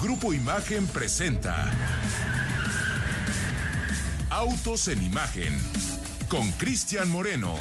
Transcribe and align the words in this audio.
Grupo 0.00 0.34
Imagen 0.34 0.86
presenta 0.88 1.72
Autos 4.28 4.88
en 4.88 5.02
Imagen 5.02 5.58
con 6.28 6.50
Cristian 6.52 7.10
Moreno. 7.10 7.54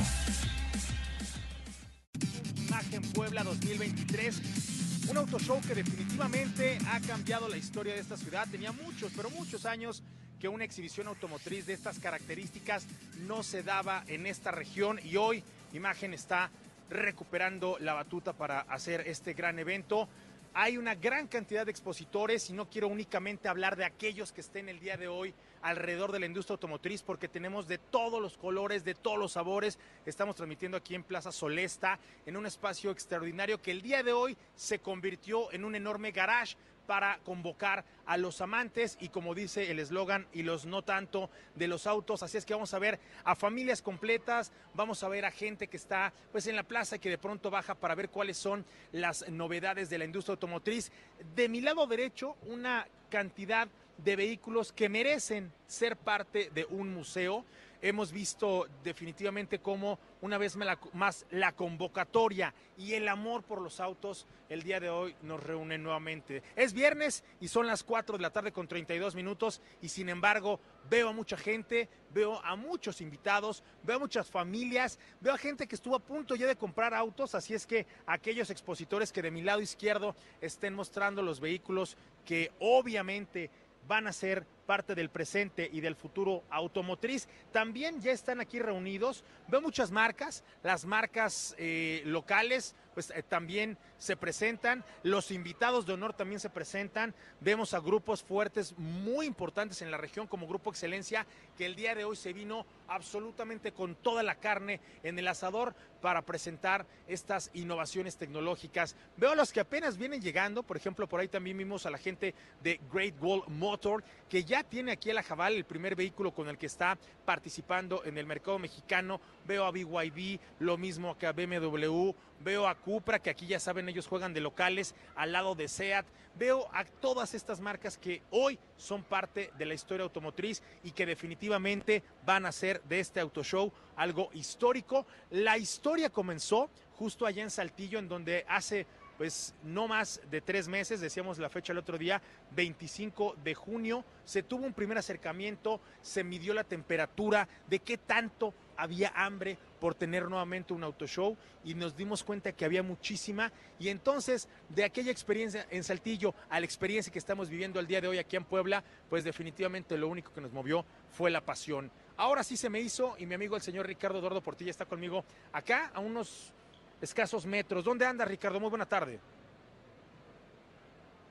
Imagen 2.67 3.01
Puebla 3.13 3.43
2023. 3.43 5.07
Un 5.09 5.17
auto 5.17 5.39
show 5.39 5.61
que 5.61 5.75
definitivamente 5.75 6.77
ha 6.89 6.99
cambiado 6.99 7.47
la 7.47 7.55
historia 7.55 7.93
de 7.93 8.01
esta 8.01 8.17
ciudad. 8.17 8.45
Tenía 8.51 8.73
muchos, 8.73 9.13
pero 9.15 9.29
muchos 9.29 9.65
años 9.65 10.03
que 10.37 10.49
una 10.49 10.65
exhibición 10.65 11.07
automotriz 11.07 11.65
de 11.65 11.73
estas 11.73 11.99
características 11.99 12.85
no 13.27 13.43
se 13.43 13.63
daba 13.63 14.03
en 14.07 14.25
esta 14.25 14.51
región 14.51 14.99
y 15.05 15.15
hoy 15.15 15.41
Imagen 15.71 16.13
está 16.13 16.51
recuperando 16.89 17.77
la 17.79 17.93
batuta 17.93 18.33
para 18.33 18.59
hacer 18.61 19.01
este 19.07 19.33
gran 19.33 19.57
evento. 19.57 20.09
Hay 20.57 20.77
una 20.77 20.95
gran 20.95 21.27
cantidad 21.27 21.65
de 21.65 21.71
expositores 21.71 22.49
y 22.49 22.53
no 22.53 22.69
quiero 22.69 22.87
únicamente 22.87 23.49
hablar 23.49 23.75
de 23.75 23.83
aquellos 23.83 24.31
que 24.31 24.39
estén 24.39 24.69
el 24.69 24.79
día 24.79 24.95
de 24.95 25.09
hoy 25.09 25.33
alrededor 25.61 26.13
de 26.13 26.19
la 26.19 26.27
industria 26.27 26.53
automotriz 26.53 27.03
porque 27.03 27.27
tenemos 27.27 27.67
de 27.67 27.77
todos 27.77 28.21
los 28.21 28.37
colores, 28.37 28.85
de 28.85 28.95
todos 28.95 29.19
los 29.19 29.33
sabores. 29.33 29.77
Estamos 30.05 30.37
transmitiendo 30.37 30.77
aquí 30.77 30.95
en 30.95 31.03
Plaza 31.03 31.33
Solesta, 31.33 31.99
en 32.25 32.37
un 32.37 32.45
espacio 32.45 32.91
extraordinario 32.91 33.61
que 33.61 33.71
el 33.71 33.81
día 33.81 34.01
de 34.01 34.13
hoy 34.13 34.37
se 34.55 34.79
convirtió 34.79 35.51
en 35.51 35.65
un 35.65 35.75
enorme 35.75 36.11
garage 36.11 36.55
para 36.85 37.19
convocar 37.19 37.83
a 38.05 38.17
los 38.17 38.41
amantes 38.41 38.97
y 38.99 39.09
como 39.09 39.33
dice 39.33 39.71
el 39.71 39.79
eslogan 39.79 40.27
y 40.33 40.43
los 40.43 40.65
no 40.65 40.83
tanto 40.83 41.29
de 41.55 41.67
los 41.67 41.87
autos, 41.87 42.23
así 42.23 42.37
es 42.37 42.45
que 42.45 42.53
vamos 42.53 42.73
a 42.73 42.79
ver 42.79 42.99
a 43.23 43.35
familias 43.35 43.81
completas, 43.81 44.51
vamos 44.73 45.03
a 45.03 45.09
ver 45.09 45.25
a 45.25 45.31
gente 45.31 45.67
que 45.67 45.77
está 45.77 46.13
pues 46.31 46.47
en 46.47 46.55
la 46.55 46.63
plaza 46.63 46.95
y 46.95 46.99
que 46.99 47.09
de 47.09 47.17
pronto 47.17 47.49
baja 47.49 47.75
para 47.75 47.95
ver 47.95 48.09
cuáles 48.09 48.37
son 48.37 48.65
las 48.91 49.27
novedades 49.29 49.89
de 49.89 49.97
la 49.97 50.05
industria 50.05 50.33
automotriz. 50.33 50.91
De 51.35 51.49
mi 51.49 51.61
lado 51.61 51.87
derecho, 51.87 52.35
una 52.43 52.87
cantidad 53.09 53.67
de 53.97 54.15
vehículos 54.15 54.71
que 54.71 54.89
merecen 54.89 55.51
ser 55.67 55.95
parte 55.95 56.51
de 56.53 56.65
un 56.65 56.93
museo 56.93 57.45
hemos 57.85 58.11
visto 58.11 58.67
definitivamente 58.83 59.59
cómo 59.59 59.99
una 60.21 60.39
vez 60.39 60.57
más 60.93 61.25
la 61.29 61.51
convocatoria 61.51 62.51
y 62.79 62.93
el 62.93 63.07
amor 63.07 63.43
por 63.43 63.61
los 63.61 63.79
autos 63.79 64.25
el 64.49 64.63
día 64.63 64.79
de 64.79 64.89
hoy 64.89 65.15
nos 65.21 65.43
reúnen 65.43 65.83
nuevamente. 65.83 66.41
Es 66.55 66.73
viernes 66.73 67.23
y 67.39 67.47
son 67.47 67.67
las 67.67 67.83
4 67.83 68.17
de 68.17 68.23
la 68.23 68.31
tarde 68.31 68.51
con 68.51 68.67
32 68.67 69.13
minutos 69.13 69.61
y 69.83 69.89
sin 69.89 70.09
embargo 70.09 70.59
veo 70.89 71.09
a 71.09 71.13
mucha 71.13 71.37
gente, 71.37 71.87
veo 72.11 72.43
a 72.43 72.55
muchos 72.55 73.01
invitados, 73.01 73.63
veo 73.83 73.97
a 73.97 73.99
muchas 73.99 74.31
familias, 74.31 74.97
veo 75.21 75.35
a 75.35 75.37
gente 75.37 75.67
que 75.67 75.75
estuvo 75.75 75.95
a 75.95 75.99
punto 75.99 76.35
ya 76.35 76.47
de 76.47 76.55
comprar 76.55 76.95
autos, 76.95 77.35
así 77.35 77.53
es 77.53 77.67
que 77.67 77.85
aquellos 78.07 78.49
expositores 78.49 79.11
que 79.11 79.21
de 79.21 79.29
mi 79.29 79.43
lado 79.43 79.61
izquierdo 79.61 80.15
estén 80.41 80.73
mostrando 80.73 81.21
los 81.21 81.39
vehículos 81.39 81.97
que 82.25 82.51
obviamente 82.59 83.51
van 83.87 84.07
a 84.07 84.13
ser 84.13 84.45
parte 84.65 84.95
del 84.95 85.09
presente 85.09 85.69
y 85.71 85.81
del 85.81 85.95
futuro 85.95 86.43
automotriz. 86.49 87.27
También 87.51 88.01
ya 88.01 88.11
están 88.11 88.41
aquí 88.41 88.59
reunidos. 88.59 89.23
Veo 89.47 89.61
muchas 89.61 89.91
marcas, 89.91 90.43
las 90.63 90.85
marcas 90.85 91.55
eh, 91.57 92.01
locales, 92.05 92.75
pues 92.93 93.11
eh, 93.11 93.23
también 93.23 93.77
se 93.97 94.17
presentan, 94.17 94.83
los 95.03 95.31
invitados 95.31 95.85
de 95.85 95.93
honor 95.93 96.13
también 96.13 96.39
se 96.39 96.49
presentan, 96.49 97.13
vemos 97.39 97.73
a 97.73 97.79
grupos 97.79 98.23
fuertes 98.23 98.77
muy 98.77 99.25
importantes 99.25 99.81
en 99.81 99.91
la 99.91 99.97
región 99.97 100.27
como 100.27 100.47
Grupo 100.47 100.69
Excelencia, 100.69 101.25
que 101.57 101.65
el 101.65 101.75
día 101.75 101.95
de 101.95 102.05
hoy 102.05 102.15
se 102.15 102.33
vino 102.33 102.65
absolutamente 102.87 103.71
con 103.71 103.95
toda 103.95 104.23
la 104.23 104.35
carne 104.35 104.79
en 105.03 105.17
el 105.17 105.27
asador 105.27 105.75
para 106.01 106.21
presentar 106.21 106.85
estas 107.07 107.49
innovaciones 107.53 108.17
tecnológicas. 108.17 108.95
Veo 109.17 109.31
a 109.31 109.35
los 109.35 109.51
que 109.51 109.59
apenas 109.59 109.97
vienen 109.97 110.21
llegando, 110.21 110.61
por 110.61 110.77
ejemplo, 110.77 111.07
por 111.07 111.19
ahí 111.19 111.27
también 111.27 111.57
vimos 111.57 111.85
a 111.85 111.89
la 111.89 111.97
gente 111.97 112.35
de 112.61 112.79
Great 112.91 113.15
Wall 113.19 113.43
Motor, 113.47 114.03
que 114.29 114.43
ya 114.43 114.63
tiene 114.63 114.91
aquí 114.91 115.09
el 115.09 115.17
Ajabal, 115.17 115.53
el 115.53 115.65
primer 115.65 115.95
vehículo 115.95 116.33
con 116.33 116.47
el 116.47 116.57
que 116.57 116.67
está 116.67 116.97
participando 117.25 118.03
en 118.05 118.17
el 118.17 118.25
mercado 118.25 118.59
mexicano. 118.59 119.19
Veo 119.47 119.65
a 119.65 119.71
BYD, 119.71 120.39
lo 120.59 120.77
mismo 120.77 121.17
que 121.17 121.27
a 121.27 121.31
BMW, 121.31 122.11
veo 122.41 122.67
a 122.67 122.75
Cupra, 122.75 123.19
que 123.19 123.29
aquí 123.29 123.47
ya 123.47 123.59
saben, 123.59 123.89
ellos 123.89 123.94
juegan 124.01 124.33
de 124.33 124.41
locales, 124.41 124.95
al 125.15 125.31
lado 125.31 125.55
de 125.55 125.67
SEAT. 125.67 126.05
Veo 126.37 126.67
a 126.73 126.83
todas 126.83 127.33
estas 127.33 127.61
marcas 127.61 127.97
que 127.97 128.21
hoy 128.29 128.59
son 128.75 129.03
parte 129.03 129.51
de 129.57 129.65
la 129.65 129.73
historia 129.73 130.03
automotriz 130.03 130.61
y 130.83 130.91
que 130.91 131.05
definitivamente 131.05 132.03
van 132.25 132.45
a 132.45 132.51
ser 132.51 132.81
de 132.83 132.99
este 132.99 133.21
auto 133.21 133.43
show 133.43 133.71
algo 133.95 134.29
histórico. 134.33 135.05
La 135.29 135.57
historia 135.57 136.09
comenzó 136.09 136.69
justo 136.97 137.25
allá 137.25 137.43
en 137.43 137.51
Saltillo, 137.51 137.99
en 137.99 138.09
donde 138.09 138.45
hace 138.49 138.85
pues 139.17 139.55
no 139.63 139.87
más 139.87 140.19
de 140.29 140.41
tres 140.41 140.67
meses, 140.67 140.99
decíamos 140.99 141.37
la 141.37 141.49
fecha 141.49 141.71
el 141.71 141.79
otro 141.79 141.97
día, 141.97 142.21
25 142.51 143.37
de 143.43 143.55
junio, 143.55 144.03
se 144.25 144.43
tuvo 144.43 144.65
un 144.65 144.73
primer 144.73 144.97
acercamiento, 144.97 145.79
se 146.01 146.23
midió 146.23 146.53
la 146.53 146.63
temperatura 146.63 147.47
de 147.67 147.79
qué 147.79 147.97
tanto 147.97 148.53
había 148.77 149.13
hambre 149.15 149.57
por 149.85 149.93
tener 149.93 150.27
nuevamente 150.27 150.73
un 150.73 150.83
auto 150.83 151.05
show 151.05 151.37
y 151.63 151.75
nos 151.75 151.95
dimos 151.95 152.23
cuenta 152.23 152.51
que 152.51 152.65
había 152.65 152.81
muchísima 152.81 153.51
y 153.77 153.89
entonces 153.89 154.47
de 154.67 154.83
aquella 154.83 155.11
experiencia 155.11 155.67
en 155.69 155.83
Saltillo 155.83 156.33
a 156.49 156.59
la 156.59 156.65
experiencia 156.65 157.13
que 157.13 157.19
estamos 157.19 157.49
viviendo 157.49 157.79
el 157.79 157.85
día 157.85 158.01
de 158.01 158.07
hoy 158.07 158.17
aquí 158.17 158.35
en 158.35 158.45
Puebla, 158.45 158.83
pues 159.11 159.23
definitivamente 159.23 159.95
lo 159.95 160.07
único 160.07 160.33
que 160.33 160.41
nos 160.41 160.51
movió 160.51 160.83
fue 161.11 161.29
la 161.29 161.41
pasión. 161.41 161.91
Ahora 162.17 162.43
sí 162.43 162.57
se 162.57 162.67
me 162.67 162.79
hizo 162.79 163.13
y 163.19 163.27
mi 163.27 163.35
amigo 163.35 163.55
el 163.55 163.61
señor 163.61 163.85
Ricardo 163.85 164.17
Eduardo 164.17 164.41
Portilla 164.41 164.71
está 164.71 164.87
conmigo 164.87 165.23
acá 165.53 165.91
a 165.93 165.99
unos 165.99 166.51
escasos 166.99 167.45
metros. 167.45 167.85
¿Dónde 167.85 168.07
anda, 168.07 168.25
Ricardo? 168.25 168.59
Muy 168.59 168.71
buena 168.71 168.87
tarde. 168.87 169.19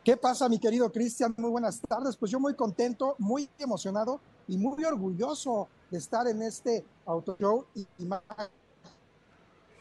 ¿Qué 0.05 0.17
pasa, 0.17 0.49
mi 0.49 0.61
querido 0.61 0.93
Cristian? 0.93 1.35
Muy 1.39 1.51
buenas 1.51 1.81
tardes. 1.81 2.17
Pues 2.17 2.31
yo 2.31 2.39
muy 2.39 2.55
contento, 2.55 3.17
muy 3.19 3.51
emocionado 3.59 4.21
y 4.47 4.57
muy 4.57 4.85
orgulloso 4.85 5.69
de 5.95 5.99
estar 5.99 6.27
en 6.27 6.43
este 6.43 6.85
auto 7.07 7.37
show 7.39 7.67
y 7.77 7.87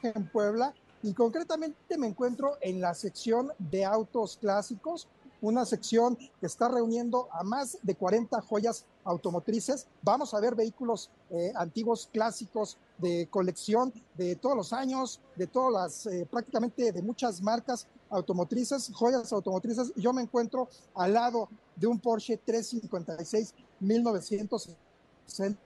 en 0.03 0.29
Puebla. 0.29 0.72
Y 1.01 1.12
concretamente 1.12 1.97
me 1.97 2.06
encuentro 2.06 2.56
en 2.62 2.79
la 2.79 2.94
sección 2.94 3.51
de 3.57 3.84
autos 3.84 4.38
clásicos, 4.38 5.07
una 5.41 5.66
sección 5.66 6.16
que 6.16 6.46
está 6.46 6.69
reuniendo 6.69 7.28
a 7.31 7.44
más 7.44 7.79
de 7.81 7.96
40 7.96 8.40
joyas 8.41 8.85
automotrices. 9.03 9.88
Vamos 10.03 10.35
a 10.35 10.40
ver 10.40 10.53
vehículos 10.53 11.09
eh, 11.31 11.52
antiguos 11.56 12.07
clásicos 12.13 12.78
de 13.00 13.28
colección 13.31 13.91
de 14.13 14.35
todos 14.35 14.56
los 14.56 14.72
años, 14.72 15.19
de 15.35 15.47
todas 15.47 15.73
las, 15.73 16.06
eh, 16.13 16.28
prácticamente 16.29 16.91
de 16.91 17.02
muchas 17.02 17.41
marcas 17.41 17.88
automotrices, 18.12 18.91
joyas 18.94 19.34
automotrices. 19.34 19.91
Yo 19.96 20.13
me 20.13 20.22
encuentro 20.22 20.69
al 20.94 21.13
lado 21.13 21.50
de 21.75 21.88
un 21.88 22.00
Porsche 22.00 22.38
356 22.38 23.56
1960. 23.79 25.62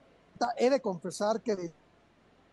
He 0.56 0.70
de 0.70 0.80
confesar 0.80 1.40
que 1.40 1.72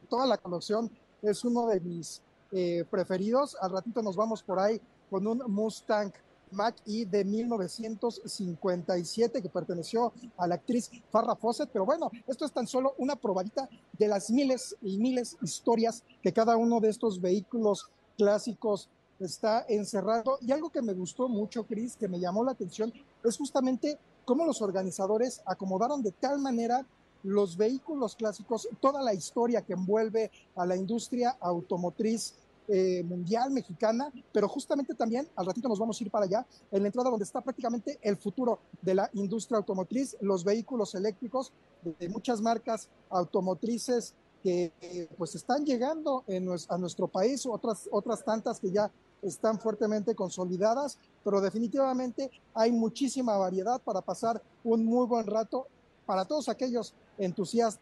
toda 0.09 0.25
la 0.25 0.38
colección 0.38 0.90
es 1.22 1.44
uno 1.44 1.68
de 1.68 1.79
mis 1.79 2.22
eh, 2.51 2.85
preferidos. 2.90 3.56
Al 3.62 3.72
ratito 3.72 4.01
nos 4.01 4.16
vamos 4.16 4.44
por 4.44 4.59
ahí 4.59 4.81
con 5.09 5.25
un 5.28 5.44
Mustang 5.47 6.12
Mac 6.51 6.75
E 6.85 7.06
de 7.06 7.25
1957 7.25 9.41
que 9.41 9.50
perteneció 9.50 10.13
a 10.38 10.47
la 10.47 10.56
actriz 10.56 10.90
Farrah 11.09 11.35
Fawcett. 11.35 11.69
Pero 11.72 11.85
bueno, 11.85 12.09
esto 12.28 12.46
es 12.46 12.51
tan 12.51 12.68
solo 12.68 12.94
una 12.97 13.16
probadita 13.16 13.68
de 13.94 14.07
las 14.07 14.29
miles 14.29 14.75
y 14.81 14.97
miles 14.97 15.38
historias 15.41 16.03
que 16.22 16.34
cada 16.34 16.57
uno 16.57 16.79
de 16.79 16.90
estos 16.90 17.19
vehículos 17.19 17.90
clásicos 18.17 18.90
está 19.19 19.66
encerrado. 19.67 20.38
Y 20.41 20.52
algo 20.52 20.69
que 20.69 20.81
me 20.81 20.94
gustó 20.94 21.28
mucho, 21.28 21.66
Chris, 21.66 21.96
que 21.96 22.07
me 22.07 22.19
llamó 22.19 22.44
la 22.44 22.52
atención, 22.52 22.94
es 23.23 23.38
justamente 23.38 23.97
cómo 24.23 24.46
los 24.46 24.62
organizadores 24.62 25.41
acomodaron 25.46 26.02
de 26.02 26.12
tal 26.12 26.40
manera 26.40 26.85
los 27.25 27.58
vehículos 27.58 28.16
clásicos, 28.16 28.68
toda 28.80 29.02
la 29.02 29.13
historia 29.13 29.63
que 29.63 29.74
envuelve 29.74 30.31
a 30.56 30.66
la 30.66 30.75
industria 30.75 31.36
automotriz 31.40 32.36
eh, 32.68 33.03
mundial 33.03 33.52
mexicana, 33.52 34.12
pero 34.31 34.47
justamente 34.47 34.94
también, 34.94 35.28
al 35.35 35.46
ratito 35.46 35.68
nos 35.68 35.80
vamos 35.80 36.00
a 36.00 36.03
ir 36.03 36.12
para 36.12 36.25
allá, 36.25 36.46
en 36.72 36.81
la 36.81 36.88
entrada 36.88 37.09
donde 37.09 37.25
está 37.25 37.41
prácticamente 37.41 37.99
el 38.02 38.17
futuro 38.17 38.59
de 38.82 38.94
la 38.94 39.09
industria 39.14 39.58
automotriz, 39.58 40.16
los 40.22 40.44
vehículos 40.44 40.94
eléctricos 40.96 41.52
de, 41.84 42.09
muchas 42.09 42.41
marcas 42.41 42.90
automotrices 43.09 44.14
que 44.44 44.72
pues 45.17 45.34
están 45.34 45.66
llegando 45.66 46.23
a 46.70 46.78
nuestro 46.78 47.08
país, 47.08 47.47
otras, 47.47 47.90
otras 47.91 48.23
tantas 48.23 48.59
que 48.59 48.72
ya 48.72 48.91
están 49.23 49.59
fuertemente 49.59 50.14
consolidadas, 50.14 50.99
pero 51.23 51.41
definitivamente 51.41 52.29
hay 52.53 52.72
muchísima 52.72 53.38
variedad 53.38 53.82
para 53.82 54.02
pasar 54.02 54.41
un 54.64 54.85
muy 54.85 55.08
buen 55.08 55.26
rato 55.26 55.67
para 56.05 56.25
todos 56.25 56.49
aquellos 56.49 56.93
entusiastas 57.17 57.79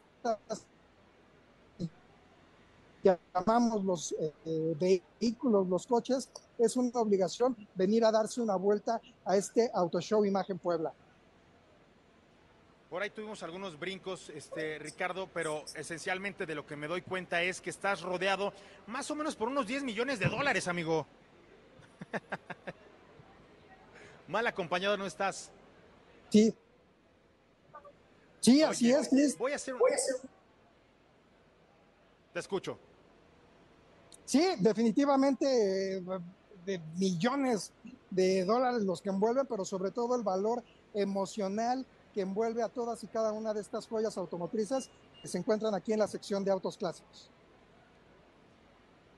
llamamos 3.03 3.83
los 3.83 4.15
eh, 4.45 5.01
vehículos, 5.19 5.67
los 5.67 5.85
coches, 5.85 6.29
es 6.57 6.77
una 6.77 6.99
obligación 6.99 7.55
venir 7.75 8.05
a 8.05 8.11
darse 8.11 8.41
una 8.41 8.55
vuelta 8.55 9.01
a 9.25 9.35
este 9.35 9.69
Auto 9.73 9.99
Show 9.99 10.25
Imagen 10.25 10.57
Puebla. 10.57 10.93
Por 12.89 13.01
ahí 13.01 13.09
tuvimos 13.09 13.41
algunos 13.41 13.79
brincos, 13.79 14.29
este, 14.29 14.77
Ricardo, 14.77 15.27
pero 15.33 15.63
esencialmente 15.75 16.45
de 16.45 16.53
lo 16.53 16.65
que 16.65 16.75
me 16.75 16.87
doy 16.87 17.01
cuenta 17.01 17.41
es 17.41 17.59
que 17.59 17.71
estás 17.71 18.01
rodeado 18.01 18.53
más 18.85 19.09
o 19.09 19.15
menos 19.15 19.35
por 19.35 19.47
unos 19.47 19.65
10 19.65 19.83
millones 19.83 20.19
de 20.19 20.27
dólares, 20.27 20.67
amigo. 20.67 21.07
mal 24.27 24.45
acompañado 24.45 24.95
no 24.95 25.07
estás. 25.07 25.51
Sí. 26.29 26.53
Sí, 28.43 28.61
así 28.61 28.91
es, 28.91 29.37
Voy 29.37 29.53
a 29.53 29.55
hacer 29.55 29.73
un... 29.73 29.81
Te 32.33 32.39
escucho. 32.39 32.77
Sí, 34.25 34.45
definitivamente 34.59 35.97
eh, 35.97 36.03
de 36.65 36.81
millones 36.97 37.71
de 38.09 38.43
dólares 38.43 38.83
los 38.83 39.01
que 39.01 39.09
envuelven, 39.09 39.45
pero 39.47 39.63
sobre 39.63 39.91
todo 39.91 40.17
el 40.17 40.23
valor 40.23 40.61
emocional 40.93 41.85
que 42.13 42.21
envuelve 42.21 42.61
a 42.61 42.67
todas 42.67 43.01
y 43.05 43.07
cada 43.07 43.31
una 43.31 43.53
de 43.53 43.61
estas 43.61 43.87
joyas 43.87 44.17
automotrices 44.17 44.89
que 45.21 45.27
se 45.29 45.37
encuentran 45.37 45.73
aquí 45.73 45.93
en 45.93 45.99
la 45.99 46.07
sección 46.07 46.43
de 46.43 46.51
autos 46.51 46.77
clásicos. 46.77 47.29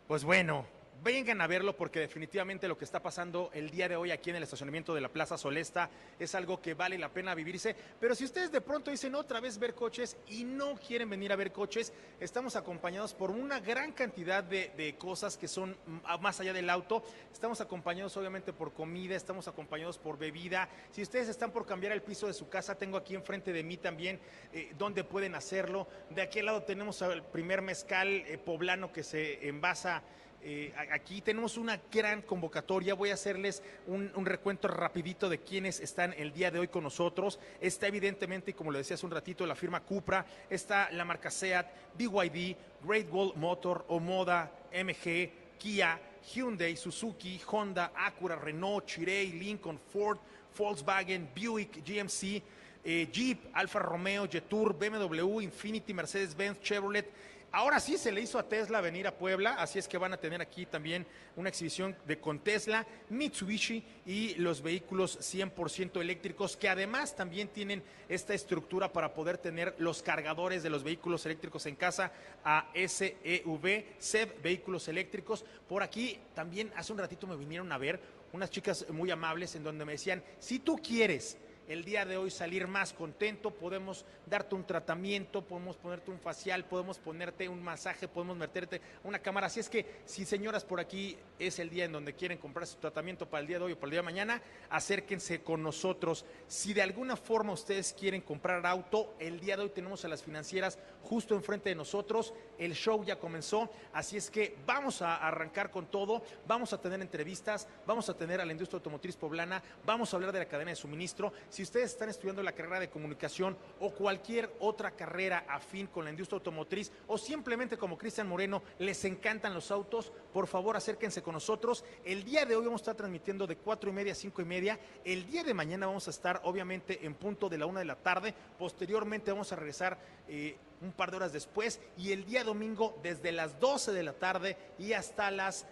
Pues 0.07 0.23
bueno, 0.23 0.67
vengan 1.03 1.41
a 1.41 1.47
verlo 1.47 1.75
porque 1.75 1.99
definitivamente 1.99 2.67
lo 2.67 2.77
que 2.77 2.85
está 2.85 3.01
pasando 3.01 3.49
el 3.53 3.69
día 3.69 3.87
de 3.87 3.95
hoy 3.95 4.11
aquí 4.11 4.29
en 4.29 4.37
el 4.37 4.43
estacionamiento 4.43 4.93
de 4.93 5.01
la 5.01 5.09
Plaza 5.09 5.37
Solesta 5.37 5.89
es 6.19 6.35
algo 6.35 6.61
que 6.61 6.73
vale 6.73 6.97
la 6.97 7.09
pena 7.09 7.35
vivirse. 7.35 7.75
Pero 7.99 8.15
si 8.15 8.25
ustedes 8.25 8.51
de 8.51 8.61
pronto 8.61 8.91
dicen 8.91 9.15
otra 9.15 9.39
vez 9.39 9.57
ver 9.57 9.75
coches 9.75 10.17
y 10.27 10.43
no 10.43 10.75
quieren 10.75 11.09
venir 11.09 11.31
a 11.31 11.35
ver 11.35 11.51
coches, 11.51 11.93
estamos 12.19 12.55
acompañados 12.55 13.13
por 13.13 13.31
una 13.31 13.59
gran 13.59 13.91
cantidad 13.91 14.43
de, 14.43 14.95
cosas 14.97 15.37
que 15.37 15.47
son 15.47 15.75
más 16.21 16.39
allá 16.39 16.53
del 16.53 16.69
auto. 16.69 17.03
Estamos 17.31 17.61
acompañados 17.61 18.15
obviamente 18.17 18.53
por 18.53 18.73
comida, 18.73 19.15
estamos 19.15 19.47
acompañados 19.47 19.97
por 19.97 20.17
bebida. 20.17 20.69
Si 20.91 21.01
ustedes 21.01 21.29
están 21.29 21.51
por 21.51 21.65
cambiar 21.65 21.91
el 21.91 22.01
piso 22.01 22.27
de 22.27 22.33
su 22.33 22.49
casa, 22.49 22.75
tengo 22.75 22.97
aquí 22.97 23.15
enfrente 23.15 23.51
de 23.53 23.63
mí 23.63 23.77
también 23.77 24.19
eh, 24.53 24.71
donde 24.77 25.03
pueden 25.03 25.35
hacerlo. 25.35 25.87
De 26.09 26.21
aquel 26.21 26.45
lado 26.45 26.63
tenemos 26.63 27.01
el 27.01 27.23
primer 27.23 27.61
mezcal 27.61 28.07
eh, 28.07 28.37
poblano 28.37 28.91
que 28.91 29.03
se 29.03 29.47
envasa 29.47 30.03
eh, 30.47 30.71
aquí 30.91 31.21
tenemos 31.21 31.57
una 31.57 31.81
gran 31.91 32.21
convocatoria. 32.21 32.93
Voy 32.93 33.09
a 33.09 33.15
hacerles 33.15 33.63
un, 33.87 34.11
recuento 34.27 34.67
rapidito 34.67 35.27
de 35.27 35.39
quienes 35.39 35.79
están 35.79 36.13
el 36.15 36.33
día 36.33 36.51
de 36.51 36.59
hoy 36.59 36.67
con 36.67 36.83
nosotros. 36.83 37.39
Está 37.59 37.87
evidentemente, 37.87 38.53
como 38.53 38.71
le 38.71 38.77
decía 38.77 38.93
hace 38.93 39.07
un 39.07 39.11
ratito, 39.11 39.47
la 39.47 39.55
firma 39.55 39.79
Cupra, 39.79 40.23
está 40.47 40.91
la 40.91 41.03
marca 41.03 41.31
SEAT, 41.31 41.65
BYD, 41.97 42.55
Great 42.83 43.07
Wall 43.11 43.33
Motor, 43.35 43.85
Omoda, 43.87 44.51
MG, 44.71 45.31
Kia, 45.57 45.99
Hyundai, 46.31 46.77
Suzuki, 46.77 47.41
Honda, 47.51 47.91
Acura, 47.95 48.35
Renault, 48.35 48.85
Chirey, 48.85 49.31
Lincoln, 49.31 49.79
Ford, 49.91 50.19
Volkswagen, 50.55 51.27
Buick, 51.35 51.83
GMC, 51.83 52.43
eh, 52.83 53.07
Jeep, 53.11 53.49
Alfa 53.51 53.79
Romeo, 53.79 54.27
Jetour, 54.29 54.77
BMW, 54.77 55.41
Infinity, 55.41 55.91
Mercedes-Benz, 55.91 56.61
Chevrolet, 56.61 57.09
Ahora 57.55 57.79
sí 57.79 57.97
se 57.97 58.11
le 58.11 58.19
hizo 58.19 58.37
a 58.37 58.43
Tesla 58.43 58.81
venir 58.81 59.07
a 59.07 59.15
Puebla, 59.15 59.53
así 59.53 59.79
es 59.79 59.87
que 59.87 59.97
van 59.97 60.11
a 60.11 60.17
tener 60.17 60.41
aquí 60.41 60.65
también 60.65 61.07
una 61.37 61.47
exhibición 61.47 61.95
de 62.05 62.19
con 62.19 62.39
Tesla, 62.39 62.85
Mitsubishi 63.07 63.81
y 64.05 64.35
los 64.35 64.61
vehículos 64.61 65.17
100% 65.21 66.01
eléctricos 66.01 66.57
que 66.57 66.67
además 66.67 67.15
también 67.15 67.47
tienen 67.47 67.81
esta 68.09 68.33
estructura 68.33 68.91
para 68.91 69.13
poder 69.13 69.37
tener 69.37 69.73
los 69.77 70.03
cargadores 70.03 70.63
de 70.63 70.69
los 70.69 70.83
vehículos 70.83 71.25
eléctricos 71.25 71.65
en 71.65 71.77
casa 71.77 72.11
a 72.43 72.69
SEV, 72.73 73.85
SEV 73.99 74.41
Vehículos 74.41 74.89
Eléctricos. 74.89 75.45
Por 75.69 75.81
aquí 75.81 76.19
también 76.33 76.73
hace 76.75 76.91
un 76.91 76.99
ratito 76.99 77.25
me 77.25 77.37
vinieron 77.37 77.71
a 77.71 77.77
ver 77.77 78.01
unas 78.33 78.49
chicas 78.49 78.85
muy 78.89 79.11
amables 79.11 79.55
en 79.55 79.63
donde 79.63 79.85
me 79.85 79.93
decían, 79.93 80.21
si 80.39 80.59
tú 80.59 80.75
quieres 80.75 81.37
el 81.67 81.83
día 81.83 82.05
de 82.05 82.17
hoy 82.17 82.29
salir 82.29 82.67
más 82.67 82.93
contento, 82.93 83.51
podemos 83.51 84.05
darte 84.25 84.55
un 84.55 84.65
tratamiento, 84.65 85.41
podemos 85.43 85.75
ponerte 85.77 86.11
un 86.11 86.19
facial, 86.19 86.65
podemos 86.65 86.99
ponerte 86.99 87.49
un 87.49 87.63
masaje, 87.63 88.07
podemos 88.07 88.37
meterte 88.37 88.81
una 89.03 89.19
cámara. 89.19 89.47
Así 89.47 89.59
es 89.59 89.69
que 89.69 89.85
si 90.05 90.25
señoras 90.25 90.63
por 90.63 90.79
aquí 90.79 91.17
es 91.39 91.59
el 91.59 91.69
día 91.69 91.85
en 91.85 91.91
donde 91.91 92.13
quieren 92.13 92.37
comprar 92.37 92.67
su 92.67 92.77
tratamiento 92.77 93.27
para 93.27 93.41
el 93.41 93.47
día 93.47 93.59
de 93.59 93.65
hoy 93.65 93.71
o 93.73 93.75
para 93.75 93.87
el 93.87 93.91
día 93.91 93.99
de 93.99 94.05
mañana, 94.05 94.41
acérquense 94.69 95.41
con 95.41 95.63
nosotros. 95.63 96.25
Si 96.47 96.73
de 96.73 96.81
alguna 96.81 97.15
forma 97.15 97.53
ustedes 97.53 97.93
quieren 97.93 98.21
comprar 98.21 98.65
auto, 98.65 99.15
el 99.19 99.39
día 99.39 99.57
de 99.57 99.63
hoy 99.63 99.69
tenemos 99.69 100.05
a 100.05 100.07
las 100.07 100.23
financieras 100.23 100.77
justo 101.03 101.35
enfrente 101.35 101.69
de 101.69 101.75
nosotros. 101.75 102.33
El 102.57 102.73
show 102.73 103.03
ya 103.03 103.19
comenzó, 103.19 103.69
así 103.93 104.17
es 104.17 104.29
que 104.29 104.55
vamos 104.65 105.01
a 105.01 105.15
arrancar 105.15 105.71
con 105.71 105.87
todo, 105.87 106.23
vamos 106.47 106.73
a 106.73 106.81
tener 106.81 107.01
entrevistas, 107.01 107.67
vamos 107.85 108.09
a 108.09 108.15
tener 108.15 108.39
a 108.39 108.45
la 108.45 108.51
industria 108.51 108.77
automotriz 108.77 109.15
poblana, 109.15 109.61
vamos 109.85 110.13
a 110.13 110.17
hablar 110.17 110.31
de 110.31 110.39
la 110.39 110.45
cadena 110.45 110.71
de 110.71 110.75
suministro. 110.75 111.33
Si 111.55 111.63
ustedes 111.63 111.91
están 111.91 112.09
estudiando 112.09 112.43
la 112.43 112.51
carrera 112.51 112.81
de 112.81 112.89
comunicación 112.89 113.55
o 113.79 113.89
cualquier 113.91 114.53
otra 114.59 114.91
carrera 114.91 115.45
afín 115.47 115.87
con 115.87 116.03
la 116.03 116.11
industria 116.11 116.35
automotriz 116.35 116.91
o 117.07 117.17
simplemente 117.17 117.77
como 117.77 117.97
Cristian 117.97 118.27
Moreno 118.27 118.61
les 118.77 119.05
encantan 119.05 119.53
los 119.53 119.71
autos, 119.71 120.11
por 120.33 120.47
favor 120.47 120.75
acérquense 120.75 121.23
con 121.23 121.33
nosotros. 121.33 121.85
El 122.03 122.25
día 122.25 122.45
de 122.45 122.57
hoy 122.57 122.65
vamos 122.65 122.81
a 122.81 122.83
estar 122.83 122.95
transmitiendo 122.95 123.47
de 123.47 123.55
cuatro 123.55 123.89
y 123.89 123.93
media 123.93 124.11
a 124.11 124.15
cinco 124.15 124.41
y 124.41 124.45
media. 124.45 124.77
El 125.05 125.27
día 125.27 125.45
de 125.45 125.53
mañana 125.53 125.87
vamos 125.87 126.07
a 126.07 126.11
estar 126.11 126.41
obviamente 126.43 127.05
en 127.05 127.13
punto 127.13 127.47
de 127.47 127.57
la 127.57 127.67
una 127.67 127.79
de 127.79 127.85
la 127.85 127.95
tarde. 127.95 128.33
Posteriormente 128.59 129.31
vamos 129.31 129.53
a 129.53 129.55
regresar 129.55 129.97
eh, 130.27 130.57
un 130.81 130.91
par 130.91 131.09
de 131.09 131.15
horas 131.15 131.31
después 131.31 131.79
y 131.97 132.11
el 132.11 132.25
día 132.25 132.43
domingo 132.43 132.99
desde 133.01 133.31
las 133.31 133.57
12 133.61 133.93
de 133.93 134.03
la 134.03 134.11
tarde 134.11 134.57
y 134.77 134.91
hasta 134.91 135.31
las 135.31 135.65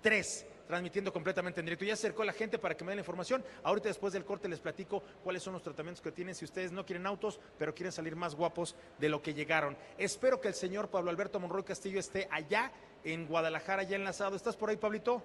3 0.00 0.46
transmitiendo 0.68 1.12
completamente 1.12 1.58
en 1.58 1.66
directo. 1.66 1.84
Ya 1.84 1.94
acercó 1.94 2.22
la 2.22 2.32
gente 2.32 2.58
para 2.58 2.76
que 2.76 2.84
me 2.84 2.90
den 2.90 2.98
la 2.98 3.00
información. 3.00 3.42
Ahorita 3.64 3.88
después 3.88 4.12
del 4.12 4.24
corte 4.24 4.48
les 4.48 4.60
platico 4.60 5.02
cuáles 5.24 5.42
son 5.42 5.54
los 5.54 5.62
tratamientos 5.62 6.02
que 6.02 6.12
tienen 6.12 6.34
si 6.34 6.44
ustedes 6.44 6.70
no 6.70 6.86
quieren 6.86 7.06
autos, 7.06 7.40
pero 7.58 7.74
quieren 7.74 7.90
salir 7.90 8.14
más 8.14 8.36
guapos 8.36 8.76
de 8.98 9.08
lo 9.08 9.20
que 9.20 9.34
llegaron. 9.34 9.76
Espero 9.96 10.40
que 10.40 10.48
el 10.48 10.54
señor 10.54 10.88
Pablo 10.88 11.10
Alberto 11.10 11.40
Monroy 11.40 11.64
Castillo 11.64 11.98
esté 11.98 12.28
allá 12.30 12.70
en 13.02 13.26
Guadalajara, 13.26 13.82
ya 13.82 13.96
enlazado. 13.96 14.36
¿Estás 14.36 14.56
por 14.56 14.68
ahí, 14.68 14.76
Pablito? 14.76 15.22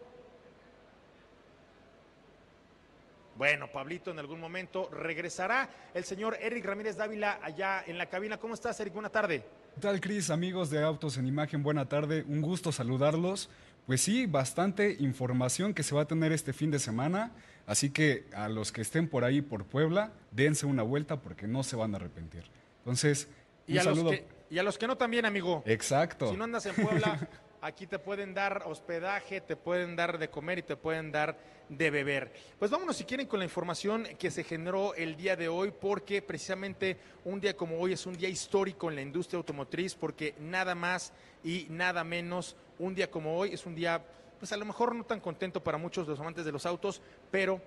Bueno, 3.35 3.67
Pablito 3.71 4.11
en 4.11 4.19
algún 4.19 4.39
momento 4.39 4.89
regresará. 4.91 5.69
El 5.93 6.03
señor 6.03 6.37
Eric 6.39 6.63
Ramírez 6.65 6.95
Dávila 6.95 7.39
allá 7.41 7.83
en 7.85 7.97
la 7.97 8.05
cabina. 8.05 8.37
¿Cómo 8.37 8.53
estás, 8.53 8.79
Eric? 8.79 8.93
Buena 8.93 9.09
tarde. 9.09 9.43
¿Qué 9.75 9.81
tal, 9.81 9.99
Cris? 9.99 10.29
Amigos 10.29 10.69
de 10.69 10.83
Autos 10.83 11.17
en 11.17 11.25
Imagen, 11.25 11.63
buena 11.63 11.89
tarde. 11.89 12.23
Un 12.27 12.41
gusto 12.41 12.71
saludarlos. 12.71 13.49
Pues 13.85 14.01
sí, 14.01 14.25
bastante 14.25 14.95
información 14.99 15.73
que 15.73 15.83
se 15.83 15.93
va 15.93 16.03
a 16.03 16.05
tener 16.05 16.31
este 16.31 16.53
fin 16.53 16.71
de 16.71 16.79
semana, 16.79 17.31
así 17.67 17.89
que 17.89 18.25
a 18.33 18.47
los 18.47 18.71
que 18.71 18.81
estén 18.81 19.07
por 19.09 19.25
ahí 19.25 19.41
por 19.41 19.65
Puebla, 19.65 20.13
dense 20.31 20.65
una 20.65 20.83
vuelta 20.83 21.21
porque 21.21 21.47
no 21.47 21.63
se 21.63 21.75
van 21.75 21.93
a 21.93 21.97
arrepentir. 21.97 22.43
Entonces, 22.79 23.27
y, 23.67 23.77
a, 23.77 23.83
Los 23.83 24.03
que, 24.03 24.25
y 24.49 24.57
a 24.59 24.63
los 24.63 24.77
que 24.77 24.87
no 24.87 24.97
también, 24.97 25.25
amigo. 25.25 25.63
Exacto. 25.65 26.31
Si 26.31 26.37
no 26.37 26.45
andas 26.45 26.65
en 26.65 26.75
Puebla, 26.75 27.27
aquí 27.63 27.87
te 27.87 27.97
pueden 27.97 28.33
dar 28.33 28.63
hospedaje, 28.65 29.39
te 29.39 29.55
pueden 29.55 29.95
dar 29.95 30.17
de 30.17 30.29
comer 30.29 30.59
y 30.59 30.63
te 30.63 30.75
pueden 30.75 31.11
dar 31.11 31.37
de 31.69 31.89
beber. 31.89 32.33
Pues 32.59 32.69
vámonos 32.69 32.97
si 32.97 33.05
quieren 33.05 33.25
con 33.25 33.39
la 33.39 33.45
información 33.45 34.05
que 34.19 34.29
se 34.31 34.43
generó 34.43 34.93
el 34.95 35.15
día 35.15 35.37
de 35.37 35.47
hoy, 35.47 35.71
porque 35.71 36.21
precisamente 36.21 36.97
un 37.23 37.39
día 37.39 37.55
como 37.55 37.79
hoy 37.79 37.93
es 37.93 38.05
un 38.05 38.17
día 38.17 38.27
histórico 38.27 38.89
en 38.89 38.95
la 38.95 39.01
industria 39.01 39.37
automotriz, 39.37 39.95
porque 39.95 40.35
nada 40.39 40.75
más 40.75 41.13
y 41.41 41.67
nada 41.69 42.03
menos 42.03 42.57
un 42.79 42.93
día 42.93 43.09
como 43.09 43.37
hoy 43.37 43.53
es 43.53 43.65
un 43.65 43.75
día, 43.75 44.03
pues 44.39 44.51
a 44.51 44.57
lo 44.57 44.65
mejor 44.65 44.93
no 44.93 45.05
tan 45.05 45.21
contento 45.21 45.63
para 45.63 45.77
muchos 45.77 46.05
de 46.05 46.11
los 46.11 46.19
amantes 46.19 46.43
de 46.43 46.51
los 46.51 46.65
autos, 46.65 47.01
pero 47.31 47.61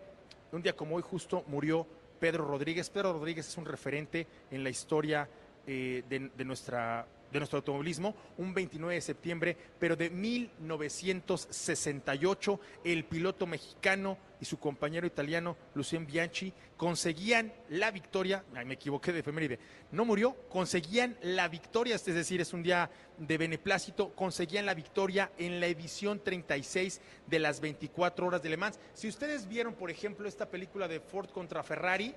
un 0.53 0.63
día 0.63 0.77
como 0.77 0.97
hoy 0.97 1.03
justo 1.03 1.43
murió 1.47 1.87
Pedro 2.21 2.45
Rodríguez. 2.45 2.91
Pedro 2.91 3.15
Rodríguez 3.15 3.49
es 3.49 3.57
un 3.57 3.65
referente 3.65 4.27
en 4.51 4.63
la 4.63 4.69
historia 4.69 5.27
eh, 5.67 6.05
de 6.07 6.45
nuestra 6.45 7.07
de 7.33 7.39
nuestro 7.39 7.59
automovilismo, 7.59 8.15
un 8.39 8.55
29 8.55 8.95
de 8.95 9.01
septiembre, 9.01 9.57
pero 9.79 9.95
de 9.97 10.11
1968, 10.11 12.61
el 12.85 13.05
piloto 13.05 13.47
mexicano 13.47 14.19
y 14.41 14.45
su 14.45 14.59
compañero 14.59 15.07
italiano, 15.07 15.57
Lucien 15.75 16.07
Bianchi, 16.07 16.53
conseguían 16.77 17.53
la 17.71 17.91
victoria, 17.91 18.45
me 18.65 18.75
equivoqué 18.75 19.13
de 19.13 19.21
efeméride, 19.21 19.59
no 19.93 20.05
murió, 20.05 20.37
conseguían 20.49 21.17
la 21.23 21.49
victoria, 21.49 21.95
es 21.95 22.05
decir, 22.05 22.41
es 22.41 22.53
un 22.53 22.63
día 22.63 22.91
de 23.19 23.39
beneplácito, 23.39 24.11
conseguían 24.15 24.67
la 24.67 24.75
victoria 24.75 25.31
en 25.39 25.61
la 25.61 25.67
edición 25.67 26.21
36 26.23 27.01
de 27.27 27.39
las 27.39 27.61
24 27.61 28.27
horas 28.27 28.43
de 28.43 28.51
Le 28.51 28.59
Mans. 28.59 28.79
Si 28.93 29.09
ustedes 29.09 29.49
vieron, 29.49 29.75
por 29.75 29.91
ejemplo, 29.91 30.29
esta 30.29 30.51
película 30.51 30.87
de 30.87 31.01
Ford 31.01 31.31
contra 31.31 31.63
Ferrari, 31.63 32.15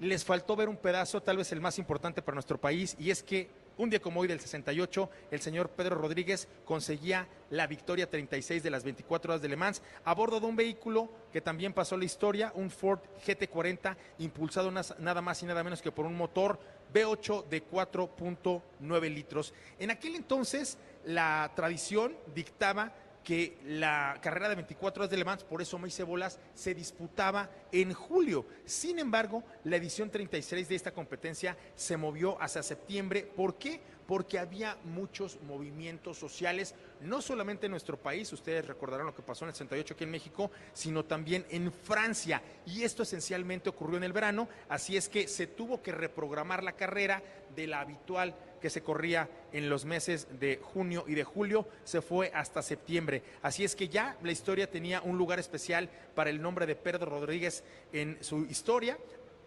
les 0.00 0.24
faltó 0.24 0.56
ver 0.56 0.68
un 0.68 0.76
pedazo, 0.76 1.22
tal 1.22 1.36
vez 1.36 1.52
el 1.52 1.60
más 1.60 1.78
importante 1.78 2.22
para 2.22 2.34
nuestro 2.34 2.60
país, 2.60 2.96
y 2.98 3.10
es 3.10 3.22
que 3.22 3.48
un 3.78 3.90
día 3.90 4.00
como 4.00 4.20
hoy 4.20 4.28
del 4.28 4.40
68, 4.40 5.10
el 5.30 5.40
señor 5.40 5.70
Pedro 5.70 5.96
Rodríguez 5.96 6.48
conseguía 6.64 7.26
la 7.50 7.66
victoria 7.66 8.08
36 8.08 8.62
de 8.62 8.70
las 8.70 8.84
24 8.84 9.32
horas 9.32 9.42
de 9.42 9.48
Le 9.48 9.56
Mans 9.56 9.82
a 10.04 10.14
bordo 10.14 10.40
de 10.40 10.46
un 10.46 10.56
vehículo 10.56 11.10
que 11.32 11.40
también 11.40 11.72
pasó 11.72 11.96
la 11.96 12.04
historia, 12.04 12.52
un 12.54 12.70
Ford 12.70 13.00
GT40 13.26 13.96
impulsado 14.18 14.70
nada 14.70 15.20
más 15.20 15.42
y 15.42 15.46
nada 15.46 15.64
menos 15.64 15.82
que 15.82 15.92
por 15.92 16.06
un 16.06 16.16
motor 16.16 16.58
V8 16.92 17.48
de 17.48 17.66
4.9 17.66 19.14
litros. 19.14 19.52
En 19.78 19.90
aquel 19.90 20.14
entonces 20.14 20.78
la 21.04 21.52
tradición 21.54 22.16
dictaba 22.34 22.92
que 23.24 23.56
la 23.66 24.18
carrera 24.20 24.48
de 24.50 24.56
24 24.56 25.02
horas 25.02 25.10
de 25.10 25.16
Le 25.16 25.24
Mans, 25.24 25.42
por 25.42 25.62
eso 25.62 25.78
me 25.78 25.88
hice 25.88 26.02
bolas, 26.02 26.38
se 26.54 26.74
disputaba 26.74 27.50
en 27.72 27.92
julio. 27.94 28.46
Sin 28.66 28.98
embargo, 28.98 29.42
la 29.64 29.76
edición 29.76 30.10
36 30.10 30.68
de 30.68 30.74
esta 30.74 30.92
competencia 30.92 31.56
se 31.74 31.96
movió 31.96 32.40
hacia 32.40 32.62
septiembre. 32.62 33.22
¿Por 33.34 33.56
qué? 33.56 33.80
porque 34.06 34.38
había 34.38 34.76
muchos 34.84 35.38
movimientos 35.42 36.18
sociales, 36.18 36.74
no 37.00 37.22
solamente 37.22 37.66
en 37.66 37.70
nuestro 37.70 37.96
país, 37.96 38.32
ustedes 38.32 38.66
recordarán 38.66 39.06
lo 39.06 39.14
que 39.14 39.22
pasó 39.22 39.44
en 39.44 39.50
el 39.50 39.54
68 39.54 39.94
aquí 39.94 40.04
en 40.04 40.10
México, 40.10 40.50
sino 40.72 41.04
también 41.04 41.46
en 41.50 41.72
Francia. 41.72 42.42
Y 42.66 42.82
esto 42.82 43.02
esencialmente 43.02 43.70
ocurrió 43.70 43.96
en 43.96 44.04
el 44.04 44.12
verano, 44.12 44.48
así 44.68 44.96
es 44.96 45.08
que 45.08 45.28
se 45.28 45.46
tuvo 45.46 45.82
que 45.82 45.92
reprogramar 45.92 46.62
la 46.62 46.72
carrera 46.72 47.22
de 47.54 47.66
la 47.66 47.80
habitual 47.80 48.34
que 48.64 48.70
se 48.70 48.82
corría 48.82 49.28
en 49.52 49.68
los 49.68 49.84
meses 49.84 50.26
de 50.40 50.56
junio 50.56 51.04
y 51.06 51.12
de 51.12 51.22
julio, 51.22 51.68
se 51.84 52.00
fue 52.00 52.32
hasta 52.32 52.62
septiembre. 52.62 53.22
Así 53.42 53.62
es 53.62 53.76
que 53.76 53.90
ya 53.90 54.16
la 54.22 54.32
historia 54.32 54.70
tenía 54.70 55.02
un 55.02 55.18
lugar 55.18 55.38
especial 55.38 55.90
para 56.14 56.30
el 56.30 56.40
nombre 56.40 56.64
de 56.64 56.74
Pedro 56.74 57.04
Rodríguez 57.04 57.62
en 57.92 58.16
su 58.22 58.46
historia. 58.46 58.96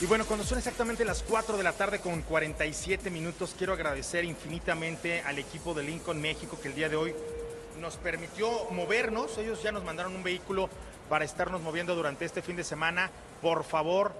Y 0.00 0.06
bueno, 0.06 0.24
cuando 0.24 0.46
son 0.46 0.56
exactamente 0.56 1.04
las 1.04 1.22
4 1.22 1.58
de 1.58 1.62
la 1.62 1.72
tarde 1.72 1.98
con 2.00 2.22
47 2.22 3.10
minutos, 3.10 3.54
quiero 3.56 3.74
agradecer 3.74 4.24
infinitamente 4.24 5.20
al 5.20 5.38
equipo 5.38 5.74
de 5.74 5.82
Lincoln 5.82 6.22
México 6.22 6.58
que 6.58 6.68
el 6.68 6.74
día 6.74 6.88
de 6.88 6.96
hoy 6.96 7.14
nos 7.78 7.96
permitió 7.96 8.48
movernos. 8.70 9.36
Ellos 9.36 9.62
ya 9.62 9.72
nos 9.72 9.84
mandaron 9.84 10.16
un 10.16 10.22
vehículo 10.22 10.70
para 11.10 11.26
estarnos 11.26 11.60
moviendo 11.60 11.94
durante 11.94 12.24
este 12.24 12.40
fin 12.40 12.56
de 12.56 12.64
semana. 12.64 13.10
Por 13.42 13.62
favor, 13.62 14.14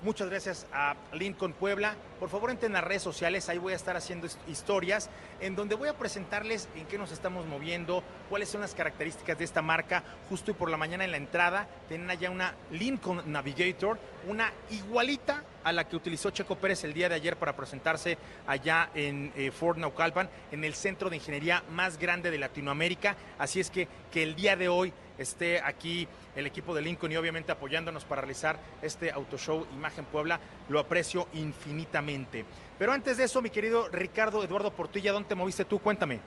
Muchas 0.00 0.30
gracias 0.30 0.64
a 0.72 0.94
Lincoln 1.12 1.52
Puebla. 1.52 1.96
Por 2.20 2.28
favor, 2.28 2.50
entren 2.50 2.76
a 2.76 2.80
las 2.80 2.88
redes 2.88 3.02
sociales, 3.02 3.48
ahí 3.48 3.58
voy 3.58 3.72
a 3.72 3.76
estar 3.76 3.96
haciendo 3.96 4.28
historias 4.46 5.10
en 5.40 5.56
donde 5.56 5.74
voy 5.74 5.88
a 5.88 5.98
presentarles 5.98 6.68
en 6.76 6.86
qué 6.86 6.98
nos 6.98 7.10
estamos 7.10 7.46
moviendo, 7.46 8.04
cuáles 8.28 8.48
son 8.48 8.60
las 8.60 8.76
características 8.76 9.36
de 9.36 9.44
esta 9.44 9.60
marca. 9.60 10.04
Justo 10.28 10.52
y 10.52 10.54
por 10.54 10.70
la 10.70 10.76
mañana 10.76 11.04
en 11.04 11.10
la 11.10 11.16
entrada 11.16 11.66
tienen 11.88 12.08
allá 12.10 12.30
una 12.30 12.54
Lincoln 12.70 13.22
Navigator, 13.26 13.98
una 14.28 14.52
igualita 14.70 15.42
a 15.68 15.72
la 15.72 15.86
que 15.86 15.96
utilizó 15.96 16.30
Checo 16.30 16.56
Pérez 16.56 16.84
el 16.84 16.94
día 16.94 17.08
de 17.08 17.14
ayer 17.14 17.36
para 17.36 17.54
presentarse 17.54 18.18
allá 18.46 18.90
en 18.94 19.32
eh, 19.36 19.50
Fort 19.50 19.78
Naucalpan, 19.78 20.30
en 20.50 20.64
el 20.64 20.74
centro 20.74 21.10
de 21.10 21.16
ingeniería 21.16 21.62
más 21.70 21.98
grande 21.98 22.30
de 22.30 22.38
Latinoamérica. 22.38 23.16
Así 23.38 23.60
es 23.60 23.70
que, 23.70 23.86
que 24.10 24.22
el 24.22 24.34
día 24.34 24.56
de 24.56 24.68
hoy 24.68 24.92
esté 25.18 25.60
aquí 25.60 26.08
el 26.36 26.46
equipo 26.46 26.74
de 26.74 26.80
Lincoln 26.80 27.12
y 27.12 27.16
obviamente 27.16 27.52
apoyándonos 27.52 28.04
para 28.04 28.22
realizar 28.22 28.58
este 28.80 29.10
auto 29.10 29.36
show 29.36 29.66
Imagen 29.72 30.04
Puebla, 30.06 30.40
lo 30.68 30.78
aprecio 30.78 31.28
infinitamente. 31.34 32.44
Pero 32.78 32.92
antes 32.92 33.16
de 33.16 33.24
eso, 33.24 33.42
mi 33.42 33.50
querido 33.50 33.88
Ricardo 33.88 34.42
Eduardo 34.42 34.72
Portilla, 34.72 35.12
¿dónde 35.12 35.28
te 35.28 35.34
moviste 35.34 35.64
tú? 35.64 35.80
Cuéntame. 35.80 36.20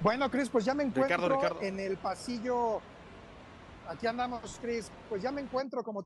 Bueno, 0.00 0.30
Cris, 0.30 0.50
pues 0.50 0.66
ya 0.66 0.74
me 0.74 0.84
encuentro 0.84 1.62
en 1.62 1.80
el 1.80 1.96
pasillo. 1.96 2.82
Aquí 3.88 4.06
andamos, 4.06 4.58
Cris. 4.60 4.90
Pues 5.08 5.22
ya 5.22 5.32
me 5.32 5.40
encuentro, 5.40 5.82
como 5.82 6.04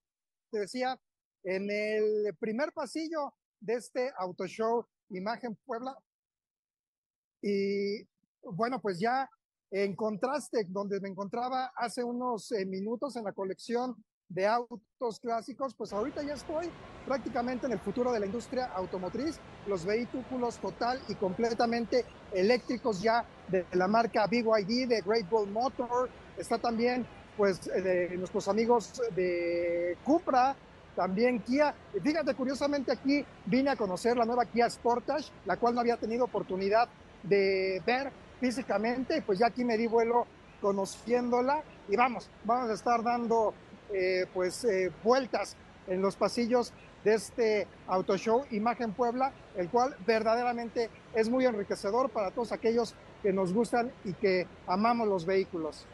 te 0.50 0.60
decía, 0.60 0.98
en 1.44 1.70
el 1.70 2.34
primer 2.38 2.72
pasillo 2.72 3.34
de 3.60 3.74
este 3.74 4.10
auto 4.18 4.46
show 4.46 4.86
Imagen 5.10 5.56
Puebla. 5.64 5.96
Y 7.42 8.04
bueno, 8.42 8.80
pues 8.80 8.98
ya 8.98 9.28
en 9.70 9.94
contraste, 9.94 10.64
donde 10.68 11.00
me 11.00 11.08
encontraba 11.08 11.72
hace 11.76 12.02
unos 12.02 12.50
eh, 12.52 12.64
minutos 12.64 13.16
en 13.16 13.24
la 13.24 13.32
colección 13.32 13.96
de 14.28 14.46
autos 14.46 15.20
clásicos, 15.20 15.74
pues 15.74 15.92
ahorita 15.92 16.22
ya 16.22 16.34
estoy 16.34 16.70
prácticamente 17.06 17.66
en 17.66 17.72
el 17.72 17.78
futuro 17.78 18.12
de 18.12 18.20
la 18.20 18.26
industria 18.26 18.66
automotriz, 18.66 19.38
los 19.66 19.86
vehículos 19.86 20.58
total 20.58 21.00
y 21.08 21.14
completamente 21.14 22.04
eléctricos 22.32 23.00
ya 23.00 23.24
de 23.48 23.64
la 23.72 23.88
marca 23.88 24.26
BYD, 24.26 24.88
de 24.88 25.02
Great 25.04 25.32
Wall 25.32 25.50
Motor, 25.50 26.10
está 26.36 26.58
también 26.58 27.06
pues 27.38 27.66
eh, 27.68 27.80
de 27.80 28.16
nuestros 28.18 28.48
amigos 28.48 29.00
de 29.14 29.96
Cupra, 30.04 30.56
también 30.96 31.38
Kia. 31.38 31.72
Fíjate, 32.02 32.34
curiosamente 32.34 32.90
aquí 32.90 33.24
vine 33.46 33.70
a 33.70 33.76
conocer 33.76 34.16
la 34.16 34.24
nueva 34.24 34.44
Kia 34.44 34.68
Sportage, 34.68 35.30
la 35.46 35.56
cual 35.56 35.74
no 35.74 35.80
había 35.80 35.96
tenido 35.96 36.24
oportunidad 36.24 36.88
de 37.22 37.80
ver 37.86 38.10
físicamente, 38.40 39.22
pues 39.22 39.38
ya 39.38 39.46
aquí 39.46 39.64
me 39.64 39.78
di 39.78 39.86
vuelo 39.86 40.26
conociéndola 40.60 41.62
y 41.88 41.96
vamos, 41.96 42.28
vamos 42.44 42.70
a 42.70 42.74
estar 42.74 43.02
dando 43.02 43.54
eh, 43.92 44.26
pues 44.34 44.64
eh, 44.64 44.90
vueltas 45.04 45.56
en 45.86 46.02
los 46.02 46.16
pasillos 46.16 46.72
de 47.04 47.14
este 47.14 47.66
auto 47.86 48.16
show 48.16 48.44
Imagen 48.50 48.92
Puebla, 48.92 49.32
el 49.56 49.68
cual 49.68 49.96
verdaderamente 50.04 50.90
es 51.14 51.28
muy 51.28 51.46
enriquecedor 51.46 52.10
para 52.10 52.32
todos 52.32 52.50
aquellos 52.50 52.94
que 53.22 53.32
nos 53.32 53.52
gustan 53.52 53.92
y 54.04 54.14
que 54.14 54.46
amamos 54.66 55.06
los 55.06 55.24
vehículos. 55.24 55.86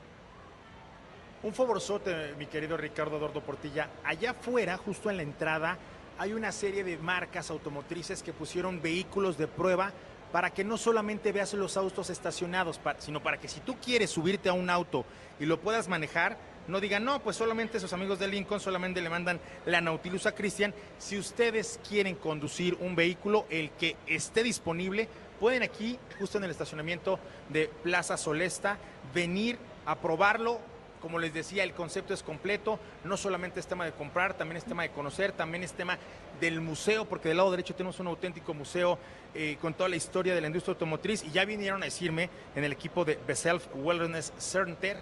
Un 1.44 1.52
favorzote, 1.52 2.34
mi 2.38 2.46
querido 2.46 2.74
Ricardo 2.78 3.18
Dordo 3.18 3.42
Portilla. 3.42 3.90
Allá 4.02 4.30
afuera, 4.30 4.78
justo 4.78 5.10
en 5.10 5.18
la 5.18 5.22
entrada, 5.24 5.76
hay 6.16 6.32
una 6.32 6.50
serie 6.50 6.82
de 6.84 6.96
marcas 6.96 7.50
automotrices 7.50 8.22
que 8.22 8.32
pusieron 8.32 8.80
vehículos 8.80 9.36
de 9.36 9.46
prueba 9.46 9.92
para 10.32 10.48
que 10.48 10.64
no 10.64 10.78
solamente 10.78 11.32
veas 11.32 11.52
los 11.52 11.76
autos 11.76 12.08
estacionados, 12.08 12.80
sino 12.98 13.22
para 13.22 13.36
que 13.36 13.48
si 13.48 13.60
tú 13.60 13.76
quieres 13.76 14.08
subirte 14.08 14.48
a 14.48 14.54
un 14.54 14.70
auto 14.70 15.04
y 15.38 15.44
lo 15.44 15.60
puedas 15.60 15.86
manejar, 15.86 16.38
no 16.66 16.80
digan, 16.80 17.04
no, 17.04 17.20
pues 17.20 17.36
solamente 17.36 17.76
esos 17.76 17.92
amigos 17.92 18.18
de 18.18 18.28
Lincoln 18.28 18.58
solamente 18.58 19.02
le 19.02 19.10
mandan 19.10 19.38
la 19.66 19.82
Nautilus 19.82 20.24
a 20.24 20.34
Cristian. 20.34 20.72
Si 20.96 21.18
ustedes 21.18 21.78
quieren 21.86 22.14
conducir 22.14 22.74
un 22.80 22.96
vehículo, 22.96 23.44
el 23.50 23.70
que 23.72 23.96
esté 24.06 24.42
disponible, 24.42 25.10
pueden 25.38 25.62
aquí, 25.62 25.98
justo 26.18 26.38
en 26.38 26.44
el 26.44 26.50
estacionamiento 26.52 27.18
de 27.50 27.68
Plaza 27.82 28.16
Solesta, 28.16 28.78
venir 29.12 29.58
a 29.84 29.96
probarlo, 29.96 30.58
como 31.04 31.18
les 31.18 31.34
decía, 31.34 31.64
el 31.64 31.74
concepto 31.74 32.14
es 32.14 32.22
completo, 32.22 32.78
no 33.04 33.18
solamente 33.18 33.60
es 33.60 33.66
tema 33.66 33.84
de 33.84 33.92
comprar, 33.92 34.32
también 34.32 34.56
es 34.56 34.64
tema 34.64 34.84
de 34.84 34.88
conocer, 34.88 35.32
también 35.32 35.62
es 35.62 35.74
tema 35.74 35.98
del 36.40 36.62
museo, 36.62 37.04
porque 37.04 37.28
del 37.28 37.36
lado 37.36 37.50
derecho 37.50 37.74
tenemos 37.74 38.00
un 38.00 38.06
auténtico 38.06 38.54
museo 38.54 38.98
eh, 39.34 39.58
con 39.60 39.74
toda 39.74 39.90
la 39.90 39.96
historia 39.96 40.34
de 40.34 40.40
la 40.40 40.46
industria 40.46 40.72
automotriz 40.72 41.22
y 41.22 41.30
ya 41.30 41.44
vinieron 41.44 41.82
a 41.82 41.84
decirme 41.84 42.30
en 42.56 42.64
el 42.64 42.72
equipo 42.72 43.04
de 43.04 43.18
Beself 43.26 43.66
Wellness 43.74 44.32
Center 44.38 44.96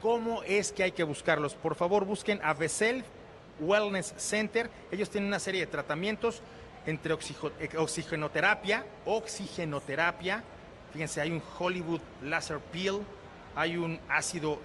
cómo 0.00 0.42
es 0.44 0.72
que 0.72 0.84
hay 0.84 0.92
que 0.92 1.04
buscarlos. 1.04 1.54
Por 1.54 1.74
favor, 1.74 2.06
busquen 2.06 2.40
a 2.42 2.54
Beself 2.54 3.04
Wellness 3.60 4.14
Center. 4.16 4.70
Ellos 4.90 5.10
tienen 5.10 5.28
una 5.28 5.40
serie 5.40 5.60
de 5.60 5.66
tratamientos 5.66 6.40
entre 6.86 7.12
eh, 7.12 7.76
oxigenoterapia, 7.76 8.86
oxigenoterapia, 9.04 10.42
fíjense, 10.90 11.20
hay 11.20 11.32
un 11.32 11.42
Hollywood 11.58 12.00
Laser 12.22 12.60
Peel, 12.60 13.00
hay 13.54 13.76
un 13.76 14.00
ácido 14.08 14.58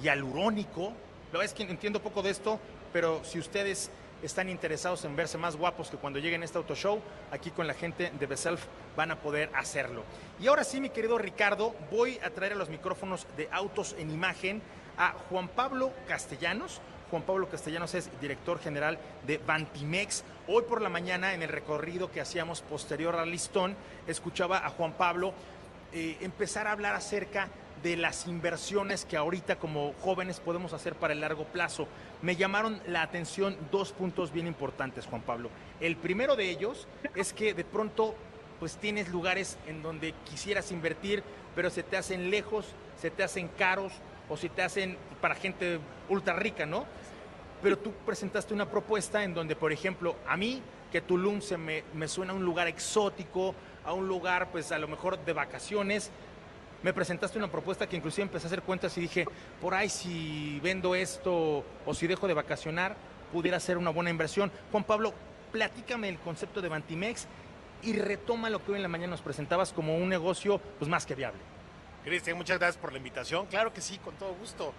hialurónico. 0.00 0.92
Lo 1.32 1.42
es 1.42 1.52
que 1.52 1.64
entiendo 1.64 2.00
poco 2.00 2.22
de 2.22 2.30
esto, 2.30 2.58
pero 2.92 3.24
si 3.24 3.38
ustedes 3.38 3.90
están 4.22 4.48
interesados 4.48 5.04
en 5.04 5.16
verse 5.16 5.38
más 5.38 5.56
guapos 5.56 5.90
que 5.90 5.96
cuando 5.96 6.18
lleguen 6.18 6.42
a 6.42 6.44
este 6.44 6.58
auto 6.58 6.74
show, 6.74 7.00
aquí 7.30 7.50
con 7.50 7.66
la 7.66 7.74
gente 7.74 8.10
de 8.18 8.26
Beself 8.26 8.64
van 8.96 9.10
a 9.10 9.16
poder 9.16 9.50
hacerlo. 9.54 10.04
Y 10.40 10.46
ahora 10.46 10.64
sí, 10.64 10.80
mi 10.80 10.90
querido 10.90 11.18
Ricardo, 11.18 11.74
voy 11.90 12.18
a 12.24 12.30
traer 12.30 12.52
a 12.52 12.56
los 12.56 12.68
micrófonos 12.68 13.26
de 13.36 13.48
Autos 13.52 13.94
en 13.98 14.10
Imagen 14.10 14.62
a 14.98 15.12
Juan 15.28 15.48
Pablo 15.48 15.92
Castellanos. 16.08 16.80
Juan 17.10 17.22
Pablo 17.22 17.48
Castellanos 17.48 17.94
es 17.94 18.10
director 18.20 18.58
general 18.58 18.98
de 19.26 19.38
Bantimex. 19.38 20.24
Hoy 20.48 20.62
por 20.62 20.82
la 20.82 20.88
mañana, 20.88 21.34
en 21.34 21.42
el 21.42 21.48
recorrido 21.48 22.10
que 22.10 22.20
hacíamos 22.20 22.62
posterior 22.62 23.14
al 23.16 23.30
listón, 23.30 23.76
escuchaba 24.06 24.64
a 24.66 24.70
Juan 24.70 24.92
Pablo 24.94 25.32
eh, 25.92 26.16
empezar 26.20 26.66
a 26.66 26.72
hablar 26.72 26.94
acerca 26.94 27.48
de 27.86 27.96
las 27.96 28.26
inversiones 28.26 29.04
que 29.04 29.16
ahorita 29.16 29.60
como 29.60 29.94
jóvenes 30.00 30.40
podemos 30.40 30.72
hacer 30.72 30.96
para 30.96 31.12
el 31.12 31.20
largo 31.20 31.44
plazo. 31.44 31.86
Me 32.20 32.34
llamaron 32.34 32.80
la 32.88 33.02
atención 33.02 33.56
dos 33.70 33.92
puntos 33.92 34.32
bien 34.32 34.48
importantes, 34.48 35.06
Juan 35.06 35.22
Pablo. 35.22 35.50
El 35.78 35.94
primero 35.94 36.34
de 36.34 36.50
ellos 36.50 36.88
es 37.14 37.32
que 37.32 37.54
de 37.54 37.62
pronto 37.62 38.16
pues 38.58 38.76
tienes 38.76 39.08
lugares 39.10 39.56
en 39.68 39.84
donde 39.84 40.14
quisieras 40.28 40.72
invertir, 40.72 41.22
pero 41.54 41.70
se 41.70 41.84
te 41.84 41.96
hacen 41.96 42.28
lejos, 42.28 42.66
se 43.00 43.12
te 43.12 43.22
hacen 43.22 43.46
caros 43.56 43.92
o 44.28 44.36
se 44.36 44.48
te 44.48 44.62
hacen 44.62 44.98
para 45.20 45.36
gente 45.36 45.78
ultra 46.08 46.34
rica, 46.34 46.66
¿no? 46.66 46.86
Pero 47.62 47.78
tú 47.78 47.92
presentaste 48.04 48.52
una 48.52 48.68
propuesta 48.68 49.22
en 49.22 49.32
donde, 49.32 49.54
por 49.54 49.70
ejemplo, 49.70 50.16
a 50.26 50.36
mí, 50.36 50.60
que 50.90 51.02
Tulum 51.02 51.40
se 51.40 51.56
me, 51.56 51.84
me 51.94 52.08
suena 52.08 52.32
a 52.32 52.34
un 52.34 52.44
lugar 52.44 52.66
exótico, 52.66 53.54
a 53.84 53.92
un 53.92 54.08
lugar 54.08 54.50
pues 54.50 54.72
a 54.72 54.78
lo 54.80 54.88
mejor 54.88 55.24
de 55.24 55.32
vacaciones, 55.32 56.10
me 56.82 56.92
presentaste 56.92 57.38
una 57.38 57.50
propuesta 57.50 57.88
que 57.88 57.96
inclusive 57.96 58.22
empecé 58.22 58.46
a 58.46 58.48
hacer 58.48 58.62
cuentas 58.62 58.96
y 58.98 59.00
dije, 59.00 59.26
por 59.60 59.74
ahí 59.74 59.88
si 59.88 60.60
vendo 60.62 60.94
esto 60.94 61.64
o 61.84 61.94
si 61.94 62.06
dejo 62.06 62.28
de 62.28 62.34
vacacionar, 62.34 62.96
pudiera 63.32 63.58
ser 63.60 63.78
una 63.78 63.90
buena 63.90 64.10
inversión. 64.10 64.52
Juan 64.70 64.84
Pablo, 64.84 65.12
platícame 65.52 66.08
el 66.08 66.18
concepto 66.18 66.60
de 66.60 66.68
Bantimex 66.68 67.26
y 67.82 67.94
retoma 67.94 68.50
lo 68.50 68.64
que 68.64 68.72
hoy 68.72 68.76
en 68.76 68.82
la 68.82 68.88
mañana 68.88 69.12
nos 69.12 69.22
presentabas 69.22 69.72
como 69.72 69.96
un 69.96 70.08
negocio 70.08 70.58
pues 70.78 70.88
más 70.88 71.06
que 71.06 71.14
viable. 71.14 71.40
Cristian, 72.04 72.36
muchas 72.36 72.58
gracias 72.58 72.80
por 72.80 72.92
la 72.92 72.98
invitación. 72.98 73.46
Claro 73.46 73.72
que 73.72 73.80
sí, 73.80 73.98
con 73.98 74.14
todo 74.14 74.34
gusto. 74.34 74.72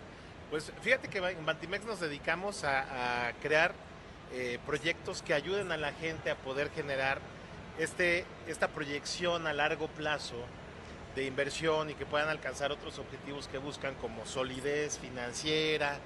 Pues 0.49 0.71
fíjate 0.81 1.09
que 1.09 1.17
en 1.17 1.45
Bantimex 1.45 1.85
nos 1.85 1.99
dedicamos 1.99 2.63
a, 2.63 3.33
crear 3.41 3.73
eh, 4.31 4.59
proyectos 4.65 5.21
que 5.21 5.33
ayuden 5.33 5.71
a 5.71 5.77
la 5.77 5.91
gente 5.93 6.29
a 6.29 6.35
poder 6.35 6.69
generar 6.71 7.19
este, 7.77 8.25
esta 8.47 8.69
proyección 8.69 9.45
a 9.45 9.53
largo 9.53 9.87
plazo 9.87 10.35
de 11.17 11.25
inversión 11.25 11.89
y 11.89 11.95
que 11.95 12.05
puedan 12.05 12.29
alcanzar 12.29 12.71
otros 12.71 12.99
objetivos 12.99 13.47
que 13.47 13.57
buscan 13.57 13.95
como 13.95 14.25
solidez 14.27 14.99
financiera, 14.99 15.97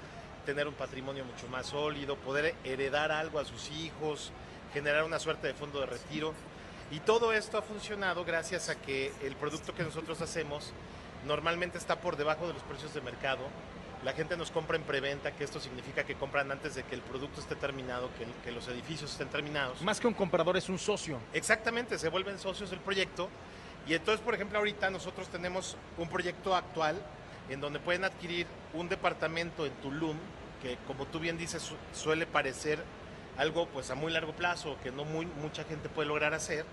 tener 0.46 0.66
un 0.66 0.74
patrimonio 0.74 1.24
mucho 1.24 1.46
más 1.48 1.66
sólido, 1.66 2.16
poder 2.16 2.54
heredar 2.64 3.12
algo 3.12 3.38
a 3.38 3.44
sus 3.44 3.70
hijos, 3.70 4.32
generar 4.72 5.04
una 5.04 5.18
suerte 5.18 5.46
de 5.46 5.54
fondo 5.54 5.80
de 5.80 5.86
retiro. 5.86 6.32
Y 6.90 7.00
todo 7.00 7.32
esto 7.34 7.58
ha 7.58 7.62
funcionado 7.62 8.24
gracias 8.24 8.70
a 8.70 8.74
que 8.74 9.12
el 9.22 9.36
producto 9.36 9.74
que 9.74 9.82
nosotros 9.82 10.20
hacemos 10.22 10.72
normalmente 11.26 11.76
está 11.76 12.00
por 12.00 12.16
debajo 12.16 12.46
de 12.46 12.54
los 12.54 12.62
precios 12.62 12.94
de 12.94 13.02
mercado. 13.02 13.42
La 14.04 14.14
gente 14.14 14.36
nos 14.36 14.50
compra 14.50 14.76
en 14.76 14.82
preventa, 14.82 15.30
que 15.32 15.44
esto 15.44 15.60
significa 15.60 16.04
que 16.04 16.14
compran 16.16 16.50
antes 16.50 16.74
de 16.74 16.84
que 16.84 16.94
el 16.94 17.02
producto 17.02 17.40
esté 17.40 17.54
terminado, 17.54 18.08
que, 18.18 18.26
que 18.42 18.50
los 18.50 18.66
edificios 18.66 19.12
estén 19.12 19.28
terminados. 19.28 19.80
Más 19.82 20.00
que 20.00 20.08
un 20.08 20.14
comprador 20.14 20.56
es 20.56 20.68
un 20.70 20.78
socio. 20.78 21.20
Exactamente, 21.34 21.98
se 21.98 22.08
vuelven 22.08 22.38
socios 22.38 22.70
del 22.70 22.80
proyecto 22.80 23.28
y 23.86 23.94
entonces, 23.94 24.24
por 24.24 24.34
ejemplo, 24.34 24.58
ahorita 24.58 24.90
nosotros 24.90 25.28
tenemos 25.28 25.76
un 25.98 26.08
proyecto 26.08 26.54
actual 26.54 27.00
en 27.48 27.60
donde 27.60 27.80
pueden 27.80 28.04
adquirir 28.04 28.46
un 28.74 28.88
departamento 28.88 29.66
en 29.66 29.72
Tulum, 29.74 30.16
que 30.62 30.78
como 30.86 31.06
tú 31.06 31.18
bien 31.18 31.36
dices 31.36 31.72
suele 31.92 32.26
parecer 32.26 32.82
algo 33.36 33.66
pues 33.66 33.90
a 33.90 33.94
muy 33.94 34.12
largo 34.12 34.32
plazo, 34.32 34.76
que 34.82 34.90
no 34.90 35.04
muy, 35.04 35.26
mucha 35.26 35.64
gente 35.64 35.88
puede 35.88 36.08
lograr 36.08 36.34
hacer, 36.34 36.64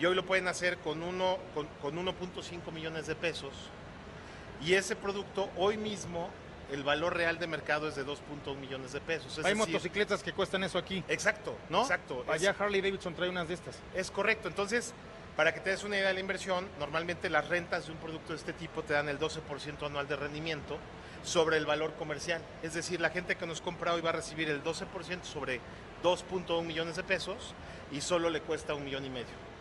y 0.00 0.06
hoy 0.06 0.14
lo 0.14 0.24
pueden 0.24 0.48
hacer 0.48 0.78
con, 0.78 1.02
uno, 1.02 1.38
con, 1.54 1.66
con 1.82 1.96
1.5 1.96 2.72
millones 2.72 3.06
de 3.06 3.14
pesos, 3.14 3.52
y 4.64 4.74
ese 4.74 4.96
producto 4.96 5.50
hoy 5.56 5.76
mismo 5.76 6.30
el 6.70 6.82
valor 6.82 7.14
real 7.14 7.38
de 7.38 7.46
mercado 7.46 7.88
es 7.88 7.94
de 7.94 8.06
2.1 8.06 8.56
millones 8.56 8.92
de 8.92 9.00
pesos. 9.00 9.32
Es 9.32 9.44
Hay 9.44 9.54
decir, 9.54 9.56
motocicletas 9.56 10.22
que 10.22 10.32
cuestan 10.32 10.64
eso 10.64 10.78
aquí. 10.78 11.04
Exacto, 11.08 11.56
¿no? 11.68 11.82
Exacto. 11.82 12.24
Allá 12.28 12.50
es, 12.50 12.60
Harley 12.60 12.80
Davidson 12.80 13.14
trae 13.14 13.28
unas 13.28 13.48
de 13.48 13.54
estas. 13.54 13.78
Es 13.94 14.10
correcto. 14.10 14.48
Entonces, 14.48 14.94
para 15.36 15.52
que 15.52 15.60
te 15.60 15.70
des 15.70 15.82
una 15.82 15.96
idea 15.96 16.08
de 16.08 16.14
la 16.14 16.20
inversión, 16.20 16.68
normalmente 16.78 17.28
las 17.28 17.48
rentas 17.48 17.86
de 17.86 17.92
un 17.92 17.98
producto 17.98 18.32
de 18.32 18.38
este 18.38 18.52
tipo 18.52 18.82
te 18.82 18.92
dan 18.92 19.08
el 19.08 19.18
12% 19.18 19.84
anual 19.84 20.06
de 20.06 20.16
rendimiento 20.16 20.78
sobre 21.24 21.56
el 21.56 21.66
valor 21.66 21.94
comercial. 21.94 22.40
Es 22.62 22.74
decir, 22.74 23.00
la 23.00 23.10
gente 23.10 23.36
que 23.36 23.46
nos 23.46 23.60
compra 23.60 23.94
hoy 23.94 24.00
va 24.00 24.10
a 24.10 24.12
recibir 24.12 24.48
el 24.48 24.62
12% 24.62 25.24
sobre 25.24 25.60
2.1 26.04 26.62
millones 26.62 26.96
de 26.96 27.02
pesos 27.02 27.54
y 27.90 28.00
solo 28.00 28.30
le 28.30 28.42
cuesta 28.42 28.74
un 28.74 28.84
millón 28.84 29.04
y 29.04 29.10
medio. 29.10 29.54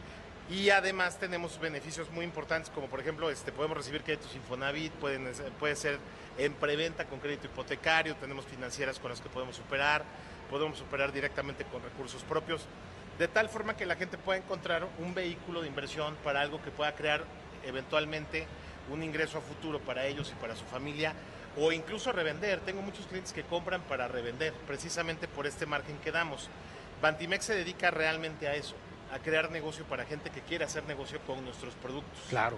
Y 0.50 0.70
además 0.70 1.18
tenemos 1.18 1.58
beneficios 1.60 2.12
muy 2.12 2.26
importantes, 2.26 2.70
como 2.70 2.88
por 2.88 3.00
ejemplo, 3.00 3.30
este, 3.32 3.52
podemos 3.52 3.78
recibir 3.78 4.04
créditos 4.04 4.36
Infonavit, 4.36 4.92
pueden, 4.94 5.32
puede 5.58 5.76
ser 5.76 5.98
en 6.38 6.54
preventa 6.54 7.06
con 7.06 7.20
crédito 7.20 7.48
hipotecario, 7.48 8.16
tenemos 8.18 8.46
financieras 8.46 9.00
con 9.00 9.10
las 9.10 9.22
que 9.22 9.30
podemos 9.30 9.56
superar, 9.56 10.04
podemos 10.50 10.78
superar 10.78 11.14
directamente 11.14 11.64
con 11.64 11.82
recursos 11.82 12.22
propios 12.24 12.68
de 13.20 13.28
tal 13.28 13.50
forma 13.50 13.76
que 13.76 13.86
la 13.86 13.96
gente 13.96 14.18
pueda 14.18 14.40
encontrar 14.40 14.88
un 15.00 15.14
vehículo 15.14 15.62
de 15.62 15.68
inversión 15.68 16.16
para 16.24 16.42
algo 16.42 16.62
que 16.62 16.72
pueda 16.72 16.94
crear 16.96 17.24
eventualmente 17.64 18.48
un 18.92 19.04
ingreso 19.04 19.38
a 19.38 19.42
futuro 19.42 19.80
para 19.80 20.06
ellos 20.06 20.32
y 20.32 20.42
para 20.42 20.56
su 20.56 20.66
familia 20.66 21.14
o 21.58 21.72
incluso 21.72 22.12
revender. 22.12 22.60
Tengo 22.62 22.82
muchos 22.82 23.06
clientes 23.06 23.32
que 23.32 23.44
compran 23.44 23.82
para 23.82 24.08
revender, 24.08 24.54
precisamente 24.68 25.28
por 25.28 25.46
este 25.48 25.66
margen 25.66 25.98
que 26.00 26.12
damos. 26.12 26.50
Bantimex 27.02 27.46
se 27.46 27.56
dedica 27.56 27.92
realmente 27.92 28.48
a 28.48 28.56
eso, 28.56 28.76
a 29.14 29.20
crear 29.20 29.52
negocio 29.52 29.86
para 29.86 30.06
gente 30.06 30.30
que 30.30 30.42
quiere 30.42 30.66
hacer 30.66 30.84
negocio 30.86 31.20
con 31.28 31.44
nuestros 31.44 31.74
productos. 31.76 32.20
Claro. 32.30 32.58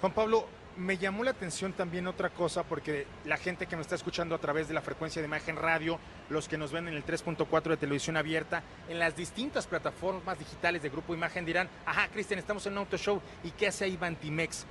Juan 0.00 0.12
Pablo, 0.12 0.46
me 0.76 0.98
llamó 0.98 1.24
la 1.24 1.30
atención 1.30 1.72
también 1.72 2.06
otra 2.06 2.30
cosa, 2.30 2.62
porque 2.62 3.06
la 3.24 3.36
gente 3.36 3.66
que 3.66 3.76
me 3.76 3.82
está 3.82 3.94
escuchando 3.94 4.34
a 4.34 4.38
través 4.38 4.68
de 4.68 4.74
la 4.74 4.82
frecuencia 4.82 5.22
de 5.22 5.26
imagen 5.26 5.56
radio, 5.56 5.98
los 6.28 6.48
que 6.48 6.58
nos 6.58 6.72
ven 6.72 6.88
en 6.88 6.94
el 6.94 7.04
3.4 7.04 7.70
de 7.70 7.76
televisión 7.76 8.16
abierta, 8.16 8.62
en 8.88 8.98
las 8.98 9.16
distintas 9.16 9.66
plataformas 9.66 10.38
digitales 10.38 10.82
de 10.82 10.90
Grupo 10.90 11.14
Imagen 11.14 11.44
dirán, 11.44 11.68
ajá, 11.86 12.08
Cristian, 12.08 12.38
estamos 12.38 12.66
en 12.66 12.72
un 12.72 12.78
auto 12.78 12.96
show, 12.96 13.20
¿y 13.42 13.50
qué 13.52 13.68
hace 13.68 13.84
ahí 13.84 13.96
Bantimex? 13.96 14.66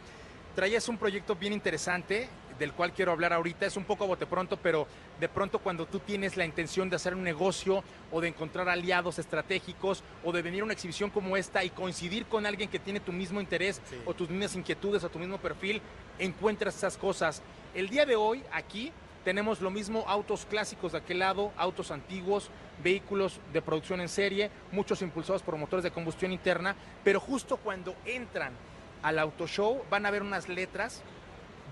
Traías 0.56 0.88
un 0.88 0.98
proyecto 0.98 1.36
bien 1.36 1.54
interesante, 1.54 2.30
del 2.60 2.74
cual 2.74 2.94
quiero 2.94 3.12
hablar 3.12 3.34
ahorita. 3.34 3.65
Es 3.65 3.78
un 3.78 3.86
poco 3.86 4.04
a 4.04 4.08
bote 4.08 4.26
pronto, 4.26 4.58
pero 4.58 4.88
de 5.20 5.30
pronto 5.30 5.60
cuando 5.60 5.86
tú 5.86 6.00
tienes 6.00 6.38
la 6.38 6.46
intención 6.46 6.89
de 6.89 6.96
hacer 6.96 7.15
un 7.15 7.24
negocio 7.24 7.84
o 8.12 8.22
de 8.22 8.28
encontrar 8.28 8.70
aliados 8.70 9.20
estratégicos 9.20 10.04
o 10.24 10.32
de 10.32 10.41
venir 10.41 10.62
a 10.62 10.65
una 10.65 10.74
exhibición 10.74 11.10
como 11.10 11.38
esta 11.38 11.63
y 11.63 11.70
coincidir 11.70 12.26
con 12.26 12.46
alguien 12.46 12.70
que 12.70 12.80
tiene 12.80 13.00
tu 13.00 13.12
mismo 13.12 13.41
interés 13.41 13.82
sí. 13.89 13.98
o 14.06 14.13
tus 14.13 14.30
mismas 14.30 14.56
inquietudes 14.56 15.04
o 15.04 15.10
tu 15.10 15.20
mismo 15.20 15.38
perfil, 15.38 15.82
encuentras 16.20 16.76
esas 16.76 16.98
cosas. 16.98 17.41
El 17.74 17.89
día 17.89 18.06
de 18.06 18.15
hoy 18.15 18.44
aquí 18.52 18.91
tenemos 19.26 19.60
lo 19.60 19.72
mismo 19.72 20.06
autos 20.08 20.46
clásicos 20.46 20.91
de 20.91 21.00
aquel 21.00 21.20
lado, 21.20 21.52
autos 21.58 21.89
antiguos, 21.89 22.52
vehículos 22.84 23.39
de 23.52 23.62
producción 23.62 24.00
en 24.00 24.08
serie, 24.08 24.52
muchos 24.72 25.02
impulsados 25.02 25.41
por 25.41 25.58
motores 25.58 25.84
de 25.84 25.91
combustión 25.91 26.32
interna, 26.32 26.76
pero 27.04 27.20
justo 27.20 27.58
cuando 27.58 27.96
entran 28.06 28.54
al 29.02 29.20
auto 29.20 29.48
show 29.48 29.84
van 29.89 30.06
a 30.06 30.12
ver 30.12 30.22
unas 30.22 30.48
letras 30.48 31.02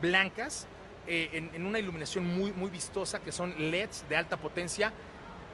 blancas 0.04 0.68
eh, 1.08 1.50
en, 1.54 1.66
una 1.66 1.80
iluminación 1.80 2.26
muy, 2.26 2.52
muy 2.52 2.70
vistosa 2.70 3.20
que 3.20 3.32
son 3.32 3.56
LEDs 3.58 4.06
de 4.10 4.18
alta 4.18 4.38
potencia 4.38 4.92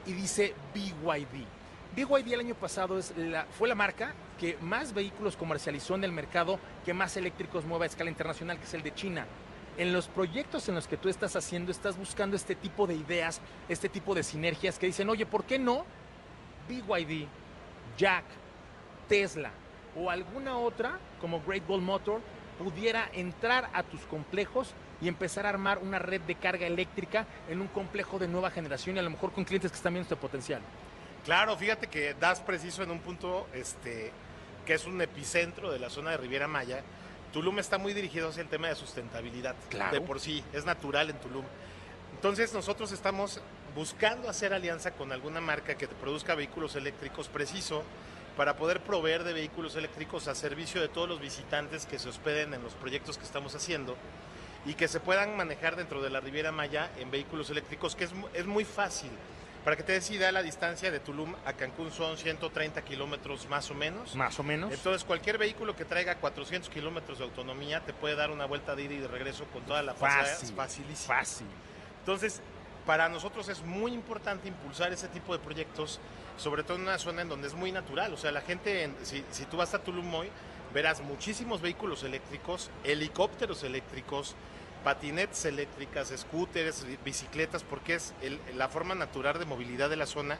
y 0.04 0.12
dice 0.12 0.54
BYD. 0.74 1.46
BYD 1.94 2.32
el 2.32 2.40
año 2.40 2.54
pasado 2.54 2.98
es 2.98 3.14
fue 3.56 3.68
la 3.68 3.74
marca 3.74 4.12
que 4.38 4.56
más 4.60 4.92
vehículos 4.92 5.36
comercializó 5.36 5.94
en 5.94 6.04
el 6.04 6.12
mercado, 6.12 6.58
que 6.84 6.94
más 6.94 7.16
eléctricos 7.16 7.64
mueve 7.64 7.84
a 7.84 7.86
escala 7.86 8.10
internacional, 8.10 8.58
que 8.58 8.64
es 8.64 8.74
el 8.74 8.82
de 8.82 8.94
China. 8.94 9.26
En 9.76 9.92
los 9.92 10.08
proyectos 10.08 10.68
en 10.68 10.74
los 10.74 10.88
que 10.88 10.96
tú 10.96 11.08
estás 11.08 11.36
haciendo, 11.36 11.70
estás 11.70 11.96
buscando 11.96 12.36
este 12.36 12.54
tipo 12.54 12.86
de 12.86 12.94
ideas, 12.94 13.40
este 13.68 13.88
tipo 13.88 14.14
de 14.14 14.22
sinergias 14.22 14.78
que 14.78 14.86
dicen, 14.86 15.08
oye, 15.08 15.26
¿por 15.26 15.44
qué 15.44 15.58
no 15.58 15.84
BYD, 16.68 17.26
Jack, 17.96 18.24
Tesla 19.08 19.50
o 19.96 20.10
alguna 20.10 20.56
otra 20.56 20.98
como 21.20 21.40
Great 21.42 21.68
Wall 21.68 21.82
Motor 21.82 22.20
pudiera 22.60 23.08
entrar 23.14 23.70
a 23.72 23.82
tus 23.82 24.02
complejos 24.02 24.74
y 25.00 25.08
empezar 25.08 25.46
a 25.46 25.48
armar 25.48 25.78
una 25.78 25.98
red 25.98 26.20
de 26.20 26.34
carga 26.34 26.66
eléctrica 26.66 27.26
en 27.48 27.60
un 27.60 27.68
complejo 27.68 28.18
de 28.18 28.28
nueva 28.28 28.50
generación 28.50 28.96
y 28.96 28.98
a 28.98 29.02
lo 29.02 29.08
mejor 29.08 29.32
con 29.32 29.44
clientes 29.44 29.70
que 29.70 29.76
están 29.76 29.94
viendo 29.94 30.04
este 30.04 30.16
potencial. 30.16 30.60
Claro, 31.24 31.56
fíjate 31.56 31.86
que 31.86 32.14
das 32.14 32.40
preciso 32.40 32.82
en 32.82 32.90
un 32.90 33.00
punto 33.00 33.46
este, 33.54 34.12
que 34.66 34.74
es 34.74 34.84
un 34.84 35.00
epicentro 35.00 35.72
de 35.72 35.78
la 35.78 35.88
zona 35.88 36.10
de 36.10 36.18
Riviera 36.18 36.48
Maya. 36.48 36.82
Tulum 37.32 37.58
está 37.58 37.78
muy 37.78 37.94
dirigido 37.94 38.28
hacia 38.28 38.42
el 38.42 38.48
tema 38.48 38.68
de 38.68 38.74
sustentabilidad. 38.74 39.54
Claro. 39.70 39.94
De 39.94 40.02
por 40.02 40.20
sí, 40.20 40.44
es 40.52 40.66
natural 40.66 41.08
en 41.08 41.18
Tulum. 41.18 41.44
Entonces 42.14 42.52
nosotros 42.52 42.92
estamos 42.92 43.40
buscando 43.74 44.28
hacer 44.28 44.52
alianza 44.52 44.90
con 44.90 45.12
alguna 45.12 45.40
marca 45.40 45.76
que 45.76 45.86
te 45.86 45.94
produzca 45.94 46.34
vehículos 46.34 46.76
eléctricos 46.76 47.28
preciso 47.28 47.84
para 48.36 48.56
poder 48.56 48.80
proveer 48.80 49.24
de 49.24 49.32
vehículos 49.32 49.76
eléctricos 49.76 50.28
a 50.28 50.34
servicio 50.34 50.80
de 50.80 50.88
todos 50.88 51.08
los 51.08 51.20
visitantes 51.20 51.86
que 51.86 51.98
se 51.98 52.08
hospeden 52.08 52.54
en 52.54 52.62
los 52.62 52.74
proyectos 52.74 53.18
que 53.18 53.24
estamos 53.24 53.54
haciendo 53.54 53.96
y 54.66 54.74
que 54.74 54.88
se 54.88 55.00
puedan 55.00 55.36
manejar 55.36 55.76
dentro 55.76 56.02
de 56.02 56.10
la 56.10 56.20
Riviera 56.20 56.52
Maya 56.52 56.90
en 56.98 57.10
vehículos 57.10 57.50
eléctricos, 57.50 57.96
que 57.96 58.04
es, 58.04 58.12
es 58.34 58.46
muy 58.46 58.64
fácil. 58.64 59.10
Para 59.64 59.76
que 59.76 59.82
te 59.82 59.92
des 59.92 60.10
idea, 60.10 60.32
la 60.32 60.42
distancia 60.42 60.90
de 60.90 61.00
Tulum 61.00 61.34
a 61.44 61.52
Cancún 61.52 61.92
son 61.92 62.16
130 62.16 62.82
kilómetros 62.82 63.46
más 63.48 63.70
o 63.70 63.74
menos. 63.74 64.16
Más 64.16 64.38
o 64.38 64.42
menos. 64.42 64.72
Entonces, 64.72 65.04
cualquier 65.04 65.36
vehículo 65.36 65.76
que 65.76 65.84
traiga 65.84 66.14
400 66.14 66.70
kilómetros 66.70 67.18
de 67.18 67.24
autonomía 67.24 67.80
te 67.80 67.92
puede 67.92 68.14
dar 68.14 68.30
una 68.30 68.46
vuelta 68.46 68.74
de 68.74 68.84
ida 68.84 68.94
y 68.94 68.98
de 68.98 69.08
regreso 69.08 69.44
con 69.52 69.62
toda 69.64 69.82
la 69.82 69.92
fácil, 69.92 70.54
facilísima. 70.54 71.14
Fácil. 71.14 71.46
Entonces, 71.98 72.40
para 72.90 73.08
nosotros 73.08 73.48
es 73.48 73.62
muy 73.62 73.92
importante 73.92 74.48
impulsar 74.48 74.92
ese 74.92 75.06
tipo 75.06 75.32
de 75.32 75.38
proyectos, 75.38 76.00
sobre 76.36 76.64
todo 76.64 76.76
en 76.76 76.82
una 76.82 76.98
zona 76.98 77.22
en 77.22 77.28
donde 77.28 77.46
es 77.46 77.54
muy 77.54 77.70
natural. 77.70 78.12
O 78.12 78.16
sea, 78.16 78.32
la 78.32 78.40
gente, 78.40 78.82
en, 78.82 78.96
si, 79.04 79.24
si, 79.30 79.44
tú 79.44 79.58
vas 79.58 79.72
a 79.74 79.78
Tulum 79.78 80.12
hoy, 80.12 80.28
verás 80.74 81.00
muchísimos 81.00 81.60
vehículos 81.60 82.02
eléctricos, 82.02 82.68
helicópteros 82.82 83.62
eléctricos, 83.62 84.34
patinetes 84.82 85.44
eléctricas, 85.44 86.12
scooters, 86.16 86.84
bicicletas, 87.04 87.62
porque 87.62 87.94
es 87.94 88.12
la 88.56 88.68
forma 88.68 88.96
natural 88.96 89.38
de 89.38 89.44
movilidad 89.44 89.88
de 89.88 89.94
la 89.94 90.06
zona 90.06 90.36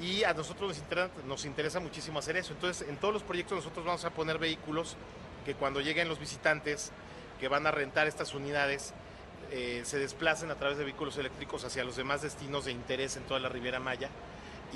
y 0.00 0.24
a 0.24 0.34
nosotros 0.34 0.70
nos 0.70 0.78
interesa, 0.78 1.10
nos 1.24 1.44
interesa 1.44 1.78
muchísimo 1.78 2.18
hacer 2.18 2.36
eso. 2.36 2.52
Entonces, 2.52 2.88
en 2.88 2.96
todos 2.96 3.14
los 3.14 3.22
proyectos 3.22 3.58
nosotros 3.58 3.86
vamos 3.86 4.04
a 4.04 4.10
poner 4.10 4.38
vehículos 4.38 4.96
que 5.44 5.54
cuando 5.54 5.80
lleguen 5.80 6.08
los 6.08 6.18
visitantes 6.18 6.90
que 7.38 7.46
van 7.46 7.64
a 7.64 7.70
rentar 7.70 8.08
estas 8.08 8.34
unidades, 8.34 8.92
eh, 9.50 9.82
se 9.84 9.98
desplacen 9.98 10.50
a 10.50 10.56
través 10.56 10.78
de 10.78 10.84
vehículos 10.84 11.16
eléctricos 11.18 11.64
hacia 11.64 11.84
los 11.84 11.96
demás 11.96 12.22
destinos 12.22 12.64
de 12.64 12.72
interés 12.72 13.16
en 13.16 13.24
toda 13.24 13.40
la 13.40 13.48
Riviera 13.48 13.80
Maya 13.80 14.08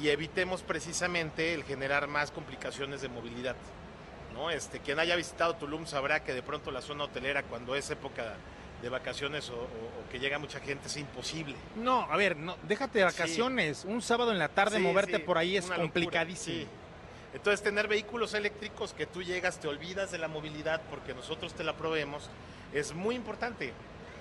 y 0.00 0.08
evitemos 0.08 0.62
precisamente 0.62 1.54
el 1.54 1.64
generar 1.64 2.06
más 2.06 2.30
complicaciones 2.30 3.00
de 3.00 3.08
movilidad. 3.08 3.56
¿no? 4.34 4.50
Este, 4.50 4.80
quien 4.80 4.98
haya 4.98 5.16
visitado 5.16 5.56
Tulum 5.56 5.86
sabrá 5.86 6.22
que 6.22 6.32
de 6.32 6.42
pronto 6.42 6.70
la 6.70 6.80
zona 6.80 7.04
hotelera 7.04 7.42
cuando 7.42 7.74
es 7.74 7.90
época 7.90 8.36
de 8.80 8.88
vacaciones 8.88 9.50
o, 9.50 9.68
que 10.10 10.18
llega 10.18 10.38
mucha 10.38 10.60
gente 10.60 10.88
es 10.88 10.96
imposible. 10.96 11.54
No, 11.76 12.02
a 12.10 12.16
ver, 12.16 12.36
no, 12.36 12.56
déjate 12.62 13.00
de 13.00 13.04
vacaciones. 13.04 13.84
Un 13.84 14.00
sábado 14.00 14.32
en 14.32 14.38
la 14.38 14.48
tarde 14.48 14.78
moverte 14.78 15.18
por 15.18 15.36
ahí 15.38 15.56
es 15.56 15.66
complicadísimo. 15.66 16.66
Entonces 17.32 17.62
tener 17.62 17.86
vehículos 17.86 18.34
eléctricos 18.34 18.92
que 18.92 19.06
tú 19.06 19.22
llegas, 19.22 19.60
te 19.60 19.68
olvidas 19.68 20.10
de 20.10 20.18
la 20.18 20.28
movilidad 20.28 20.82
porque 20.90 21.14
nosotros 21.14 21.54
te 21.54 21.62
la 21.62 21.76
proveemos, 21.76 22.28
es 22.72 22.92
muy 22.92 23.14
importante. 23.14 23.72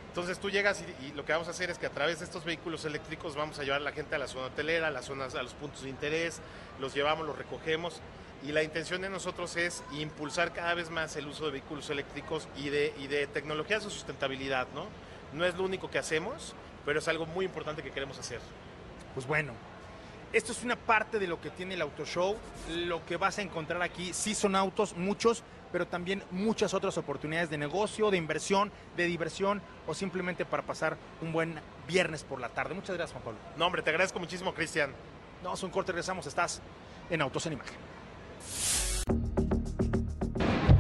Entonces 0.10 0.40
tú 0.40 0.50
llegas 0.50 0.84
y, 1.02 1.12
lo 1.14 1.24
que 1.24 1.32
vamos 1.32 1.48
a 1.48 1.52
hacer 1.52 1.70
es 1.70 1.78
que 1.78 1.86
a 1.86 1.92
través 1.92 2.20
de 2.20 2.26
estos 2.26 2.44
vehículos 2.44 2.84
eléctricos 2.84 3.36
vamos 3.36 3.60
a 3.60 3.64
llevar 3.64 3.80
a 3.82 3.84
la 3.84 3.92
gente 3.92 4.16
a 4.16 4.18
la 4.18 4.28
zona 4.28 4.48
hotelera, 4.48 4.88
a 4.88 4.92
las 4.92 5.06
zonas, 5.06 5.36
a 5.36 5.44
los 5.44 5.54
puntos 5.54 5.84
de 5.84 5.90
interés, 5.90 6.42
los 6.80 6.94
llevamos, 6.94 7.28
los 7.28 7.38
recogemos 7.38 8.02
y 8.44 8.52
la 8.52 8.64
intención 8.64 9.02
de 9.02 9.10
nosotros 9.10 9.56
es 9.56 9.84
impulsar 9.92 10.52
cada 10.52 10.74
vez 10.74 10.90
más 10.90 11.16
el 11.16 11.28
uso 11.28 11.46
de 11.46 11.52
vehículos 11.52 11.90
eléctricos 11.90 12.48
y 12.58 12.70
de, 12.70 12.94
y 12.98 13.08
de 13.08 13.28
tecnologías 13.28 13.84
de 13.84 13.92
sustentabilidad, 13.92 14.68
¿no? 14.74 14.88
No 15.34 15.46
es 15.46 15.56
lo 15.56 15.64
único 15.64 15.92
que 15.92 16.00
hacemos, 16.00 16.56
pero 16.86 17.00
es 17.00 17.08
algo 17.08 17.26
muy 17.28 17.46
importante 17.46 17.84
que 17.84 17.92
queremos 17.92 18.18
hacer. 18.18 18.40
Pues 19.14 19.28
bueno, 19.28 19.54
esto 20.32 20.52
es 20.52 20.64
una 20.64 20.76
parte 20.76 21.20
de 21.20 21.28
lo 21.28 21.42
que 21.42 21.50
tiene 21.50 21.76
el 21.76 21.82
Auto 21.82 22.06
Show. 22.06 22.38
Lo 22.70 23.06
que 23.06 23.18
vas 23.18 23.38
a 23.40 23.42
encontrar 23.42 23.82
aquí 23.82 24.14
sí 24.14 24.34
son 24.34 24.56
autos, 24.56 24.96
muchos, 24.96 25.44
pero 25.72 25.88
también 25.88 26.24
muchas 26.32 26.74
otras 26.74 26.98
oportunidades 26.98 27.50
de 27.50 27.58
negocio, 27.58 28.12
de 28.12 28.18
inversión, 28.18 28.72
de 28.98 29.06
diversión 29.06 29.62
o 29.88 29.94
simplemente 29.94 30.46
para 30.46 30.64
pasar 30.64 30.98
un 31.22 31.32
buen 31.32 31.60
viernes 31.88 32.24
por 32.24 32.40
la 32.40 32.50
tarde. 32.50 32.74
Muchas 32.74 32.96
gracias, 32.96 33.14
Juan 33.14 33.24
Pablo. 33.24 33.40
No, 33.58 33.66
hombre, 33.66 33.82
te 33.82 33.90
agradezco 33.90 34.20
muchísimo, 34.20 34.54
Cristian. 34.54 34.92
Vamos 35.44 35.62
a 35.62 35.66
un 35.66 35.72
corte, 35.72 35.92
regresamos. 35.92 36.28
Estás 36.28 36.62
en 37.10 37.22
Autos 37.22 37.46
en 37.46 37.54
Imagen. 37.54 37.78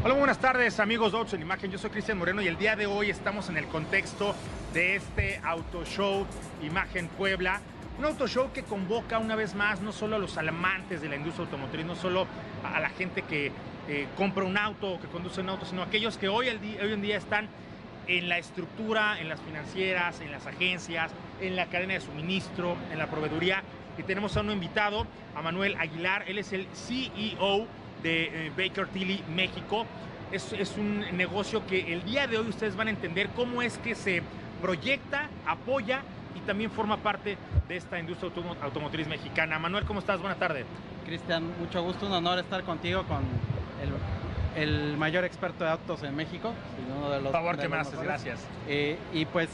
Hola, 0.03 0.13
buenas 0.13 0.39
tardes 0.39 0.79
amigos 0.79 1.11
de 1.11 1.17
Autos 1.17 1.33
en 1.33 1.41
Imagen. 1.41 1.71
Yo 1.71 1.77
soy 1.77 1.89
Cristian 1.89 2.17
Moreno 2.17 2.41
y 2.41 2.47
el 2.47 2.57
día 2.57 2.75
de 2.75 2.85
hoy 2.85 3.09
estamos 3.09 3.49
en 3.49 3.57
el 3.57 3.67
contexto 3.67 4.33
de 4.73 4.95
este 4.95 5.41
Auto 5.43 5.83
Show 5.85 6.25
Imagen 6.61 7.07
Puebla. 7.09 7.61
Un 7.97 8.05
auto 8.05 8.27
show 8.27 8.49
que 8.53 8.63
convoca 8.63 9.19
una 9.19 9.35
vez 9.35 9.55
más 9.55 9.81
no 9.81 9.91
solo 9.91 10.15
a 10.15 10.19
los 10.19 10.37
amantes 10.37 11.01
de 11.01 11.09
la 11.09 11.17
industria 11.17 11.45
automotriz, 11.45 11.85
no 11.85 11.97
solo 11.97 12.27
a 12.63 12.79
la 12.79 12.89
gente 12.91 13.23
que 13.23 13.51
eh, 13.89 14.07
compra 14.15 14.43
un 14.43 14.55
auto 14.55 14.93
o 14.93 14.99
que 15.01 15.07
conduce 15.07 15.41
un 15.41 15.49
auto, 15.49 15.65
sino 15.65 15.81
aquellos 15.81 16.15
que 16.19 16.29
hoy, 16.29 16.47
hoy 16.47 16.93
en 16.93 17.01
día 17.01 17.17
están 17.17 17.47
en 18.05 18.29
la 18.29 18.37
estructura, 18.37 19.19
en 19.19 19.27
las 19.29 19.41
financieras, 19.41 20.21
en 20.21 20.31
las 20.31 20.45
agencias, 20.45 21.11
en 21.41 21.55
la 21.55 21.65
cadena 21.65 21.95
de 21.95 22.01
suministro, 22.01 22.77
en 22.91 22.99
la 22.99 23.07
proveeduría. 23.07 23.63
Y 23.97 24.03
tenemos 24.03 24.37
a 24.37 24.41
un 24.41 24.51
invitado, 24.51 25.07
a 25.35 25.41
Manuel 25.41 25.75
Aguilar. 25.79 26.23
Él 26.27 26.37
es 26.37 26.53
el 26.53 26.67
CEO 26.67 27.65
de 28.03 28.47
eh, 28.47 28.51
Baker 28.55 28.87
Tilly 28.89 29.23
México. 29.35 29.87
Es, 30.31 30.53
es, 30.53 30.77
un 30.77 30.99
negocio 31.17 31.65
que 31.65 31.91
el 31.91 32.03
día 32.03 32.27
de 32.27 32.37
hoy 32.37 32.47
ustedes 32.47 32.75
van 32.75 32.89
a 32.89 32.91
entender 32.91 33.29
cómo 33.35 33.63
es 33.63 33.79
que 33.79 33.95
se 33.95 34.21
proyecta, 34.61 35.29
apoya 35.47 36.03
y 36.35 36.41
también 36.41 36.69
forma 36.69 36.97
parte 36.97 37.39
de 37.67 37.75
esta 37.75 37.99
industria 37.99 38.31
automotriz 38.61 39.07
mexicana. 39.07 39.57
Manuel, 39.57 39.85
¿cómo 39.85 39.99
estás? 39.99 40.19
Buenas 40.19 40.37
tardes. 40.37 40.65
Cristian, 41.07 41.57
mucho 41.59 41.81
gusto, 41.81 42.05
un 42.05 42.11
honor 42.11 42.37
estar 42.37 42.63
contigo 42.63 43.03
con 43.05 43.23
el, 43.81 44.61
el 44.63 44.97
mayor 44.97 45.25
experto 45.25 45.63
de 45.63 45.71
autos 45.71 46.03
en 46.03 46.15
México. 46.15 46.53
Uno 46.97 47.09
de 47.09 47.17
los, 47.17 47.31
Por 47.31 47.33
favor, 47.33 47.57
que 47.57 47.69
me 47.69 47.77
haces, 47.77 47.99
gracias. 48.01 48.39
Eh, 48.67 48.97
y 49.13 49.25
pues 49.25 49.49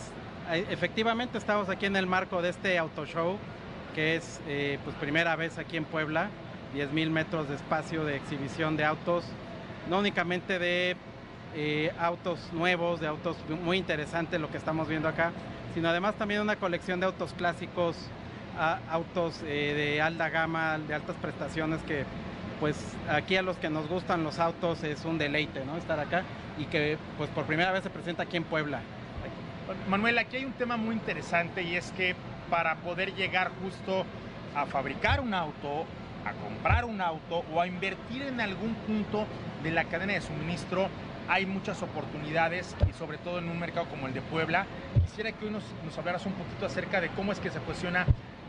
efectivamente 0.70 1.38
estamos 1.38 1.70
aquí 1.70 1.86
en 1.86 1.96
el 1.96 2.08
marco 2.08 2.42
de 2.42 2.50
este 2.50 2.78
auto 2.78 3.06
show, 3.06 3.38
que 3.94 4.16
es 4.16 4.42
eh, 4.48 4.78
pues 4.84 4.96
primera 4.98 5.36
vez 5.36 5.58
aquí 5.58 5.78
en 5.78 5.86
Puebla 5.86 6.30
10.000 6.76 7.10
metros 7.10 7.48
de 7.48 7.56
espacio 7.56 8.04
de 8.04 8.18
exhibición 8.18 8.76
de 8.76 8.84
autos, 8.84 9.24
no 9.90 10.00
únicamente 10.00 10.60
de 10.60 10.98
eh, 11.56 11.92
autos 11.98 12.52
nuevos, 12.52 13.00
de 13.00 13.08
autos 13.08 13.38
muy 13.64 13.78
interesantes 13.78 14.42
lo 14.42 14.50
que 14.50 14.58
estamos 14.58 14.88
viendo 14.90 15.08
acá, 15.08 15.32
sino 15.74 15.88
además 15.88 16.16
también 16.16 16.42
una 16.42 16.58
colección 16.58 17.00
de 17.00 17.06
autos 17.06 17.34
clásicos, 17.34 17.96
autos 18.90 19.42
eh, 19.46 19.74
de 19.74 20.02
alta 20.02 20.30
gama, 20.30 20.78
de 20.80 20.94
altas 20.94 21.16
prestaciones 21.22 21.82
que 21.84 22.04
pues 22.60 22.96
aquí 23.10 23.36
a 23.36 23.42
los 23.42 23.58
que 23.58 23.70
nos 23.70 23.88
gustan 23.88 24.24
los 24.24 24.40
autos 24.40 24.84
es 24.84 25.06
un 25.06 25.18
deleite, 25.18 25.66
¿no? 25.66 25.78
Estar 25.78 26.00
acá 26.00 26.24
y 26.58 26.66
que 26.66 26.98
pues 27.18 27.30
por 27.32 27.46
primera 27.46 27.72
vez 27.72 27.84
se 27.84 27.90
presenta 27.90 28.24
aquí 28.24 28.38
en 28.38 28.44
Puebla. 28.44 28.82
Manuel, 29.90 30.18
aquí 30.18 30.38
hay 30.38 30.46
un 30.46 30.54
tema 30.54 30.78
muy 30.78 30.94
interesante 30.94 31.64
y 31.64 31.76
es 31.76 31.92
que 31.92 32.16
para 32.50 32.76
poder 32.78 33.16
llegar 33.16 33.52
justo 33.62 34.06
a 34.56 34.66
fabricar 34.66 35.22
un 35.22 35.34
auto 35.34 35.86
a 36.26 36.34
comprar 36.34 36.86
un 36.86 37.02
auto 37.02 37.46
o 37.54 37.62
a 37.62 37.68
invertir 37.68 38.24
en 38.24 38.42
algún 38.42 38.74
punto 38.88 39.26
de 39.64 39.72
la 39.72 39.86
cadena 39.86 40.14
de 40.14 40.22
suministro, 40.22 40.90
hay 41.30 41.46
muchas 41.46 41.82
oportunidades 41.82 42.76
y 42.90 42.94
sobre 42.94 43.18
todo 43.20 43.40
en 43.40 43.50
un 43.50 43.60
mercado 43.60 43.88
como 43.88 44.08
el 44.08 44.14
de 44.14 44.22
Puebla. 44.22 44.66
Quisiera 45.06 45.32
que 45.32 45.46
hoy 45.46 45.52
nos, 45.52 45.64
nos 45.84 45.98
hablaras 45.98 46.26
un 46.26 46.34
poquito 46.34 46.66
acerca 46.66 47.00
de 47.00 47.10
cómo 47.10 47.32
es 47.32 47.40
que 47.40 47.50
se 47.50 47.60
posiciona 47.60 48.06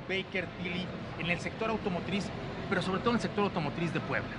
Baker 0.08 0.46
Tilly 0.62 0.86
en 1.18 1.30
el 1.30 1.40
sector 1.40 1.70
automotriz, 1.70 2.28
pero 2.68 2.82
sobre 2.82 3.00
todo 3.00 3.10
en 3.10 3.16
el 3.16 3.22
sector 3.22 3.44
automotriz 3.44 3.92
de 3.92 4.00
Puebla. 4.00 4.30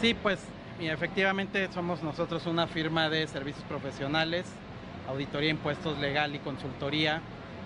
Sí, 0.00 0.14
pues 0.14 0.40
efectivamente 0.80 1.68
somos 1.72 2.02
nosotros 2.02 2.46
una 2.46 2.66
firma 2.66 3.08
de 3.08 3.26
servicios 3.26 3.64
profesionales, 3.64 4.46
auditoría, 5.08 5.50
impuestos 5.50 5.98
legal 5.98 6.34
y 6.34 6.38
consultoría. 6.38 7.20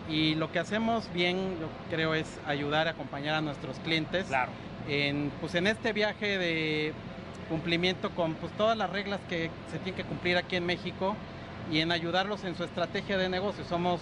Y 0.09 0.37
lo 0.37 0.53
que 0.53 0.61
hacemos 0.61 1.13
bien, 1.13 1.57
yo 1.61 1.69
creo, 1.91 2.15
es 2.15 2.39
ayudar 2.47 2.87
a 2.87 2.93
acompañar 2.93 3.35
a 3.35 3.41
nuestros 3.41 3.79
clientes. 3.81 4.27
Claro 4.27 4.53
en, 4.89 5.31
pues 5.41 5.55
en 5.55 5.67
este 5.67 5.93
viaje 5.93 6.39
de 6.39 6.93
cumplimiento 7.49 8.11
con 8.11 8.35
pues, 8.35 8.53
todas 8.53 8.77
las 8.77 8.91
reglas 8.91 9.21
que 9.29 9.51
se 9.71 9.79
tienen 9.79 9.95
que 9.95 10.05
cumplir 10.05 10.37
aquí 10.37 10.57
en 10.57 10.67
México 10.67 11.17
y 11.71 11.81
en 11.81 11.93
ayudarlos 11.93 12.45
en 12.45 12.57
su 12.57 12.65
estrategia 12.65 13.19
de 13.19 13.29
negocio. 13.29 13.65
Somos 13.65 14.01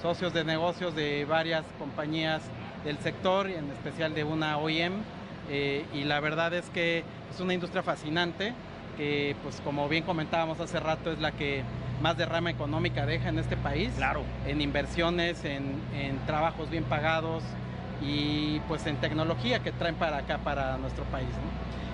socios 0.00 0.32
de 0.32 0.44
negocios 0.44 0.94
de 0.94 1.24
varias 1.24 1.64
compañías 1.78 2.42
del 2.84 2.98
sector, 2.98 3.48
en 3.48 3.70
especial 3.70 4.14
de 4.14 4.24
una 4.24 4.58
OEM, 4.58 4.92
eh, 5.52 5.84
y 5.92 6.04
la 6.04 6.18
verdad 6.18 6.52
es 6.54 6.68
que 6.70 7.04
es 7.30 7.40
una 7.40 7.54
industria 7.54 7.84
fascinante, 7.84 8.54
que 8.96 9.36
pues 9.44 9.60
como 9.64 9.88
bien 9.88 10.02
comentábamos 10.02 10.58
hace 10.58 10.80
rato 10.80 11.12
es 11.12 11.20
la 11.20 11.30
que 11.32 11.62
más 12.00 12.16
derrama 12.16 12.50
económica 12.50 13.06
deja 13.06 13.28
en 13.28 13.38
este 13.38 13.56
país, 13.56 13.92
claro. 13.96 14.24
en 14.46 14.60
inversiones, 14.60 15.44
en, 15.44 15.80
en 15.94 16.18
trabajos 16.26 16.68
bien 16.68 16.84
pagados, 16.84 17.44
y 18.04 18.60
pues 18.68 18.86
en 18.86 18.96
tecnología 18.96 19.60
que 19.60 19.72
traen 19.72 19.94
para 19.94 20.18
acá, 20.18 20.38
para 20.38 20.76
nuestro 20.78 21.04
país. 21.04 21.28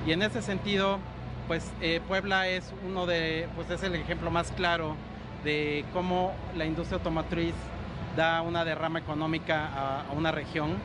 Y 0.07 0.13
en 0.13 0.23
ese 0.23 0.43
sentido, 0.43 0.99
pues 1.47 1.71
eh, 1.81 2.01
Puebla 2.07 2.49
es 2.49 2.73
uno 2.87 3.07
de, 3.07 3.49
pues 3.57 3.71
es 3.71 3.83
el 3.83 3.95
ejemplo 3.95 4.31
más 4.31 4.51
claro 4.53 4.97
de 5.45 5.85
cómo 5.93 6.33
la 6.57 6.65
industria 6.65 6.97
automotriz 6.97 7.55
da 8.17 8.43
una 8.43 8.65
derrama 8.65 8.99
económica 8.99 9.69
a, 9.75 10.13
una 10.13 10.33
región 10.33 10.77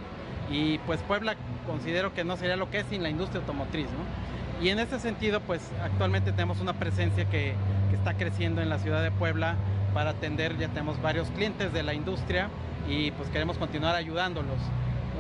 y 0.50 0.78
pues 0.80 1.02
Puebla 1.02 1.36
considero 1.66 2.14
que 2.14 2.24
no 2.24 2.38
sería 2.38 2.56
lo 2.56 2.70
que 2.70 2.80
es 2.80 2.86
sin 2.88 3.04
la 3.04 3.10
industria 3.10 3.42
automotriz, 3.42 3.88
Y 4.62 4.70
en 4.70 4.80
ese 4.80 5.00
sentido, 5.00 5.42
pues 5.42 5.62
actualmente 5.84 6.32
tenemos 6.32 6.62
una 6.62 6.74
presencia 6.74 7.26
que, 7.26 7.54
que 7.90 7.96
está 7.96 8.14
creciendo 8.14 8.62
en 8.62 8.70
la 8.70 8.80
ciudad 8.80 9.04
de 9.04 9.12
Puebla 9.12 9.56
para 9.94 10.12
atender, 10.12 10.58
ya 10.58 10.70
tenemos 10.70 11.02
varios 11.02 11.30
clientes 11.32 11.74
de 11.74 11.84
la 11.84 11.94
industria 11.94 12.50
y 12.88 13.12
pues 13.12 13.30
queremos 13.30 13.58
continuar 13.58 13.96
ayudándolos. 13.96 14.60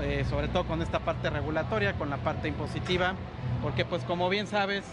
Eh, 0.01 0.25
sobre 0.27 0.47
todo 0.47 0.63
con 0.63 0.81
esta 0.81 0.99
parte 0.99 1.29
regulatoria, 1.29 1.93
con 1.93 2.09
la 2.09 2.17
parte 2.17 2.47
impositiva, 2.47 3.13
porque 3.61 3.85
pues 3.85 4.03
como 4.03 4.27
bien 4.27 4.47
sabes, 4.47 4.83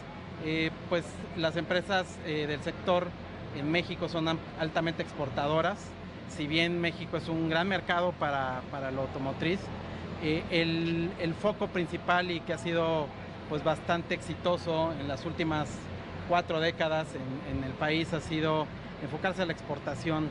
eh, 0.44 0.70
pues 0.90 1.04
las 1.36 1.56
empresas 1.56 2.06
eh, 2.26 2.46
del 2.46 2.62
sector 2.62 3.08
en 3.56 3.70
México 3.70 4.10
son 4.10 4.38
altamente 4.58 5.02
exportadoras, 5.02 5.78
si 6.28 6.46
bien 6.46 6.80
México 6.82 7.16
es 7.16 7.28
un 7.28 7.48
gran 7.48 7.66
mercado 7.66 8.12
para, 8.12 8.60
para 8.70 8.90
lo 8.90 9.02
automotriz, 9.02 9.58
el, 10.22 11.10
el, 11.18 11.34
foco 11.34 11.68
principal 11.68 12.30
y 12.30 12.40
que 12.40 12.52
ha 12.52 12.58
sido 12.58 13.06
pues 13.48 13.64
bastante 13.64 14.14
exitoso 14.14 14.92
en 15.00 15.08
las 15.08 15.24
últimas 15.24 15.68
cuatro 16.28 16.60
décadas 16.60 17.08
en, 17.14 17.56
en 17.56 17.64
el 17.64 17.72
país 17.72 18.12
ha 18.12 18.20
sido 18.20 18.66
enfocarse 19.02 19.42
a 19.42 19.46
la 19.46 19.52
exportación, 19.52 20.28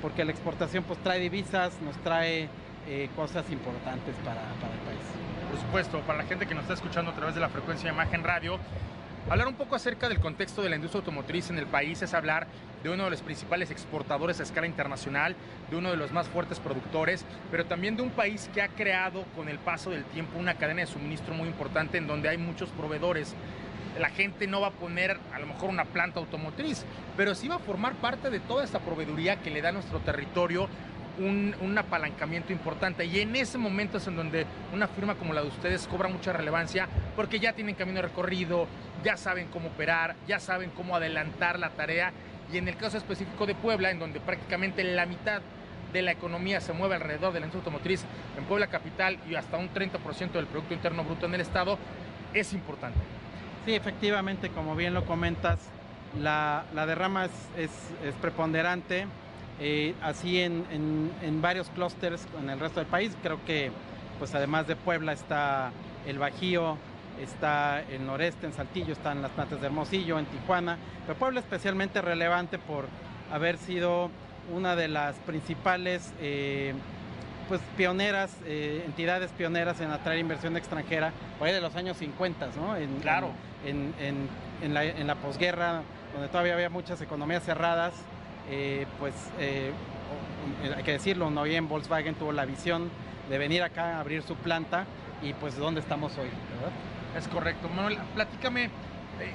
porque 0.00 0.24
la 0.24 0.32
exportación 0.32 0.84
pues 0.84 0.98
trae 1.00 1.20
divisas, 1.20 1.72
nos 1.82 1.96
trae 1.98 2.48
eh, 2.88 3.08
cosas 3.14 3.48
importantes 3.50 4.14
para, 4.24 4.40
el 4.40 4.80
país. 4.80 5.00
Por 5.50 5.60
supuesto, 5.60 6.00
para 6.00 6.18
la 6.18 6.24
gente 6.24 6.46
que 6.46 6.54
nos 6.54 6.62
está 6.62 6.74
escuchando 6.74 7.12
a 7.12 7.14
través 7.14 7.34
de 7.34 7.40
la 7.40 7.48
frecuencia 7.48 7.88
de 7.88 7.94
imagen 7.94 8.24
radio, 8.24 8.58
Hablar 9.30 9.46
un 9.46 9.54
poco 9.54 9.76
acerca 9.76 10.08
del 10.08 10.18
contexto 10.18 10.62
de 10.62 10.68
la 10.68 10.76
industria 10.76 10.98
automotriz 10.98 11.48
en 11.48 11.58
el 11.58 11.66
país 11.66 12.02
es 12.02 12.12
hablar 12.12 12.48
de 12.82 12.90
uno 12.90 13.04
de 13.04 13.10
los 13.10 13.22
principales 13.22 13.70
exportadores 13.70 14.40
a 14.40 14.42
escala 14.42 14.66
internacional, 14.66 15.36
de 15.70 15.76
uno 15.76 15.90
de 15.90 15.96
los 15.96 16.12
más 16.12 16.28
fuertes 16.28 16.58
productores, 16.58 17.24
pero 17.50 17.64
también 17.64 17.96
de 17.96 18.02
un 18.02 18.10
país 18.10 18.50
que 18.52 18.60
ha 18.60 18.68
creado 18.68 19.24
con 19.36 19.48
el 19.48 19.58
paso 19.58 19.90
del 19.90 20.04
tiempo 20.04 20.38
una 20.38 20.54
cadena 20.54 20.80
de 20.80 20.88
suministro 20.88 21.34
muy 21.34 21.48
importante 21.48 21.98
en 21.98 22.08
donde 22.08 22.28
hay 22.28 22.36
muchos 22.36 22.70
proveedores. 22.70 23.34
La 23.98 24.10
gente 24.10 24.48
no 24.48 24.60
va 24.60 24.68
a 24.68 24.72
poner 24.72 25.18
a 25.32 25.38
lo 25.38 25.46
mejor 25.46 25.70
una 25.70 25.84
planta 25.84 26.18
automotriz, 26.18 26.84
pero 27.16 27.36
sí 27.36 27.46
va 27.46 27.56
a 27.56 27.60
formar 27.60 27.94
parte 27.94 28.28
de 28.28 28.40
toda 28.40 28.64
esta 28.64 28.80
proveeduría 28.80 29.40
que 29.40 29.50
le 29.50 29.62
da 29.62 29.70
nuestro 29.70 30.00
territorio 30.00 30.68
un, 31.18 31.54
un, 31.60 31.78
apalancamiento 31.78 32.52
importante. 32.52 33.04
Y 33.04 33.20
en 33.20 33.36
ese 33.36 33.58
momento 33.58 33.98
es 33.98 34.06
en 34.06 34.16
donde 34.16 34.46
una 34.72 34.88
firma 34.88 35.14
como 35.14 35.34
la 35.34 35.42
de 35.42 35.48
ustedes 35.48 35.86
cobra 35.86 36.08
mucha 36.08 36.32
relevancia 36.32 36.88
porque 37.16 37.38
ya 37.38 37.52
tienen 37.52 37.74
camino 37.74 38.02
recorrido, 38.02 38.66
ya 39.04 39.16
saben 39.16 39.48
cómo 39.48 39.68
operar, 39.68 40.16
ya 40.26 40.40
saben 40.40 40.70
cómo 40.70 40.96
adelantar 40.96 41.58
la 41.58 41.70
tarea. 41.70 42.12
Y 42.52 42.58
en 42.58 42.68
el 42.68 42.76
caso 42.76 42.98
específico 42.98 43.46
de 43.46 43.54
Puebla, 43.54 43.90
en 43.90 43.98
donde 43.98 44.20
prácticamente 44.20 44.84
la 44.84 45.06
mitad 45.06 45.42
de 45.92 46.02
la 46.02 46.12
economía 46.12 46.60
se 46.60 46.72
mueve 46.72 46.94
alrededor 46.94 47.32
de 47.32 47.40
la 47.40 47.46
industria 47.46 47.72
automotriz 47.72 48.04
en 48.38 48.44
Puebla 48.44 48.68
Capital 48.68 49.18
y 49.28 49.34
hasta 49.34 49.58
un 49.58 49.72
30% 49.72 50.32
del 50.32 50.46
Producto 50.46 50.74
Interno 50.74 51.04
Bruto 51.04 51.26
en 51.26 51.34
el 51.34 51.40
Estado, 51.40 51.78
es 52.32 52.52
importante. 52.54 52.98
Sí, 53.66 53.74
efectivamente, 53.74 54.48
como 54.48 54.74
bien 54.74 54.94
lo 54.94 55.04
comentas, 55.04 55.58
la, 56.18 56.64
la 56.74 56.86
derrama 56.86 57.26
es, 57.26 57.30
es, 57.56 57.70
es 58.04 58.14
preponderante 58.16 59.06
eh, 59.60 59.94
así 60.02 60.40
en, 60.40 60.64
en, 60.70 61.10
en, 61.22 61.42
varios 61.42 61.68
clústeres 61.70 62.26
en 62.40 62.50
el 62.50 62.58
resto 62.58 62.80
del 62.80 62.88
país. 62.88 63.16
Creo 63.22 63.44
que, 63.44 63.70
pues 64.18 64.34
además 64.34 64.66
de 64.66 64.76
Puebla, 64.76 65.12
está 65.12 65.72
el 66.06 66.18
Bajío, 66.18 66.76
está 67.20 67.82
el 67.82 68.06
noreste, 68.06 68.46
en 68.46 68.52
Saltillo, 68.52 68.92
están 68.92 69.22
las 69.22 69.30
plantas 69.32 69.60
de 69.60 69.66
Hermosillo, 69.66 70.18
en 70.18 70.26
Tijuana. 70.26 70.78
Pero 71.06 71.18
Puebla 71.18 71.40
especialmente 71.40 72.00
relevante 72.02 72.58
por 72.58 72.86
haber 73.32 73.58
sido 73.58 74.10
una 74.52 74.74
de 74.74 74.88
las 74.88 75.16
principales 75.16 76.12
eh, 76.20 76.74
pues 77.48 77.60
pioneras, 77.76 78.36
eh, 78.46 78.82
entidades 78.86 79.30
pioneras 79.32 79.80
en 79.80 79.90
atraer 79.90 80.18
inversión 80.18 80.56
extranjera, 80.56 81.12
por 81.38 81.48
ahí 81.48 81.54
de 81.54 81.60
los 81.60 81.76
años 81.76 81.96
50, 81.98 82.48
¿no? 82.56 82.76
En, 82.76 82.96
claro. 83.00 83.30
En, 83.64 83.94
en, 84.00 84.28
en 84.62 84.74
la, 84.74 84.84
la 84.84 85.14
posguerra, 85.16 85.82
donde 86.12 86.28
todavía 86.28 86.54
había 86.54 86.70
muchas 86.70 87.00
economías 87.00 87.44
cerradas, 87.44 87.94
eh, 88.50 88.86
pues 88.98 89.14
eh, 89.38 89.72
hay 90.76 90.82
que 90.82 90.92
decirlo, 90.92 91.30
no 91.30 91.42
bien 91.42 91.68
Volkswagen 91.68 92.14
tuvo 92.14 92.32
la 92.32 92.44
visión 92.44 92.90
de 93.28 93.38
venir 93.38 93.62
acá 93.62 93.96
a 93.96 94.00
abrir 94.00 94.22
su 94.22 94.34
planta 94.36 94.84
y 95.22 95.32
pues 95.34 95.56
dónde 95.56 95.80
estamos 95.80 96.12
hoy, 96.18 96.28
¿verdad? 96.54 96.72
Es 97.16 97.28
correcto. 97.28 97.68
Manuel, 97.68 97.98
platícame 98.14 98.64
eh, 98.64 98.70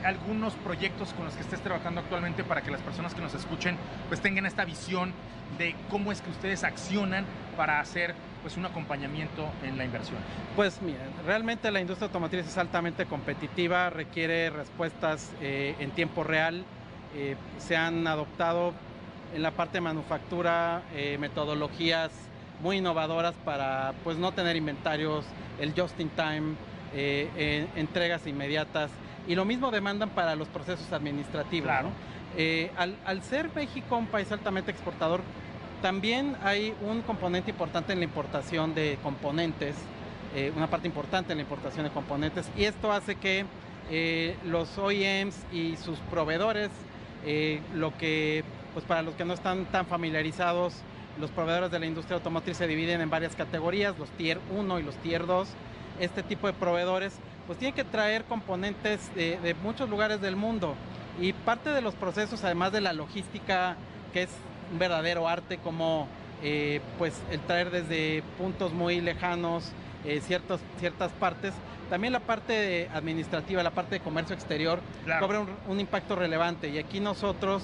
algunos 0.03 0.53
proyectos 0.55 1.13
con 1.13 1.25
los 1.25 1.35
que 1.35 1.41
estés 1.41 1.61
trabajando 1.61 2.01
actualmente 2.01 2.43
para 2.43 2.61
que 2.61 2.71
las 2.71 2.81
personas 2.81 3.13
que 3.13 3.21
nos 3.21 3.33
escuchen 3.33 3.77
pues 4.09 4.21
tengan 4.21 4.45
esta 4.45 4.65
visión 4.65 5.13
de 5.57 5.75
cómo 5.89 6.11
es 6.11 6.21
que 6.21 6.29
ustedes 6.29 6.63
accionan 6.63 7.25
para 7.55 7.79
hacer 7.79 8.15
pues 8.41 8.57
un 8.57 8.65
acompañamiento 8.65 9.49
en 9.63 9.77
la 9.77 9.85
inversión. 9.85 10.17
Pues 10.55 10.81
mira, 10.81 10.99
realmente 11.25 11.71
la 11.71 11.79
industria 11.79 12.07
automotriz 12.07 12.47
es 12.47 12.57
altamente 12.57 13.05
competitiva, 13.05 13.89
requiere 13.89 14.49
respuestas 14.49 15.31
eh, 15.41 15.75
en 15.79 15.91
tiempo 15.91 16.23
real, 16.23 16.63
eh, 17.15 17.35
se 17.57 17.75
han 17.75 18.07
adoptado 18.07 18.73
en 19.33 19.41
la 19.41 19.51
parte 19.51 19.77
de 19.77 19.81
manufactura 19.81 20.83
eh, 20.95 21.17
metodologías 21.19 22.11
muy 22.61 22.77
innovadoras 22.77 23.35
para 23.45 23.93
pues 24.03 24.17
no 24.17 24.31
tener 24.31 24.55
inventarios, 24.55 25.25
el 25.59 25.73
just 25.73 25.99
in 25.99 26.09
time, 26.09 26.55
eh, 26.93 27.29
eh, 27.35 27.67
entregas 27.75 28.25
inmediatas 28.27 28.89
y 29.27 29.35
lo 29.35 29.45
mismo 29.45 29.71
demandan 29.71 30.09
para 30.09 30.35
los 30.35 30.47
procesos 30.47 30.91
administrativos. 30.93 31.67
Claro. 31.67 31.89
¿no? 31.89 31.93
Eh, 32.37 32.71
al, 32.77 32.95
al, 33.05 33.21
ser 33.23 33.49
México 33.53 33.97
un 33.97 34.07
país 34.07 34.31
altamente 34.31 34.71
exportador, 34.71 35.21
también 35.81 36.35
hay 36.43 36.73
un 36.81 37.01
componente 37.01 37.51
importante 37.51 37.93
en 37.93 37.99
la 37.99 38.05
importación 38.05 38.73
de 38.73 38.97
componentes, 39.03 39.75
una 40.55 40.67
parte 40.67 40.87
importante 40.87 41.31
en 41.31 41.39
la 41.39 41.43
importación 41.43 41.85
de 41.85 41.91
componentes 41.91 42.49
y 42.55 42.65
esto 42.65 42.91
hace 42.91 43.15
que 43.15 43.45
los 44.45 44.77
OEMs 44.77 45.35
y 45.51 45.77
sus 45.77 45.97
proveedores, 46.11 46.69
lo 47.73 47.95
que 47.97 48.43
pues 48.73 48.85
para 48.85 49.01
los 49.01 49.15
que 49.15 49.25
no 49.25 49.33
están 49.33 49.65
tan 49.65 49.85
familiarizados, 49.85 50.73
los 51.19 51.31
proveedores 51.31 51.71
de 51.71 51.79
la 51.79 51.85
industria 51.85 52.15
automotriz 52.15 52.57
se 52.57 52.67
dividen 52.67 53.01
en 53.01 53.09
varias 53.09 53.35
categorías, 53.35 53.97
los 53.97 54.09
tier 54.11 54.39
1 54.55 54.79
y 54.79 54.83
los 54.83 54.95
tier 54.97 55.25
2. 55.25 55.47
Este 55.99 56.23
tipo 56.23 56.47
de 56.47 56.53
proveedores 56.53 57.13
pues 57.47 57.57
tienen 57.57 57.73
que 57.73 57.83
traer 57.83 58.25
componentes 58.25 59.13
de, 59.15 59.39
de, 59.39 59.53
muchos 59.55 59.89
lugares 59.89 60.21
del 60.21 60.35
mundo 60.35 60.75
y 61.19 61.33
parte 61.33 61.71
de 61.71 61.81
los 61.81 61.95
procesos, 61.95 62.43
además 62.43 62.71
de 62.71 62.81
la 62.81 62.93
logística, 62.93 63.77
que 64.13 64.23
es 64.23 64.29
un 64.71 64.79
verdadero 64.79 65.27
arte, 65.27 65.57
como 65.57 66.07
eh, 66.43 66.81
pues 66.97 67.19
el 67.31 67.39
traer 67.39 67.71
desde 67.71 68.21
puntos 68.37 68.73
muy 68.73 69.01
lejanos 69.01 69.71
eh, 70.05 70.21
ciertos, 70.21 70.61
ciertas 70.79 71.11
partes, 71.13 71.53
también 71.89 72.13
la 72.13 72.19
parte 72.19 72.89
administrativa, 72.93 73.63
la 73.63 73.71
parte 73.71 73.95
de 73.95 74.01
comercio 74.01 74.35
exterior, 74.35 74.79
claro. 75.05 75.25
cobra 75.25 75.39
un, 75.39 75.49
un 75.67 75.79
impacto 75.79 76.15
relevante 76.15 76.69
y 76.69 76.77
aquí 76.77 76.99
nosotros 76.99 77.63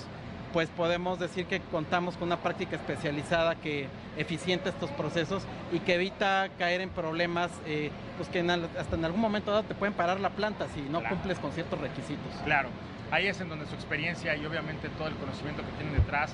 pues 0.53 0.69
podemos 0.69 1.19
decir 1.19 1.47
que 1.47 1.59
contamos 1.59 2.15
con 2.15 2.27
una 2.29 2.37
práctica 2.37 2.75
especializada 2.75 3.55
que 3.55 3.87
eficienta 4.17 4.69
estos 4.69 4.91
procesos 4.91 5.43
y 5.73 5.79
que 5.79 5.95
evita 5.95 6.47
caer 6.59 6.79
en 6.81 6.89
problemas 6.89 7.49
eh, 7.65 7.89
pues 8.17 8.29
que 8.29 8.39
en 8.39 8.51
al, 8.51 8.69
hasta 8.79 8.95
en 8.95 9.03
algún 9.03 9.19
momento 9.19 9.49
dado 9.51 9.63
te 9.63 9.73
pueden 9.73 9.95
parar 9.95 10.19
la 10.19 10.29
planta 10.29 10.67
si 10.73 10.81
no 10.81 10.99
Claro. 10.99 11.15
cumples 11.15 11.39
con 11.39 11.51
ciertos 11.51 11.81
requisitos. 11.81 12.31
Claro, 12.45 12.69
ahí 13.11 13.27
es 13.27 13.41
en 13.41 13.49
donde 13.49 13.65
su 13.65 13.73
experiencia 13.73 14.35
y 14.37 14.45
obviamente 14.45 14.89
todo 14.89 15.07
el 15.07 15.15
conocimiento 15.15 15.63
que 15.63 15.71
tienen 15.71 15.95
detrás 15.95 16.33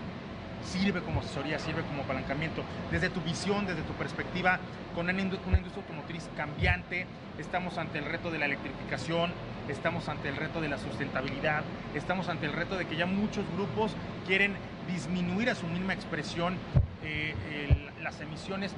sirve 0.64 1.02
como 1.02 1.22
asesoría, 1.22 1.58
sirve 1.58 1.82
como 1.84 2.04
apalancamiento. 2.04 2.64
Desde 2.92 3.10
tu 3.10 3.22
visión, 3.22 3.66
desde 3.66 3.82
tu 3.84 3.94
perspectiva, 3.94 4.60
con 4.94 5.08
una 5.10 5.22
industria 5.22 5.58
automotriz 5.76 6.30
cambiante, 6.36 7.08
estamos 7.38 7.78
ante 7.78 8.00
el 8.00 8.06
reto 8.06 8.30
de 8.30 8.40
la 8.40 8.46
electrificación, 8.46 9.32
estamos 9.70 10.10
ante 10.10 10.30
el 10.30 10.36
reto 10.36 10.62
de 10.62 10.70
la 10.70 10.78
sustentabilidad, 10.78 11.64
estamos 11.96 12.28
ante 12.30 12.46
el 12.46 12.54
reto 12.54 12.76
de 12.78 12.86
que 12.86 12.96
ya 12.96 13.06
muchos 13.06 13.46
grupos 13.56 13.94
quieren 14.28 14.56
disminuir 14.92 15.50
a 15.50 15.56
su 15.56 15.68
mínima 15.68 15.94
expresión 15.94 16.58
eh, 17.04 17.34
el- 17.70 18.04
las 18.04 18.20
emisiones. 18.22 18.74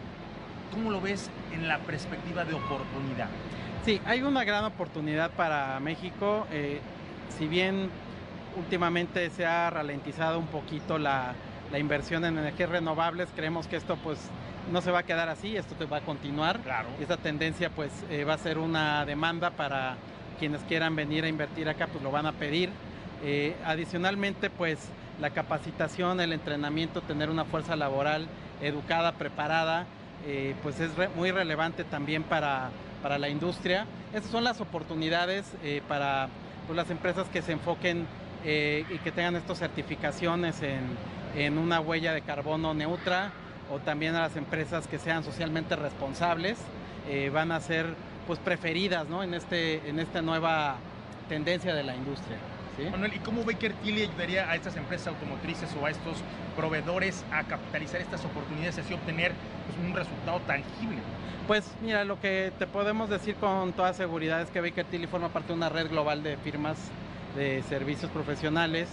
¿Cómo 0.72 0.90
lo 0.92 1.02
ves 1.02 1.30
en 1.54 1.68
la 1.68 1.80
perspectiva 1.80 2.46
de 2.46 2.54
oportunidad? 2.54 3.28
Sí, 3.84 4.00
hay 4.06 4.22
una 4.22 4.44
gran 4.44 4.64
oportunidad 4.66 5.32
para 5.32 5.80
México. 5.80 6.46
eh, 6.52 6.80
si 7.38 7.48
bien 7.48 7.90
últimamente 8.58 9.30
se 9.30 9.46
ha 9.46 9.70
ralentizado 9.70 10.38
un 10.38 10.48
poquito 10.48 10.98
la, 10.98 11.34
la 11.72 11.80
inversión 11.80 12.26
en 12.26 12.38
energías 12.38 12.70
renovables, 12.70 13.30
creemos 13.36 13.68
que 13.68 13.78
esto 13.78 13.96
pues 13.98 14.20
no 14.72 14.82
se 14.82 14.92
va 14.92 15.00
a 15.00 15.04
quedar 15.04 15.30
así, 15.30 15.56
esto 15.58 15.74
te 15.76 15.86
va 15.86 15.98
a 15.98 16.02
continuar. 16.02 16.60
Claro. 16.60 16.90
Esta 17.00 17.18
tendencia 17.18 17.70
pues 17.70 17.92
eh, 18.10 18.24
va 18.26 18.34
a 18.36 18.38
ser 18.38 18.58
una 18.58 19.06
demanda 19.06 19.50
para 19.52 19.96
quienes 20.42 20.62
quieran 20.64 20.96
venir 20.96 21.24
a 21.24 21.28
invertir 21.28 21.70
acá, 21.70 21.86
pues 21.86 22.04
lo 22.04 22.10
van 22.10 22.26
a 22.26 22.32
pedir. 22.32 22.72
Eh, 23.24 23.56
adicionalmente, 23.64 24.50
pues 24.50 24.80
la 25.20 25.30
capacitación, 25.30 26.20
el 26.20 26.34
entrenamiento, 26.34 27.02
tener 27.02 27.30
una 27.30 27.46
fuerza 27.46 27.76
laboral 27.76 28.28
educada, 28.60 29.12
preparada, 29.12 29.86
eh, 30.26 30.56
pues 30.64 30.80
es 30.80 30.90
muy 31.16 31.30
relevante 31.30 31.84
también 31.84 32.24
para, 32.24 32.72
para, 33.04 33.20
la 33.20 33.30
industria. 33.30 33.86
Esas 34.16 34.32
son 34.32 34.44
las 34.44 34.62
oportunidades 34.62 35.46
eh, 35.64 35.84
para 35.88 36.28
pues, 36.66 36.76
las 36.76 36.90
empresas 36.90 37.28
que 37.28 37.44
se 37.44 37.52
enfoquen 37.52 38.08
y 38.44 38.98
que 39.04 39.12
tengan 39.12 39.36
estas 39.36 39.60
certificaciones 39.60 40.64
en, 40.64 40.82
en 41.36 41.60
una 41.60 41.80
huella 41.80 42.12
de 42.12 42.24
carbono 42.24 42.74
neutra 42.74 43.32
o 43.72 43.78
también 43.78 44.16
a 44.16 44.22
las 44.22 44.36
empresas 44.36 44.88
que 44.88 44.98
sean 44.98 45.24
socialmente 45.24 45.76
responsables 45.76 46.58
van 47.32 47.52
a 47.52 47.60
ser 47.60 47.94
pues 48.28 48.40
preferidas 48.40 49.08
¿no? 49.08 49.24
en, 49.24 49.34
este, 49.34 49.88
en 49.90 50.00
esta 50.00 50.22
nueva 50.22 50.78
tendencia 51.30 51.74
de 51.74 51.84
la 51.84 51.96
industria. 51.96 52.38
¿sí? 52.78 52.84
Manuel, 52.90 53.14
¿y 53.16 53.20
cómo 53.20 53.44
Baker 53.44 53.74
Tilly 53.76 54.04
ayudaría 54.04 54.50
a 54.50 54.56
estas 54.56 54.76
empresas 54.76 55.08
automotrices 55.08 55.70
o 55.82 55.86
a 55.86 55.92
estos 55.92 56.18
proveedores 56.56 57.24
a 57.32 57.44
capitalizar 57.44 58.02
estas 58.02 58.24
oportunidades 58.26 58.78
y 58.78 58.82
así 58.82 58.94
obtener 58.94 59.34
pues, 59.66 59.88
un 59.88 59.96
resultado 59.96 60.40
tangible? 60.42 60.98
Pues 61.48 61.70
mira, 61.82 62.04
lo 62.06 62.20
que 62.20 62.52
te 62.60 62.68
podemos 62.68 63.10
decir 63.10 63.36
con 63.36 63.74
toda 63.74 63.94
seguridad 63.94 64.42
es 64.42 64.50
que 64.50 64.62
Baker 64.62 64.86
Tilly 64.86 65.08
forma 65.08 65.30
parte 65.30 65.50
de 65.50 65.54
una 65.54 65.70
red 65.70 65.90
global 65.90 66.24
de 66.24 66.38
firmas 66.38 66.78
de 67.36 67.64
servicios 67.64 68.12
profesionales 68.12 68.88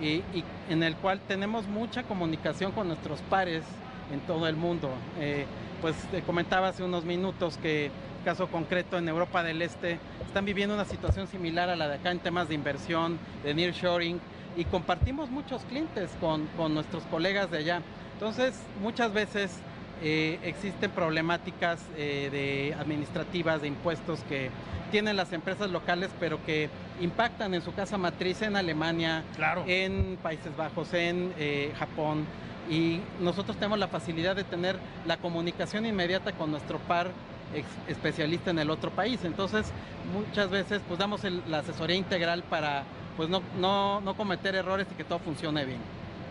y, 0.00 0.22
y 0.34 0.44
en 0.68 0.82
el 0.82 0.96
cual 0.96 1.20
tenemos 1.20 1.66
mucha 1.66 2.04
comunicación 2.04 2.72
con 2.72 2.88
nuestros 2.88 3.20
pares 3.22 3.64
en 4.12 4.20
todo 4.20 4.46
el 4.48 4.56
mundo. 4.56 4.90
Eh, 5.18 5.46
pues 5.80 5.96
te 6.10 6.22
comentaba 6.22 6.68
hace 6.68 6.82
unos 6.82 7.04
minutos 7.04 7.58
que 7.58 7.90
caso 8.24 8.48
concreto 8.48 8.98
en 8.98 9.08
Europa 9.08 9.42
del 9.42 9.62
Este 9.62 9.98
están 10.26 10.44
viviendo 10.44 10.74
una 10.74 10.84
situación 10.84 11.26
similar 11.26 11.70
a 11.70 11.76
la 11.76 11.88
de 11.88 11.94
acá 11.94 12.10
en 12.10 12.18
temas 12.18 12.48
de 12.48 12.54
inversión, 12.54 13.18
de 13.42 13.54
nearshoring 13.54 14.20
y 14.56 14.64
compartimos 14.64 15.30
muchos 15.30 15.62
clientes 15.62 16.10
con, 16.20 16.46
con 16.56 16.74
nuestros 16.74 17.02
colegas 17.04 17.50
de 17.50 17.58
allá. 17.58 17.82
Entonces, 18.14 18.60
muchas 18.82 19.12
veces 19.12 19.58
eh, 20.02 20.38
existen 20.42 20.90
problemáticas 20.90 21.80
eh, 21.96 22.28
de 22.30 22.74
administrativas, 22.78 23.62
de 23.62 23.68
impuestos 23.68 24.20
que 24.28 24.50
tienen 24.90 25.16
las 25.16 25.32
empresas 25.32 25.70
locales, 25.70 26.10
pero 26.18 26.44
que 26.44 26.68
impactan 27.00 27.54
en 27.54 27.62
su 27.62 27.72
casa 27.72 27.96
matriz 27.96 28.42
en 28.42 28.56
Alemania, 28.56 29.22
Claro. 29.36 29.64
en 29.66 30.18
Países 30.22 30.54
Bajos, 30.56 30.92
en 30.94 31.32
eh, 31.38 31.72
Japón. 31.78 32.26
Y 32.70 33.00
nosotros 33.20 33.56
tenemos 33.56 33.78
la 33.78 33.88
facilidad 33.88 34.36
de 34.36 34.44
tener 34.44 34.78
la 35.06 35.16
comunicación 35.16 35.84
inmediata 35.86 36.32
con 36.32 36.52
nuestro 36.52 36.78
par 36.78 37.08
ex- 37.52 37.66
especialista 37.88 38.50
en 38.50 38.60
el 38.60 38.70
otro 38.70 38.90
país. 38.92 39.20
Entonces, 39.24 39.72
muchas 40.14 40.48
veces 40.50 40.80
pues 40.86 40.98
damos 40.98 41.24
el- 41.24 41.42
la 41.48 41.58
asesoría 41.58 41.96
integral 41.96 42.44
para 42.44 42.84
pues 43.16 43.28
no, 43.28 43.42
no, 43.58 44.00
no 44.00 44.14
cometer 44.14 44.54
errores 44.54 44.86
y 44.90 44.94
que 44.94 45.04
todo 45.04 45.18
funcione 45.18 45.64
bien. 45.64 45.80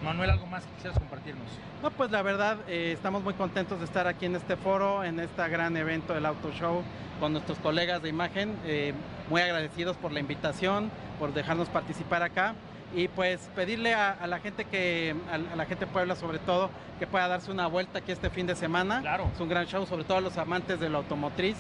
Manuel, 0.04 0.30
¿algo 0.30 0.46
más 0.48 0.64
que 0.64 0.72
quisieras 0.76 0.98
compartirnos? 0.98 1.44
No, 1.84 1.92
pues 1.92 2.10
la 2.10 2.22
verdad, 2.22 2.58
eh, 2.70 2.94
estamos 2.94 3.22
muy 3.22 3.34
contentos 3.34 3.80
de 3.80 3.86
estar 3.86 4.08
aquí 4.08 4.26
en 4.26 4.36
este 4.38 4.56
foro, 4.56 5.04
en 5.04 5.20
este 5.20 5.46
gran 5.50 5.76
evento 5.76 6.14
del 6.14 6.26
Auto 6.26 6.52
Show, 6.54 6.82
con 7.20 7.34
nuestros 7.34 7.58
colegas 7.60 8.02
de 8.02 8.08
imagen, 8.10 8.56
eh, 8.66 8.94
muy 9.30 9.42
agradecidos 9.42 9.98
por 9.98 10.14
la 10.14 10.22
invitación, 10.22 10.90
por 11.20 11.34
dejarnos 11.34 11.68
participar 11.68 12.24
acá 12.24 12.56
y 12.96 13.08
pues 13.08 13.40
pedirle 13.56 13.94
a, 13.94 14.12
a 14.12 14.28
la 14.28 14.40
gente 14.40 14.66
que, 14.66 15.16
a, 15.32 15.36
a 15.54 15.56
la 15.56 15.66
gente 15.66 15.86
de 15.86 15.92
Puebla 15.92 16.16
sobre 16.16 16.40
todo, 16.40 16.70
que 16.98 17.08
pueda 17.08 17.28
darse 17.28 17.52
una 17.52 17.68
vuelta 17.68 18.00
aquí 18.00 18.12
este 18.12 18.30
fin 18.30 18.48
de 18.48 18.56
semana. 18.56 19.02
Claro. 19.02 19.30
Es 19.34 19.40
un 19.40 19.50
gran 19.50 19.66
show, 19.66 19.86
sobre 19.86 20.04
todo 20.04 20.18
a 20.18 20.22
los 20.22 20.38
amantes 20.38 20.80
de 20.80 20.90
la 20.90 20.98
automotriz. 20.98 21.56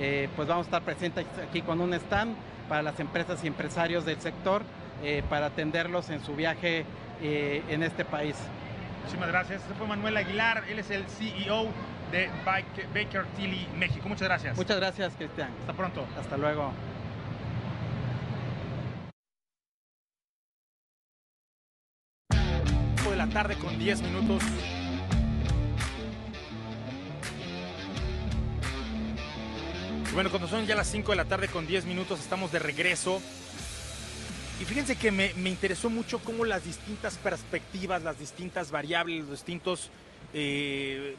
Eh, 0.00 0.28
pues 0.36 0.46
vamos 0.46 0.66
a 0.66 0.68
estar 0.68 0.82
presentes 0.82 1.26
aquí 1.48 1.60
con 1.60 1.80
un 1.80 1.92
stand 1.94 2.36
para 2.68 2.82
las 2.82 3.00
empresas 3.00 3.42
y 3.42 3.48
empresarios 3.48 4.04
del 4.04 4.20
sector, 4.20 4.62
eh, 5.02 5.22
para 5.28 5.46
atenderlos 5.46 6.10
en 6.10 6.22
su 6.24 6.36
viaje 6.36 6.84
eh, 7.20 7.62
en 7.68 7.82
este 7.82 8.04
país. 8.04 8.36
Muchísimas 9.02 9.28
gracias. 9.28 9.62
Este 9.62 9.74
fue 9.74 9.86
Manuel 9.86 10.16
Aguilar, 10.16 10.64
él 10.68 10.78
es 10.78 10.90
el 10.90 11.04
CEO 11.06 11.66
de 12.12 12.30
Baker 12.44 13.26
Tilly 13.36 13.66
México. 13.76 14.08
Muchas 14.08 14.28
gracias. 14.28 14.56
Muchas 14.56 14.76
gracias, 14.76 15.12
Cristian. 15.16 15.50
Hasta 15.60 15.72
pronto. 15.72 16.06
Hasta 16.18 16.36
luego. 16.36 16.72
Tarde 23.28 23.56
con 23.56 23.78
10 23.78 24.02
minutos. 24.02 24.42
Bueno, 30.14 30.30
cuando 30.30 30.48
son 30.48 30.66
ya 30.66 30.74
las 30.74 30.88
5 30.88 31.12
de 31.12 31.16
la 31.16 31.24
tarde 31.24 31.48
con 31.48 31.66
10 31.66 31.84
minutos, 31.84 32.20
estamos 32.20 32.50
de 32.50 32.58
regreso. 32.58 33.20
Y 34.60 34.64
fíjense 34.64 34.96
que 34.96 35.12
me, 35.12 35.32
me 35.34 35.50
interesó 35.50 35.90
mucho 35.90 36.18
cómo 36.18 36.44
las 36.44 36.64
distintas 36.64 37.16
perspectivas, 37.18 38.02
las 38.02 38.18
distintas 38.18 38.70
variables, 38.70 39.20
los 39.20 39.30
distintos 39.30 39.90
eh, 40.34 41.14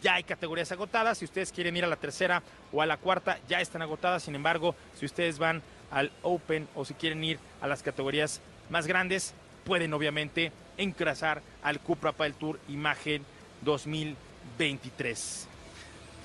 Ya 0.03 0.15
hay 0.15 0.25
categorías 0.25 0.73
agotadas. 0.73 1.19
Si 1.19 1.25
ustedes 1.25 1.53
quieren 1.53 1.77
ir 1.77 1.85
a 1.85 1.89
la 1.89 1.97
tercera 1.97 2.43
o 2.73 2.83
a 2.83 2.87
la 2.87 2.97
cuarta, 2.97 3.39
ya 3.49 3.61
están 3.61 3.83
agotadas. 3.83 4.25
Sin 4.25 4.35
embargo, 4.35 4.75
si 4.99 5.07
ustedes 5.07 5.39
van 5.39 5.63
al 5.91 6.11
Open 6.23 6.69
o 6.75 6.85
si 6.85 6.95
quieren 6.95 7.23
ir 7.23 7.39
a 7.61 7.67
las 7.67 7.83
categorías 7.83 8.41
más 8.71 8.87
grandes, 8.87 9.35
pueden 9.65 9.93
obviamente 9.95 10.53
encrasar 10.77 11.43
al 11.63 11.81
Cupra 11.81 12.13
Padel 12.13 12.35
Tour 12.35 12.59
Imagen 12.69 13.25
2023. 13.63 15.47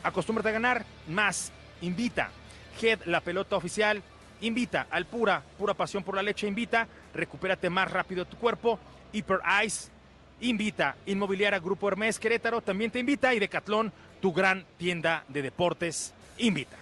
Acostúmbrate 0.04 0.50
a 0.50 0.54
ganar 0.54 0.86
más. 1.08 1.52
Invita. 1.82 2.32
Head, 2.82 3.02
la 3.06 3.22
pelota 3.22 3.56
oficial. 3.56 4.02
Invita 4.42 4.88
al 4.90 5.06
Pura, 5.06 5.42
pura 5.58 5.74
pasión 5.74 6.04
por 6.04 6.16
la 6.16 6.22
leche. 6.22 6.48
Invita. 6.48 6.88
Recupérate 7.14 7.70
más 7.70 7.90
rápido 7.90 8.26
tu 8.26 8.38
cuerpo. 8.38 8.80
Hyper 9.12 9.40
Ice. 9.66 9.90
Invita. 10.42 10.96
Inmobiliaria 11.06 11.60
Grupo 11.60 11.88
Hermes 11.88 12.20
Querétaro 12.20 12.62
también 12.62 12.92
te 12.92 13.00
invita. 13.00 13.34
Y 13.34 13.40
Decatlón, 13.40 13.92
tu 14.22 14.34
gran 14.34 14.66
tienda 14.78 15.24
de 15.28 15.42
deportes. 15.42 16.14
Invita. 16.38 16.78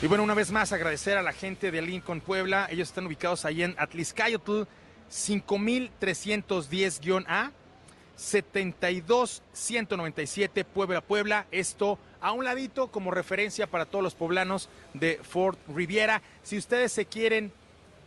Y 0.00 0.06
bueno, 0.06 0.22
una 0.22 0.34
vez 0.34 0.52
más 0.52 0.72
agradecer 0.72 1.18
a 1.18 1.22
la 1.22 1.32
gente 1.32 1.72
de 1.72 1.82
Lincoln 1.82 2.20
Puebla. 2.20 2.68
Ellos 2.70 2.86
están 2.88 3.06
ubicados 3.06 3.44
ahí 3.44 3.64
en 3.64 3.74
Atliscayotl 3.78 4.62
5310-A 5.10 7.50
72197 8.18 10.64
Puebla 10.64 11.00
Puebla. 11.00 11.46
Esto 11.50 11.98
a 12.20 12.32
un 12.32 12.44
ladito 12.44 12.88
como 12.88 13.12
referencia 13.12 13.66
para 13.66 13.86
todos 13.86 14.02
los 14.02 14.14
poblanos 14.14 14.68
de 14.92 15.18
Fort 15.22 15.58
Riviera. 15.68 16.20
Si 16.42 16.58
ustedes 16.58 16.92
se 16.92 17.06
quieren, 17.06 17.50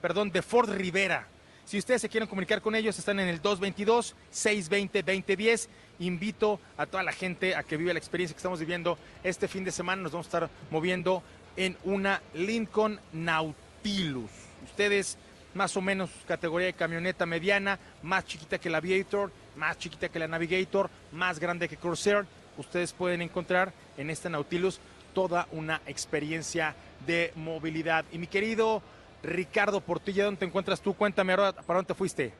perdón, 0.01 0.31
de 0.31 0.41
Fort 0.41 0.67
Rivera. 0.69 1.27
Si 1.65 1.77
ustedes 1.77 2.01
se 2.01 2.09
quieren 2.09 2.27
comunicar 2.27 2.61
con 2.61 2.75
ellos, 2.75 2.99
están 2.99 3.21
en 3.21 3.29
el 3.29 3.41
222-620-2010. 3.41 5.69
Invito 5.99 6.59
a 6.75 6.85
toda 6.85 7.03
la 7.03 7.13
gente 7.13 7.55
a 7.55 7.63
que 7.63 7.77
viva 7.77 7.93
la 7.93 7.99
experiencia 7.99 8.35
que 8.35 8.39
estamos 8.39 8.59
viviendo 8.59 8.97
este 9.23 9.47
fin 9.47 9.63
de 9.63 9.71
semana. 9.71 10.01
Nos 10.01 10.11
vamos 10.11 10.25
a 10.25 10.27
estar 10.27 10.49
moviendo 10.69 11.23
en 11.55 11.77
una 11.85 12.21
Lincoln 12.33 12.99
Nautilus. 13.13 14.29
Ustedes, 14.65 15.17
más 15.53 15.77
o 15.77 15.81
menos 15.81 16.09
categoría 16.27 16.67
de 16.67 16.73
camioneta 16.73 17.25
mediana, 17.25 17.79
más 18.03 18.25
chiquita 18.25 18.57
que 18.57 18.69
la 18.69 18.79
Aviator, 18.79 19.31
más 19.61 19.77
chiquita 19.77 20.09
que 20.09 20.17
la 20.17 20.27
Navigator, 20.27 20.89
más 21.11 21.37
grande 21.37 21.69
que 21.69 21.77
Corsair. 21.77 22.25
Ustedes 22.57 22.91
pueden 22.93 23.21
encontrar 23.21 23.71
en 23.95 24.09
esta 24.09 24.27
Nautilus 24.27 24.79
toda 25.13 25.47
una 25.51 25.81
experiencia 25.85 26.75
de 27.05 27.31
movilidad. 27.35 28.03
Y 28.11 28.17
mi 28.17 28.25
querido 28.25 28.81
Ricardo 29.21 29.79
Portilla, 29.79 30.25
¿dónde 30.25 30.39
te 30.39 30.45
encuentras 30.45 30.81
tú? 30.81 30.95
Cuéntame 30.95 31.33
ahora, 31.33 31.53
¿para 31.53 31.77
dónde 31.77 31.89
te 31.89 31.93
fuiste? 31.93 32.33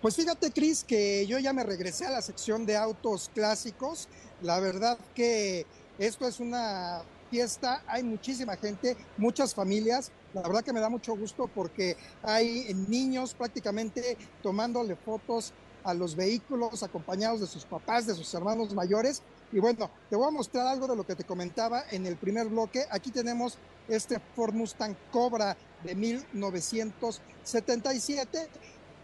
Pues 0.00 0.16
fíjate, 0.16 0.50
Cris, 0.52 0.84
que 0.84 1.26
yo 1.26 1.38
ya 1.38 1.52
me 1.52 1.64
regresé 1.64 2.06
a 2.06 2.10
la 2.10 2.22
sección 2.22 2.64
de 2.64 2.74
autos 2.78 3.30
clásicos. 3.34 4.08
La 4.40 4.60
verdad 4.60 4.96
que 5.14 5.66
esto 5.98 6.26
es 6.26 6.40
una 6.40 7.02
fiesta, 7.30 7.82
hay 7.86 8.04
muchísima 8.04 8.56
gente, 8.56 8.96
muchas 9.18 9.54
familias. 9.54 10.12
La 10.32 10.42
verdad 10.42 10.62
que 10.62 10.72
me 10.72 10.80
da 10.80 10.88
mucho 10.88 11.14
gusto 11.14 11.50
porque 11.54 11.96
hay 12.22 12.72
niños 12.88 13.34
prácticamente 13.34 14.16
tomándole 14.42 14.96
fotos 14.96 15.52
a 15.88 15.94
los 15.94 16.14
vehículos 16.14 16.82
acompañados 16.82 17.40
de 17.40 17.46
sus 17.46 17.64
papás, 17.64 18.06
de 18.06 18.14
sus 18.14 18.34
hermanos 18.34 18.74
mayores. 18.74 19.22
Y 19.50 19.58
bueno, 19.58 19.90
te 20.10 20.16
voy 20.16 20.28
a 20.28 20.30
mostrar 20.30 20.66
algo 20.66 20.86
de 20.86 20.94
lo 20.94 21.06
que 21.06 21.14
te 21.14 21.24
comentaba 21.24 21.82
en 21.90 22.04
el 22.04 22.18
primer 22.18 22.48
bloque. 22.48 22.84
Aquí 22.90 23.10
tenemos 23.10 23.56
este 23.88 24.20
Ford 24.36 24.52
Mustang 24.52 24.94
Cobra 25.10 25.56
de 25.82 25.94
1977 25.94 28.48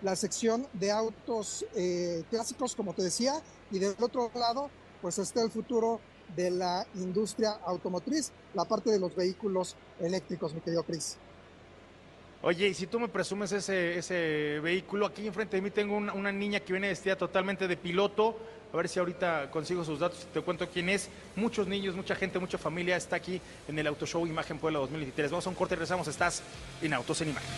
la 0.02 0.14
sección 0.14 0.66
de 0.74 0.90
autos 0.90 1.64
eh, 1.74 2.22
clásicos, 2.28 2.74
como 2.74 2.92
te 2.92 3.02
decía, 3.02 3.40
y 3.70 3.78
del 3.78 3.96
otro 3.98 4.30
lado, 4.34 4.68
pues 5.00 5.18
está 5.18 5.42
el 5.42 5.50
futuro 5.50 6.02
de 6.36 6.50
la 6.50 6.86
industria 6.96 7.52
automotriz, 7.64 8.30
la 8.52 8.66
parte 8.66 8.90
de 8.90 8.98
los 8.98 9.16
vehículos 9.16 9.74
eléctricos, 10.00 10.52
mi 10.52 10.60
querido 10.60 10.82
Chris. 10.82 11.16
Oye, 12.46 12.68
y 12.68 12.74
si 12.74 12.86
tú 12.86 13.00
me 13.00 13.08
presumes 13.08 13.52
ese, 13.52 13.96
ese 13.96 14.60
vehículo, 14.62 15.06
aquí 15.06 15.26
enfrente 15.26 15.56
de 15.56 15.62
mí 15.62 15.70
tengo 15.70 15.96
una, 15.96 16.12
una 16.12 16.30
niña 16.30 16.60
que 16.60 16.74
viene 16.74 16.88
vestida 16.88 17.16
totalmente 17.16 17.66
de 17.66 17.74
piloto. 17.78 18.38
A 18.70 18.76
ver 18.76 18.86
si 18.86 18.98
ahorita 18.98 19.50
consigo 19.50 19.82
sus 19.82 19.98
datos 19.98 20.26
y 20.30 20.34
te 20.34 20.42
cuento 20.42 20.68
quién 20.68 20.90
es. 20.90 21.08
Muchos 21.36 21.66
niños, 21.66 21.96
mucha 21.96 22.14
gente, 22.14 22.38
mucha 22.38 22.58
familia 22.58 22.98
está 22.98 23.16
aquí 23.16 23.40
en 23.66 23.78
el 23.78 23.86
Auto 23.86 24.04
Show 24.04 24.26
Imagen 24.26 24.58
Puebla 24.58 24.78
2023. 24.80 25.30
Vamos 25.30 25.46
a 25.46 25.48
un 25.48 25.56
corte 25.56 25.72
y 25.72 25.76
regresamos. 25.76 26.06
Estás 26.06 26.42
en 26.82 26.92
Autos 26.92 27.18
en 27.22 27.30
Imagen. 27.30 27.48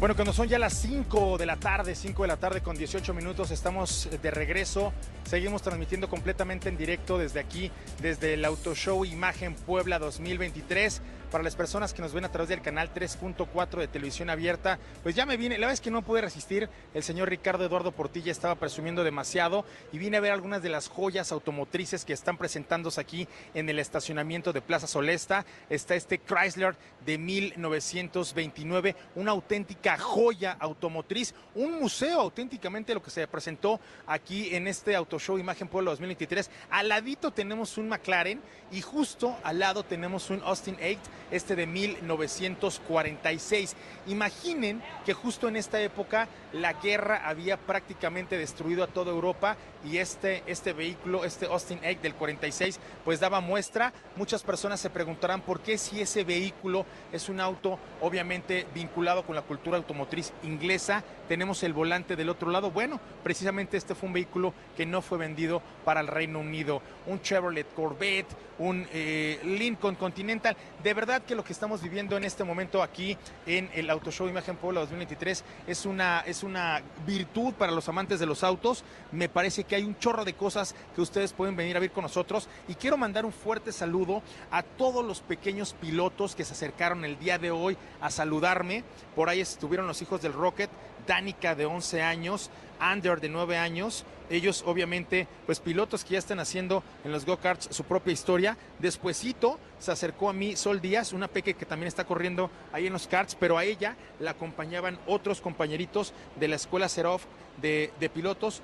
Bueno, 0.00 0.14
cuando 0.14 0.32
son 0.32 0.48
ya 0.48 0.58
las 0.58 0.72
5 0.72 1.36
de 1.36 1.44
la 1.44 1.56
tarde, 1.56 1.94
5 1.94 2.22
de 2.22 2.28
la 2.28 2.36
tarde 2.38 2.62
con 2.62 2.78
18 2.78 3.12
minutos, 3.12 3.50
estamos 3.50 4.08
de 4.22 4.30
regreso. 4.30 4.94
Seguimos 5.24 5.60
transmitiendo 5.60 6.08
completamente 6.08 6.70
en 6.70 6.78
directo 6.78 7.18
desde 7.18 7.40
aquí, 7.40 7.70
desde 8.00 8.34
el 8.34 8.44
Auto 8.46 8.74
Show 8.74 9.04
Imagen 9.04 9.54
Puebla 9.54 9.98
2023 9.98 11.02
para 11.30 11.44
las 11.44 11.56
personas 11.56 11.92
que 11.92 12.02
nos 12.02 12.12
ven 12.12 12.24
a 12.24 12.30
través 12.30 12.48
del 12.48 12.62
canal 12.62 12.92
3.4 12.94 13.78
de 13.78 13.88
televisión 13.88 14.30
abierta, 14.30 14.78
pues 15.02 15.14
ya 15.14 15.26
me 15.26 15.36
vine, 15.36 15.58
la 15.58 15.72
es 15.72 15.80
que 15.80 15.90
no 15.90 16.02
pude 16.02 16.20
resistir, 16.20 16.68
el 16.94 17.02
señor 17.02 17.28
Ricardo 17.28 17.64
Eduardo 17.64 17.92
Portilla 17.92 18.32
estaba 18.32 18.54
presumiendo 18.54 19.04
demasiado 19.04 19.64
y 19.92 19.98
vine 19.98 20.16
a 20.16 20.20
ver 20.20 20.32
algunas 20.32 20.62
de 20.62 20.68
las 20.68 20.88
joyas 20.88 21.32
automotrices 21.32 22.04
que 22.04 22.12
están 22.12 22.36
presentándose 22.36 23.00
aquí 23.00 23.28
en 23.54 23.68
el 23.68 23.78
estacionamiento 23.78 24.52
de 24.52 24.60
Plaza 24.60 24.86
Solesta. 24.86 25.44
Está 25.68 25.94
este 25.94 26.18
Chrysler 26.18 26.76
de 27.04 27.18
1929, 27.18 28.96
una 29.16 29.32
auténtica 29.32 29.98
joya 29.98 30.56
automotriz, 30.58 31.34
un 31.54 31.80
museo 31.80 32.20
auténticamente 32.20 32.94
lo 32.94 33.02
que 33.02 33.10
se 33.10 33.26
presentó 33.26 33.80
aquí 34.06 34.54
en 34.54 34.66
este 34.66 34.94
Auto 34.94 35.18
Show 35.18 35.38
Imagen 35.38 35.68
Pueblo 35.68 35.90
2023. 35.90 36.50
Al 36.70 36.88
ladito 36.88 37.30
tenemos 37.30 37.78
un 37.78 37.88
McLaren 37.88 38.40
y 38.72 38.80
justo 38.80 39.36
al 39.42 39.58
lado 39.58 39.84
tenemos 39.84 40.30
un 40.30 40.42
Austin 40.42 40.76
8 40.76 40.98
este 41.30 41.56
de 41.56 41.66
1946. 41.66 43.76
Imaginen 44.06 44.82
que 45.04 45.12
justo 45.12 45.48
en 45.48 45.56
esta 45.56 45.80
época 45.80 46.28
la 46.52 46.74
guerra 46.74 47.28
había 47.28 47.56
prácticamente 47.56 48.38
destruido 48.38 48.84
a 48.84 48.86
toda 48.86 49.12
Europa 49.12 49.56
y 49.84 49.98
este, 49.98 50.42
este 50.46 50.72
vehículo, 50.72 51.24
este 51.24 51.46
Austin 51.46 51.80
Egg 51.82 52.00
del 52.00 52.14
46, 52.14 52.80
pues 53.04 53.20
daba 53.20 53.40
muestra. 53.40 53.92
Muchas 54.16 54.42
personas 54.42 54.80
se 54.80 54.90
preguntarán 54.90 55.42
por 55.42 55.60
qué 55.60 55.78
si 55.78 56.00
ese 56.00 56.24
vehículo 56.24 56.86
es 57.12 57.28
un 57.28 57.40
auto 57.40 57.78
obviamente 58.00 58.66
vinculado 58.74 59.24
con 59.24 59.36
la 59.36 59.42
cultura 59.42 59.76
automotriz 59.76 60.32
inglesa, 60.42 61.04
tenemos 61.28 61.62
el 61.62 61.72
volante 61.72 62.16
del 62.16 62.28
otro 62.28 62.50
lado. 62.50 62.70
Bueno, 62.70 63.00
precisamente 63.22 63.76
este 63.76 63.94
fue 63.94 64.08
un 64.08 64.14
vehículo 64.14 64.54
que 64.76 64.86
no 64.86 65.02
fue 65.02 65.18
vendido 65.18 65.62
para 65.84 66.00
el 66.00 66.06
Reino 66.06 66.40
Unido. 66.40 66.82
Un 67.06 67.20
Chevrolet 67.20 67.66
Corvette, 67.74 68.36
un 68.58 68.86
eh, 68.92 69.40
Lincoln 69.44 69.94
Continental. 69.96 70.56
De 70.82 70.94
verdad 70.94 71.22
que 71.22 71.34
lo 71.34 71.44
que 71.44 71.52
estamos 71.52 71.82
viviendo 71.82 72.16
en 72.16 72.24
este 72.24 72.44
momento 72.44 72.82
aquí 72.82 73.16
en 73.46 73.70
el 73.74 73.90
Auto 73.90 74.10
Show 74.10 74.28
Imagen 74.28 74.56
Puebla 74.56 74.80
2023 74.80 75.44
es 75.66 75.86
una, 75.86 76.20
es 76.20 76.42
una 76.42 76.82
virtud 77.06 77.54
para 77.54 77.72
los 77.72 77.88
amantes 77.88 78.20
de 78.20 78.26
los 78.26 78.44
autos. 78.44 78.84
Me 79.12 79.28
parece 79.28 79.64
que 79.64 79.76
hay 79.76 79.84
un 79.84 79.98
chorro 79.98 80.24
de 80.24 80.34
cosas 80.34 80.74
que 80.94 81.00
ustedes 81.00 81.32
pueden 81.32 81.56
venir 81.56 81.76
a 81.76 81.80
ver 81.80 81.90
con 81.90 82.02
nosotros. 82.02 82.48
Y 82.68 82.74
quiero 82.74 82.96
mandar 82.96 83.24
un 83.24 83.32
fuerte 83.32 83.72
saludo 83.72 84.22
a 84.50 84.62
todos 84.62 85.04
los 85.04 85.20
pequeños 85.20 85.74
pilotos 85.74 86.34
que 86.34 86.44
se 86.44 86.52
acercaron 86.52 87.04
el 87.04 87.18
día 87.18 87.38
de 87.38 87.50
hoy 87.50 87.76
a 88.00 88.10
saludarme. 88.10 88.84
Por 89.14 89.28
ahí 89.28 89.40
estuvieron 89.40 89.86
los 89.86 90.02
hijos 90.02 90.22
del 90.22 90.32
Rocket, 90.32 90.70
Danica 91.06 91.54
de 91.54 91.66
11 91.66 92.02
años, 92.02 92.50
Ander 92.78 93.20
de 93.20 93.28
9 93.28 93.56
años. 93.56 94.04
Ellos 94.28 94.64
obviamente, 94.66 95.28
pues 95.46 95.60
pilotos 95.60 96.04
que 96.04 96.14
ya 96.14 96.18
están 96.18 96.40
haciendo 96.40 96.82
en 97.04 97.12
los 97.12 97.24
go-karts 97.24 97.68
su 97.70 97.84
propia 97.84 98.12
historia. 98.12 98.56
Despuésito 98.78 99.58
se 99.78 99.92
acercó 99.92 100.28
a 100.28 100.32
mí 100.32 100.56
Sol 100.56 100.80
Díaz, 100.80 101.12
una 101.12 101.28
peque 101.28 101.54
que 101.54 101.66
también 101.66 101.88
está 101.88 102.04
corriendo 102.04 102.50
ahí 102.72 102.86
en 102.86 102.92
los 102.92 103.06
karts, 103.06 103.34
pero 103.34 103.58
a 103.58 103.64
ella 103.64 103.96
la 104.18 104.32
acompañaban 104.32 104.98
otros 105.06 105.40
compañeritos 105.40 106.12
de 106.40 106.48
la 106.48 106.56
escuela 106.56 106.88
Serov 106.88 107.20
de, 107.60 107.92
de 108.00 108.08
pilotos. 108.08 108.62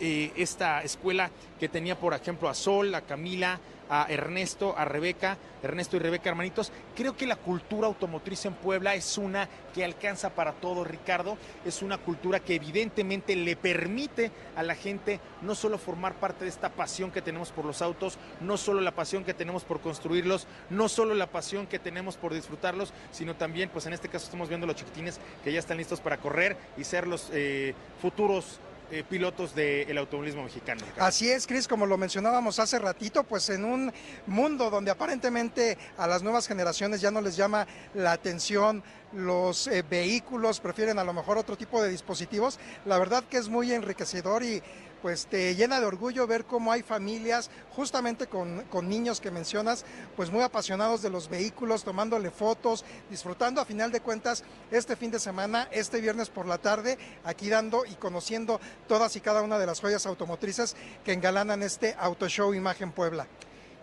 Eh, 0.00 0.32
esta 0.36 0.82
escuela 0.82 1.30
que 1.60 1.68
tenía, 1.68 1.98
por 1.98 2.14
ejemplo, 2.14 2.48
a 2.48 2.54
Sol, 2.54 2.94
a 2.94 3.02
Camila, 3.02 3.60
a 3.88 4.06
Ernesto, 4.08 4.74
a 4.76 4.84
Rebeca, 4.84 5.38
Ernesto 5.62 5.96
y 5.96 6.00
Rebeca 6.00 6.28
hermanitos. 6.28 6.72
Creo 6.94 7.16
que 7.16 7.26
la 7.26 7.36
cultura 7.36 7.86
automotriz 7.86 8.44
en 8.44 8.54
Puebla 8.54 8.94
es 8.94 9.18
una 9.18 9.48
que 9.74 9.84
alcanza 9.84 10.30
para 10.30 10.52
todo, 10.52 10.84
Ricardo. 10.84 11.36
Es 11.64 11.82
una 11.82 11.98
cultura 11.98 12.40
que 12.40 12.54
evidentemente 12.54 13.34
le 13.34 13.56
permite 13.56 14.30
a 14.56 14.62
la 14.62 14.74
gente 14.74 15.20
no 15.42 15.54
solo 15.54 15.78
formar 15.78 16.14
parte 16.14 16.44
de 16.44 16.50
esta 16.50 16.70
pasión 16.70 17.10
que 17.10 17.22
tenemos 17.22 17.50
por 17.50 17.64
los 17.64 17.82
autos, 17.82 18.18
no 18.40 18.56
solo 18.56 18.80
la 18.80 18.92
pasión 18.92 19.24
que 19.24 19.34
tenemos 19.34 19.64
por 19.64 19.80
construirlos, 19.80 20.46
no 20.70 20.88
solo 20.88 21.14
la 21.14 21.26
pasión 21.26 21.66
que 21.66 21.78
tenemos 21.78 22.16
por 22.16 22.34
disfrutarlos, 22.34 22.92
sino 23.10 23.34
también, 23.34 23.70
pues 23.70 23.86
en 23.86 23.92
este 23.92 24.08
caso 24.08 24.26
estamos 24.26 24.48
viendo 24.48 24.66
los 24.66 24.76
chiquitines 24.76 25.20
que 25.42 25.52
ya 25.52 25.58
están 25.58 25.78
listos 25.78 26.00
para 26.00 26.18
correr 26.18 26.56
y 26.76 26.84
ser 26.84 27.06
los 27.06 27.30
eh, 27.32 27.74
futuros 28.00 28.60
eh, 28.94 29.02
pilotos 29.02 29.56
del 29.56 29.98
automovilismo 29.98 30.44
mexicano. 30.44 30.80
Así 30.98 31.28
es, 31.28 31.48
Cris, 31.48 31.66
como 31.66 31.84
lo 31.84 31.98
mencionábamos 31.98 32.60
hace 32.60 32.78
ratito, 32.78 33.24
pues 33.24 33.50
en 33.50 33.64
un 33.64 33.92
mundo 34.28 34.70
donde 34.70 34.92
aparentemente 34.92 35.76
a 35.98 36.06
las 36.06 36.22
nuevas 36.22 36.46
generaciones 36.46 37.00
ya 37.00 37.10
no 37.10 37.20
les 37.20 37.34
llama 37.34 37.66
la 37.94 38.12
atención 38.12 38.84
los 39.12 39.66
eh, 39.66 39.82
vehículos, 39.82 40.60
prefieren 40.60 41.00
a 41.00 41.04
lo 41.04 41.12
mejor 41.12 41.38
otro 41.38 41.56
tipo 41.56 41.82
de 41.82 41.88
dispositivos, 41.88 42.60
la 42.84 42.96
verdad 42.96 43.24
que 43.24 43.38
es 43.38 43.48
muy 43.48 43.72
enriquecedor 43.72 44.44
y 44.44 44.62
pues 45.04 45.26
te 45.26 45.54
llena 45.54 45.80
de 45.80 45.84
orgullo 45.84 46.26
ver 46.26 46.46
cómo 46.46 46.72
hay 46.72 46.82
familias, 46.82 47.50
justamente 47.76 48.26
con, 48.26 48.62
con, 48.70 48.88
niños 48.88 49.20
que 49.20 49.30
mencionas, 49.30 49.84
pues 50.16 50.30
muy 50.30 50.40
apasionados 50.40 51.02
de 51.02 51.10
los 51.10 51.28
vehículos, 51.28 51.84
tomándole 51.84 52.30
fotos, 52.30 52.86
disfrutando 53.10 53.60
a 53.60 53.66
final 53.66 53.92
de 53.92 54.00
cuentas 54.00 54.44
este 54.70 54.96
fin 54.96 55.10
de 55.10 55.18
semana, 55.18 55.68
este 55.72 56.00
viernes 56.00 56.30
por 56.30 56.46
la 56.46 56.56
tarde, 56.56 56.96
aquí 57.22 57.50
dando 57.50 57.84
y 57.84 57.96
conociendo 57.96 58.62
todas 58.88 59.14
y 59.16 59.20
cada 59.20 59.42
una 59.42 59.58
de 59.58 59.66
las 59.66 59.82
joyas 59.82 60.06
automotrices 60.06 60.74
que 61.04 61.12
engalanan 61.12 61.62
este 61.62 61.94
Auto 61.98 62.26
Show 62.26 62.54
Imagen 62.54 62.90
Puebla. 62.90 63.26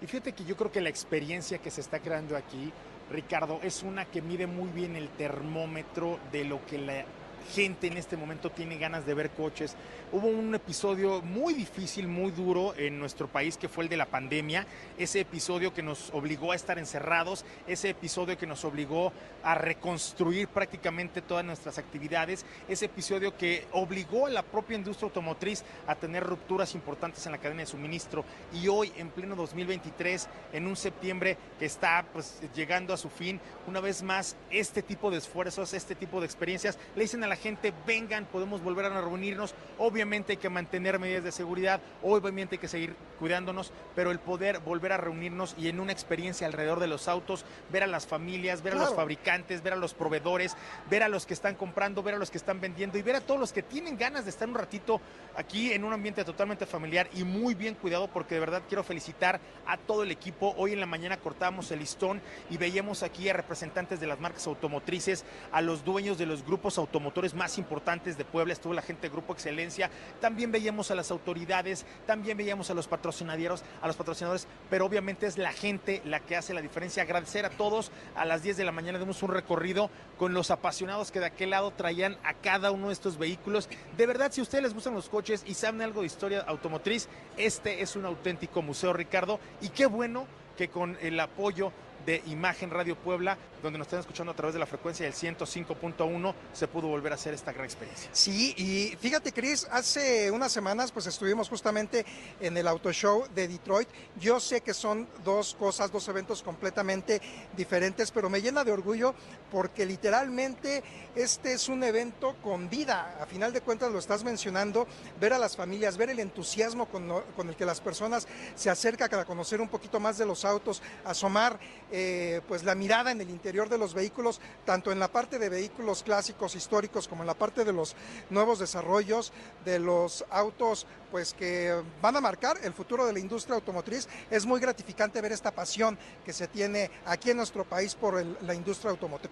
Y 0.02 0.08
fíjate 0.08 0.32
que 0.32 0.44
yo 0.44 0.58
creo 0.58 0.72
que 0.72 0.82
la 0.82 0.90
experiencia 0.90 1.60
que 1.60 1.70
se 1.70 1.82
está 1.82 2.00
creando 2.00 2.36
aquí, 2.36 2.74
Ricardo, 3.12 3.60
es 3.62 3.84
una 3.84 4.06
que 4.06 4.24
mide 4.24 4.48
muy 4.48 4.72
bien 4.72 4.96
el 4.96 5.08
termómetro 5.10 6.18
de 6.32 6.46
lo 6.46 6.66
que 6.66 6.80
la 6.80 7.06
gente 7.52 7.88
en 7.88 7.98
este 7.98 8.18
momento 8.18 8.50
tiene 8.50 8.78
ganas 8.78 9.06
de 9.06 9.14
ver 9.14 9.32
coches. 9.32 9.76
Hubo 10.12 10.28
un 10.28 10.56
episodio 10.56 11.22
muy 11.22 11.54
difícil, 11.54 12.08
muy 12.08 12.32
duro 12.32 12.74
en 12.78 12.98
nuestro 12.98 13.28
país 13.28 13.58
que 13.58 13.68
fue 13.68 13.84
el 13.84 13.90
de 13.90 13.98
la 13.98 14.06
pandemia, 14.06 14.66
ese 14.98 15.20
episodio 15.20 15.74
que 15.74 15.84
nos 15.84 16.10
obligó 16.14 16.52
a 16.52 16.56
estar 16.56 16.80
encerrados, 16.80 17.46
ese 17.68 17.90
episodio 17.90 18.38
que 18.38 18.48
nos 18.48 18.64
obligó 18.64 19.12
a 19.44 19.56
reconstruir 19.56 20.48
prácticamente 20.48 21.22
todas 21.22 21.44
nuestras 21.44 21.78
actividades, 21.78 22.46
ese 22.68 22.86
episodio 22.86 23.36
que 23.38 23.66
obligó 23.74 24.28
a 24.28 24.30
la 24.30 24.44
propia 24.44 24.78
industria 24.78 25.08
automotriz 25.08 25.64
a 25.88 25.96
tener 25.96 26.24
rupturas 26.24 26.74
importantes 26.74 27.26
en 27.26 27.34
la 27.34 27.38
cadena 27.38 27.62
de 27.62 27.68
suministro 27.68 28.24
y 28.54 28.68
hoy 28.68 28.92
en 28.98 29.10
pleno 29.10 29.36
2023, 29.36 30.28
en 30.54 30.68
un 30.68 30.76
septiembre 30.76 31.38
que 31.60 31.66
está 31.66 32.06
pues 32.14 32.42
llegando 32.56 32.94
a 32.94 32.98
su 32.98 33.10
fin, 33.10 33.40
una 33.68 33.82
vez 33.82 34.04
más 34.04 34.36
este 34.50 34.82
tipo 34.82 35.12
de 35.12 35.18
esfuerzos, 35.18 35.74
este 35.74 35.96
tipo 35.96 36.20
de 36.20 36.26
experiencias 36.26 36.78
le 36.96 37.04
dicen 37.04 37.24
a 37.24 37.28
la 37.28 37.36
gente, 37.42 37.74
vengan, 37.86 38.26
podemos 38.26 38.64
volver 38.64 38.86
a 38.86 39.02
reunirnos. 39.02 39.54
Obviamente 39.78 40.34
hay 40.34 40.38
que 40.38 40.50
mantener 40.50 41.00
medidas 41.00 41.24
de 41.24 41.32
seguridad, 41.32 41.82
obviamente 42.02 42.56
hay 42.56 42.60
que 42.60 42.68
seguir 42.68 42.96
cuidándonos, 43.20 43.72
pero 43.96 44.12
el 44.12 44.20
poder 44.20 44.60
volver 44.60 44.94
a 44.94 44.98
reunirnos 44.98 45.56
y 45.58 45.68
en 45.68 45.80
una 45.80 45.92
experiencia 45.92 46.48
alrededor 46.48 46.80
de 46.80 46.88
los 46.88 47.08
autos, 47.08 47.46
ver 47.72 47.84
a 47.84 47.88
las 47.88 48.08
familias, 48.08 48.62
ver 48.62 48.74
a 48.74 48.78
los 48.78 48.96
fabricantes, 48.96 49.62
ver 49.62 49.74
a 49.74 49.76
los 49.76 49.94
proveedores, 49.94 50.56
ver 50.90 51.04
a 51.04 51.10
los 51.10 51.26
que 51.26 51.34
están 51.34 51.56
comprando, 51.56 52.04
ver 52.04 52.16
a 52.16 52.18
los 52.18 52.32
que 52.32 52.38
están 52.38 52.62
vendiendo 52.62 52.98
y 52.98 53.02
ver 53.02 53.16
a 53.16 53.22
todos 53.22 53.40
los 53.40 53.54
que 53.54 53.64
tienen 53.64 53.98
ganas 53.98 54.24
de 54.24 54.32
estar 54.32 54.48
un 54.48 54.56
ratito 54.56 55.02
aquí 55.36 55.72
en 55.72 55.84
un 55.84 55.94
ambiente 55.94 56.24
totalmente 56.24 56.66
familiar 56.66 57.10
y 57.14 57.24
muy 57.24 57.54
bien 57.54 57.76
cuidado 57.76 58.08
porque 58.08 58.36
de 58.36 58.42
verdad 58.42 58.64
quiero 58.68 58.84
felicitar 58.84 59.40
a 59.66 59.78
todo 59.78 60.04
el 60.04 60.12
equipo. 60.12 60.54
Hoy 60.58 60.74
en 60.74 60.80
la 60.80 60.86
mañana 60.86 61.18
cortamos 61.18 61.72
el 61.72 61.80
listón 61.80 62.22
y 62.50 62.58
veíamos 62.58 63.04
aquí 63.04 63.30
a 63.30 63.34
representantes 63.34 64.00
de 64.00 64.08
las 64.08 64.20
marcas 64.20 64.48
automotrices, 64.48 65.26
a 65.52 65.62
los 65.62 65.84
dueños 65.84 66.18
de 66.18 66.26
los 66.26 66.44
grupos 66.46 66.78
automotores 66.78 67.21
más 67.34 67.58
importantes 67.58 68.18
de 68.18 68.26
Puebla, 68.26 68.54
estuvo 68.54 68.74
la 68.74 68.82
gente 68.82 69.04
de 69.04 69.10
Grupo 69.10 69.34
Excelencia, 69.34 69.90
también 70.20 70.52
veíamos 70.52 70.92
a 70.92 70.96
las 70.96 71.12
autoridades, 71.12 71.86
también 72.06 72.38
veíamos 72.38 72.70
a 72.70 72.74
los 72.74 72.88
patrocinadores, 72.88 73.64
a 73.82 73.88
los 73.88 73.96
patrocinadores, 73.96 74.48
pero 74.70 74.86
obviamente 74.86 75.28
es 75.28 75.38
la 75.38 75.52
gente 75.52 76.02
la 76.06 76.20
que 76.20 76.36
hace 76.36 76.54
la 76.54 76.62
diferencia. 76.62 77.04
Agradecer 77.04 77.46
a 77.46 77.50
todos, 77.50 77.92
a 78.16 78.26
las 78.26 78.44
10 78.44 78.58
de 78.58 78.66
la 78.66 78.72
mañana 78.72 79.00
dimos 79.00 79.24
un 79.24 79.32
recorrido 79.32 79.90
con 80.18 80.34
los 80.34 80.52
apasionados 80.52 81.12
que 81.12 81.20
de 81.20 81.28
aquel 81.28 81.52
lado 81.52 81.72
traían 81.72 82.18
a 82.24 82.34
cada 82.34 82.72
uno 82.72 82.88
de 82.88 82.94
estos 82.94 83.18
vehículos. 83.18 83.70
De 83.98 84.06
verdad, 84.06 84.32
si 84.32 84.42
ustedes 84.42 84.64
les 84.64 84.74
gustan 84.74 84.94
los 84.94 85.10
coches 85.10 85.44
y 85.46 85.54
saben 85.54 85.82
algo 85.82 86.02
de 86.02 86.08
historia 86.08 86.42
automotriz, 86.42 87.08
este 87.38 87.82
es 87.82 87.96
un 87.96 88.06
auténtico 88.06 88.62
museo, 88.62 88.94
Ricardo, 88.94 89.40
y 89.62 89.70
qué 89.70 89.86
bueno 89.86 90.26
que 90.58 90.70
con 90.70 90.98
el 91.02 91.20
apoyo 91.20 91.72
de 92.06 92.22
Imagen 92.28 92.70
Radio 92.70 92.96
Puebla, 92.96 93.38
donde 93.62 93.78
nos 93.78 93.88
están 93.88 94.00
escuchando 94.00 94.32
a 94.32 94.36
través 94.36 94.54
de 94.54 94.60
la 94.60 94.66
frecuencia 94.66 95.06
del 95.06 95.14
105.1, 95.14 96.34
se 96.54 96.68
pudo 96.68 96.88
volver 96.88 97.12
a 97.12 97.16
hacer 97.16 97.34
esta 97.34 97.52
gran 97.52 97.66
experiencia. 97.66 98.10
Sí, 98.12 98.54
y 98.58 98.96
fíjate, 98.98 99.32
Chris, 99.32 99.68
hace 99.72 100.32
unas 100.32 100.52
semanas 100.52 100.92
pues 100.92 101.08
estuvimos 101.08 101.50
justamente 101.50 102.06
en 102.40 102.58
el 102.58 102.68
Auto 102.68 102.92
Show 102.92 103.28
de 103.34 103.48
Detroit. 103.48 103.88
Yo 104.20 104.40
sé 104.40 104.62
que 104.62 104.74
son 104.74 105.08
dos 105.24 105.56
cosas, 105.58 105.92
dos 105.92 106.08
eventos 106.08 106.42
completamente 106.42 107.22
diferentes, 107.56 108.12
pero 108.12 108.30
me 108.30 108.42
llena 108.42 108.64
de 108.64 108.72
orgullo 108.72 109.14
porque 109.52 109.86
literalmente 109.86 110.84
este 111.16 111.54
es 111.54 111.70
un 111.70 111.84
evento 111.84 112.36
con 112.42 112.70
vida. 112.70 113.18
A 113.22 113.26
final 113.26 113.54
de 113.54 113.62
cuentas 113.62 113.92
lo 113.92 114.00
estás 114.00 114.24
mencionando, 114.24 114.88
ver 115.20 115.34
a 115.34 115.40
las 115.40 115.56
familias, 115.56 115.98
ver 115.98 116.10
el 116.10 116.20
entusiasmo 116.20 116.88
con, 116.88 117.08
con 117.36 117.50
el 117.50 117.56
que 117.56 117.66
las 117.66 117.82
personas 117.82 118.28
se 118.56 118.70
acercan 118.70 119.10
para 119.10 119.26
conocer 119.26 119.62
un 119.62 119.68
poquito 119.68 120.00
más 120.00 120.18
de 120.18 120.26
los 120.26 120.46
autos, 120.46 120.82
asomar 121.04 121.60
eh, 121.92 122.42
pues 122.48 122.64
la 122.64 122.76
mirada 122.76 123.12
en 123.12 123.22
el 123.22 123.30
interior 123.30 123.70
de 123.70 123.78
los 123.78 123.94
vehículos, 123.94 124.40
tanto 124.66 124.92
en 124.92 125.00
la 125.00 125.10
parte 125.10 125.40
de 125.40 125.50
vehículos 125.50 126.04
clásicos, 126.04 126.56
históricos, 126.56 127.08
como 127.08 127.24
en 127.24 127.28
la 127.28 127.34
parte 127.34 127.66
de 127.66 127.74
los 127.74 127.96
nuevos 128.30 128.60
desarrollos, 128.60 129.34
de 129.66 129.80
los 129.80 130.26
autos 130.30 130.86
pues 131.12 131.34
que 131.34 131.82
van 132.02 132.16
a 132.16 132.22
marcar 132.22 132.58
el 132.64 132.74
futuro 132.74 133.06
de 133.06 133.14
la 133.14 133.20
industria 133.20 133.56
automotriz. 133.56 134.08
Es 134.30 134.46
muy 134.46 134.60
gratificante 134.60 135.22
ver 135.22 135.32
esta 135.34 135.52
pasión 135.52 135.98
que 136.26 136.34
se 136.34 136.48
tiene 136.48 136.90
aquí 137.06 137.32
en 137.32 137.38
nuestro 137.38 137.66
país 137.66 137.96
por 137.96 138.26
la 138.42 138.54
industria 138.54 138.92
automotriz. 138.92 139.32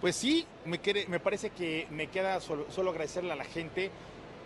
Pues 0.00 0.16
sí, 0.16 0.46
me, 0.66 0.80
me 1.08 1.20
parece 1.20 1.50
que 1.50 1.86
me 1.90 2.08
queda 2.08 2.40
solo, 2.40 2.66
solo 2.70 2.90
agradecerle 2.90 3.32
a 3.32 3.36
la 3.36 3.44
gente 3.44 3.90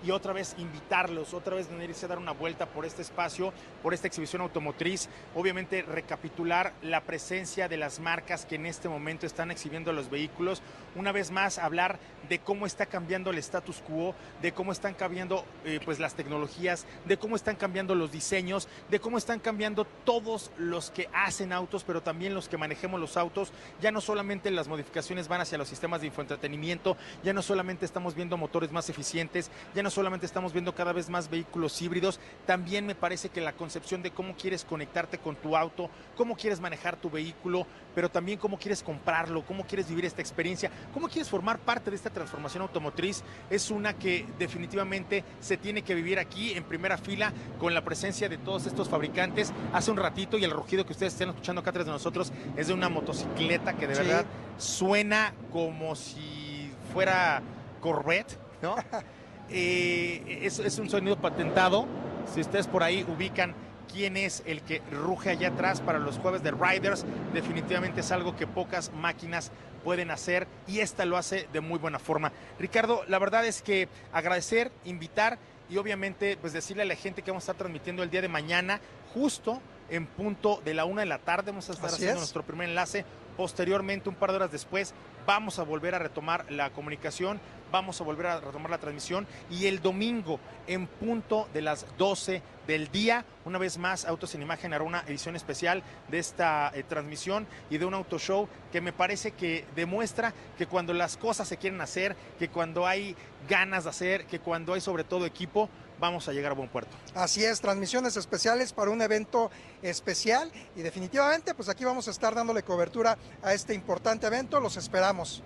y 0.05 0.11
otra 0.11 0.33
vez 0.33 0.55
invitarlos, 0.59 1.35
otra 1.35 1.57
vez 1.57 1.69
venirse 1.69 2.07
a 2.07 2.09
dar 2.09 2.19
una 2.19 2.33
vuelta 2.33 2.67
por 2.67 2.85
este 2.85 3.03
espacio, 3.03 3.53
por 3.83 3.95
esta 3.95 4.07
exhibición 4.07 4.43
automotriz. 4.43 5.09
Obviamente 5.35 5.83
recapitular 5.83 6.73
la 6.83 7.03
presencia 7.03 7.69
de 7.69 7.77
las 7.77 8.01
marcas 8.01 8.47
que 8.47 8.57
en 8.57 8.67
este 8.67 8.89
momento 8.89 9.27
están 9.27 9.51
exhibiendo 9.51 9.93
los 9.93 10.11
vehículos. 10.11 10.63
Una 10.95 11.13
vez 11.13 11.31
más 11.31 11.59
hablar 11.59 11.99
de 12.29 12.39
cómo 12.39 12.67
está 12.67 12.87
cambiando 12.87 13.31
el 13.31 13.39
status 13.39 13.83
quo, 13.87 14.15
de 14.43 14.53
cómo 14.53 14.73
están 14.73 14.95
cambiando 14.95 15.45
eh, 15.65 15.81
pues 15.85 15.99
las 15.99 16.15
tecnologías, 16.15 16.87
de 17.05 17.17
cómo 17.17 17.37
están 17.37 17.57
cambiando 17.57 17.95
los 17.95 18.13
diseños, 18.13 18.69
de 18.91 19.01
cómo 19.01 19.19
están 19.19 19.41
cambiando 19.41 19.87
todos 20.05 20.51
los 20.59 20.91
que 20.91 21.09
hacen 21.13 21.53
autos, 21.53 21.85
pero 21.85 22.03
también 22.03 22.35
los 22.35 22.49
que 22.49 22.57
manejemos 22.57 23.01
los 23.01 23.17
autos. 23.17 23.53
Ya 23.81 23.91
no 23.91 24.01
solamente 24.01 24.51
las 24.51 24.69
modificaciones 24.69 25.29
van 25.29 25.41
hacia 25.41 25.59
los 25.59 25.69
sistemas 25.69 26.01
de 26.01 26.09
infoentretenimiento, 26.09 26.97
ya 27.23 27.33
no 27.33 27.43
solamente 27.43 27.85
estamos 27.85 28.15
viendo 28.15 28.37
motores 28.37 28.73
más 28.73 28.89
eficientes, 28.89 29.51
ya 29.75 29.83
no 29.83 29.88
solamente 29.91 30.27
estamos 30.27 30.53
viendo 30.53 30.75
cada 30.75 30.93
vez 30.93 31.09
más 31.09 31.29
vehículos 31.29 31.81
híbridos, 31.81 32.21
también 32.47 32.87
me 32.87 32.95
parece 32.95 33.29
que 33.29 33.41
la 33.41 33.53
concepción 33.53 34.03
de 34.03 34.11
cómo 34.11 34.35
quieres 34.37 34.65
conectarte 34.65 35.19
con 35.19 35.37
tu 35.37 35.57
auto, 35.57 35.91
cómo 36.17 36.37
quieres 36.37 36.61
manejar 36.61 36.97
tu 36.97 37.11
vehículo, 37.11 37.67
pero 37.95 38.11
también 38.11 38.39
cómo 38.39 38.59
quieres 38.59 38.83
comprarlo, 38.83 39.45
cómo 39.45 39.67
quieres 39.67 39.89
vivir 39.89 40.05
esta 40.05 40.21
experiencia, 40.21 40.71
cómo 40.93 41.09
quieres 41.09 41.29
formar 41.29 41.59
parte 41.59 41.91
de 41.91 41.97
esta 41.97 42.11
transformación 42.11 42.63
automotriz, 42.63 43.23
es 43.51 43.71
una 43.71 43.95
que 43.95 44.27
definitivamente 44.39 45.25
se 45.41 45.57
tiene 45.57 45.83
que 45.83 45.95
vivir 45.95 46.19
aquí 46.19 46.53
en 46.53 46.65
primera 46.65 46.99
fila 46.99 47.33
con 47.59 47.75
la 47.75 47.85
presencia 47.85 48.29
de 48.29 48.39
todos 48.39 48.67
estos 48.67 48.89
fabricantes. 48.89 49.53
Hace 49.73 49.91
un 49.91 49.97
ratito 49.97 50.39
y 50.39 50.45
el 50.45 50.51
rugido 50.51 50.87
que 50.87 50.93
ustedes 50.93 51.13
estén 51.13 51.31
escuchando 51.31 51.61
acá 51.61 51.71
atrás 51.71 51.87
de 51.87 51.93
nosotros 51.93 52.33
es 52.57 52.69
de 52.69 52.75
una 52.75 52.89
motocicleta 52.89 53.75
que 53.75 53.87
de 53.87 53.95
verdad 53.95 54.25
suena 54.59 55.35
como 55.53 55.95
si 55.97 56.71
fuera 56.93 57.43
Corvette, 57.81 58.39
¿no? 58.63 58.77
Eh, 59.51 60.41
es, 60.43 60.79
un 60.79 60.91
sonido 60.91 61.17
patentado. 61.17 61.87
Si 62.33 62.41
ustedes 62.41 62.67
por 62.67 62.83
ahí 62.83 63.05
ubican 63.09 63.55
quién 63.93 64.17
es 64.17 64.43
el 64.47 64.63
que 64.63 64.83
ruge 64.93 65.31
allá 65.31 65.49
atrás 65.49 65.81
para 65.81 65.99
los 65.99 66.19
jueves 66.19 66.43
de 66.43 66.51
Riders, 66.51 67.07
definitivamente 67.33 68.01
es 68.01 68.13
algo 68.13 68.37
que 68.37 68.47
pocas 68.47 68.93
máquinas 68.93 69.51
pueden 69.83 70.11
hacer 70.11 70.47
y 70.67 70.81
esta 70.81 71.07
lo 71.07 71.17
hace 71.17 71.49
de 71.53 71.61
muy 71.61 71.79
buena 71.79 71.99
forma. 71.99 72.33
Ricardo, 72.59 73.03
la 73.09 73.19
verdad 73.19 73.47
es 73.47 73.63
que 73.63 73.89
agradecer, 74.13 74.71
invitar 74.85 75.39
y 75.71 75.79
obviamente 75.79 76.37
pues 76.39 76.53
decirle 76.53 76.83
a 76.83 76.87
la 76.87 76.97
gente 76.97 77.23
que 77.23 77.31
vamos 77.31 77.45
a 77.45 77.53
estar 77.53 77.57
transmitiendo 77.57 78.03
el 78.03 78.11
día 78.11 78.21
de 78.21 78.29
mañana, 78.29 78.81
justo 79.15 79.63
en 79.91 80.07
punto 80.07 80.61
de 80.65 80.75
la 80.75 80.85
una 80.85 81.01
de 81.01 81.07
la 81.07 81.19
tarde, 81.19 81.51
vamos 81.51 81.69
a 81.71 81.73
estar 81.73 81.91
haciendo 81.91 82.19
nuestro 82.19 82.43
primer 82.43 82.69
enlace. 82.69 83.05
Posteriormente, 83.37 84.09
un 84.09 84.17
par 84.17 84.31
de 84.31 84.37
horas 84.37 84.53
después, 84.53 84.93
vamos 85.29 85.59
a 85.59 85.63
volver 85.63 85.95
a 85.95 85.99
retomar 85.99 86.51
la 86.51 86.71
comunicación 86.71 87.39
vamos 87.71 88.01
a 88.01 88.05
volver 88.05 88.27
a 88.29 88.41
retomar 88.41 88.71
la 88.71 88.79
transmisión 88.79 89.27
y 89.51 89.67
el 89.67 89.83
domingo 89.83 90.41
en 90.67 90.87
punto 90.87 91.49
de 91.53 91.61
las 91.61 91.87
12 91.99 92.43
del 92.67 92.91
día, 92.91 93.25
una 93.45 93.59
vez 93.59 93.79
más 93.79 94.05
Autos 94.05 94.35
en 94.35 94.43
Imagen 94.43 94.75
hará 94.75 94.85
una 94.85 95.03
edición 95.07 95.37
especial 95.37 95.83
de 96.09 96.19
esta 96.19 96.71
eh, 96.75 96.83
transmisión 96.83 97.47
y 97.71 97.79
de 97.79 97.87
un 97.87 97.95
auto 97.95 98.19
show 98.19 98.49
que 98.73 98.81
me 98.81 98.93
parece 98.93 99.33
que 99.33 99.65
demuestra 99.75 100.35
que 100.57 100.67
cuando 100.67 100.93
las 100.93 101.17
cosas 101.17 101.49
se 101.49 101.57
quieren 101.57 101.81
hacer, 101.81 102.15
que 102.39 102.49
cuando 102.49 102.87
hay 102.87 103.17
ganas 103.49 103.85
de 103.85 103.91
hacer, 103.91 104.27
que 104.27 104.41
cuando 104.41 104.75
hay 104.75 104.81
sobre 104.81 105.05
todo 105.05 105.25
equipo, 105.25 105.71
vamos 106.01 106.29
a 106.29 106.33
llegar 106.33 106.53
a 106.53 106.55
buen 106.55 106.69
puerto. 106.69 106.91
Así 107.15 107.45
es, 107.45 107.61
transmisiones 107.61 108.17
especiales 108.17 108.73
para 108.73 108.91
un 108.91 109.03
evento 109.03 109.51
especial 109.83 110.51
y 110.77 110.83
definitivamente 110.83 111.55
pues 111.55 111.69
aquí 111.69 111.85
vamos 111.85 112.09
a 112.09 112.11
estar 112.11 112.35
dándole 112.35 112.63
cobertura 112.63 113.19
a 113.43 113.55
este 113.55 113.75
importante 113.75 114.27
evento, 114.27 114.61
los 114.61 114.77
esperamos. 114.77 115.43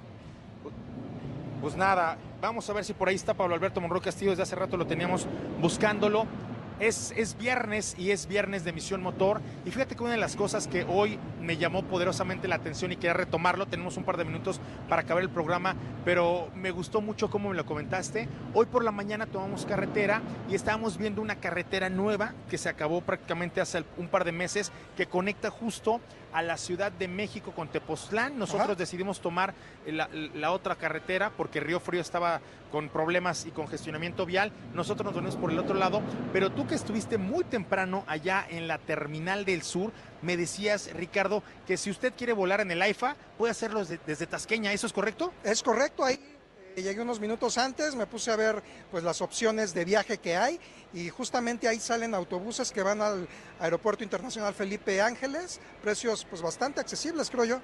Pues 1.60 1.76
nada, 1.76 2.18
vamos 2.40 2.68
a 2.68 2.72
ver 2.72 2.84
si 2.84 2.92
por 2.92 3.08
ahí 3.08 3.14
está 3.14 3.34
Pablo 3.34 3.54
Alberto 3.54 3.80
Monroy 3.80 4.00
Castillo. 4.00 4.32
Desde 4.32 4.42
hace 4.42 4.56
rato 4.56 4.76
lo 4.76 4.84
teníamos 4.84 5.26
buscándolo. 5.60 6.26
Es, 6.82 7.14
es, 7.16 7.38
viernes 7.38 7.94
y 7.96 8.10
es 8.10 8.26
viernes 8.26 8.64
de 8.64 8.72
Misión 8.72 9.04
Motor. 9.04 9.40
Y 9.64 9.70
fíjate 9.70 9.94
que 9.94 10.02
una 10.02 10.14
de 10.14 10.18
las 10.18 10.34
cosas 10.34 10.66
que 10.66 10.82
hoy 10.82 11.16
me 11.40 11.56
llamó 11.56 11.84
poderosamente 11.84 12.48
la 12.48 12.56
atención 12.56 12.90
y 12.90 12.96
quería 12.96 13.12
retomarlo, 13.12 13.66
tenemos 13.66 13.96
un 13.96 14.02
par 14.02 14.16
de 14.16 14.24
minutos 14.24 14.60
para 14.88 15.02
acabar 15.02 15.22
el 15.22 15.30
programa, 15.30 15.76
pero 16.04 16.50
me 16.56 16.72
gustó 16.72 17.00
mucho 17.00 17.30
cómo 17.30 17.50
me 17.50 17.54
lo 17.54 17.64
comentaste. 17.66 18.28
Hoy 18.52 18.66
por 18.66 18.82
la 18.82 18.90
mañana 18.90 19.26
tomamos 19.26 19.64
carretera 19.64 20.22
y 20.50 20.56
estábamos 20.56 20.98
viendo 20.98 21.22
una 21.22 21.36
carretera 21.36 21.88
nueva 21.88 22.34
que 22.50 22.58
se 22.58 22.68
acabó 22.68 23.00
prácticamente 23.00 23.60
hace 23.60 23.84
un 23.96 24.08
par 24.08 24.24
de 24.24 24.32
meses, 24.32 24.72
que 24.96 25.06
conecta 25.06 25.50
justo 25.50 26.00
a 26.32 26.42
la 26.42 26.56
Ciudad 26.56 26.92
de 26.92 27.08
México 27.08 27.52
con 27.52 27.68
Tepoztlán. 27.68 28.38
Nosotros 28.38 28.76
decidimos 28.76 29.20
tomar 29.20 29.54
la, 29.86 30.52
otra 30.52 30.76
carretera 30.76 31.30
porque 31.36 31.60
Río 31.60 31.80
Frío 31.80 32.00
estaba 32.00 32.40
con 32.70 32.88
problemas 32.88 33.46
y 33.46 33.50
congestionamiento 33.50 34.26
vial. 34.26 34.52
Nosotros 34.74 35.06
nos 35.06 35.14
venimos 35.14 35.36
por 35.36 35.50
el 35.50 35.58
otro 35.58 35.74
lado. 35.74 36.02
Pero 36.32 36.50
tú 36.50 36.66
que 36.66 36.74
estuviste 36.74 37.18
muy 37.18 37.44
temprano 37.44 38.04
allá 38.06 38.46
en 38.48 38.68
la 38.68 38.78
Terminal 38.78 39.44
del 39.44 39.62
Sur, 39.62 39.92
me 40.22 40.36
decías, 40.36 40.90
Ricardo, 40.94 41.42
que 41.66 41.76
si 41.76 41.90
usted 41.90 42.12
quiere 42.16 42.32
volar 42.32 42.60
en 42.60 42.70
el 42.70 42.80
AIFA, 42.80 43.16
puede 43.36 43.50
hacerlo 43.50 43.84
desde, 43.84 44.26
Tasqueña. 44.26 44.72
¿Eso 44.72 44.86
es 44.86 44.92
correcto? 44.92 45.32
Es 45.44 45.62
correcto. 45.62 46.04
Ahí 46.04 46.14
eh, 46.14 46.31
llegué 46.80 47.02
unos 47.02 47.20
minutos 47.20 47.58
antes, 47.58 47.94
me 47.94 48.06
puse 48.06 48.30
a 48.30 48.36
ver 48.36 48.62
pues 48.90 49.04
las 49.04 49.20
opciones 49.20 49.74
de 49.74 49.84
viaje 49.84 50.18
que 50.18 50.36
hay 50.36 50.58
y 50.94 51.10
justamente 51.10 51.68
ahí 51.68 51.78
salen 51.78 52.14
autobuses 52.14 52.72
que 52.72 52.82
van 52.82 53.02
al 53.02 53.28
Aeropuerto 53.60 54.04
Internacional 54.04 54.54
Felipe 54.54 55.02
Ángeles, 55.02 55.60
precios 55.82 56.26
pues 56.28 56.40
bastante 56.40 56.80
accesibles, 56.80 57.28
creo 57.28 57.44
yo. 57.44 57.60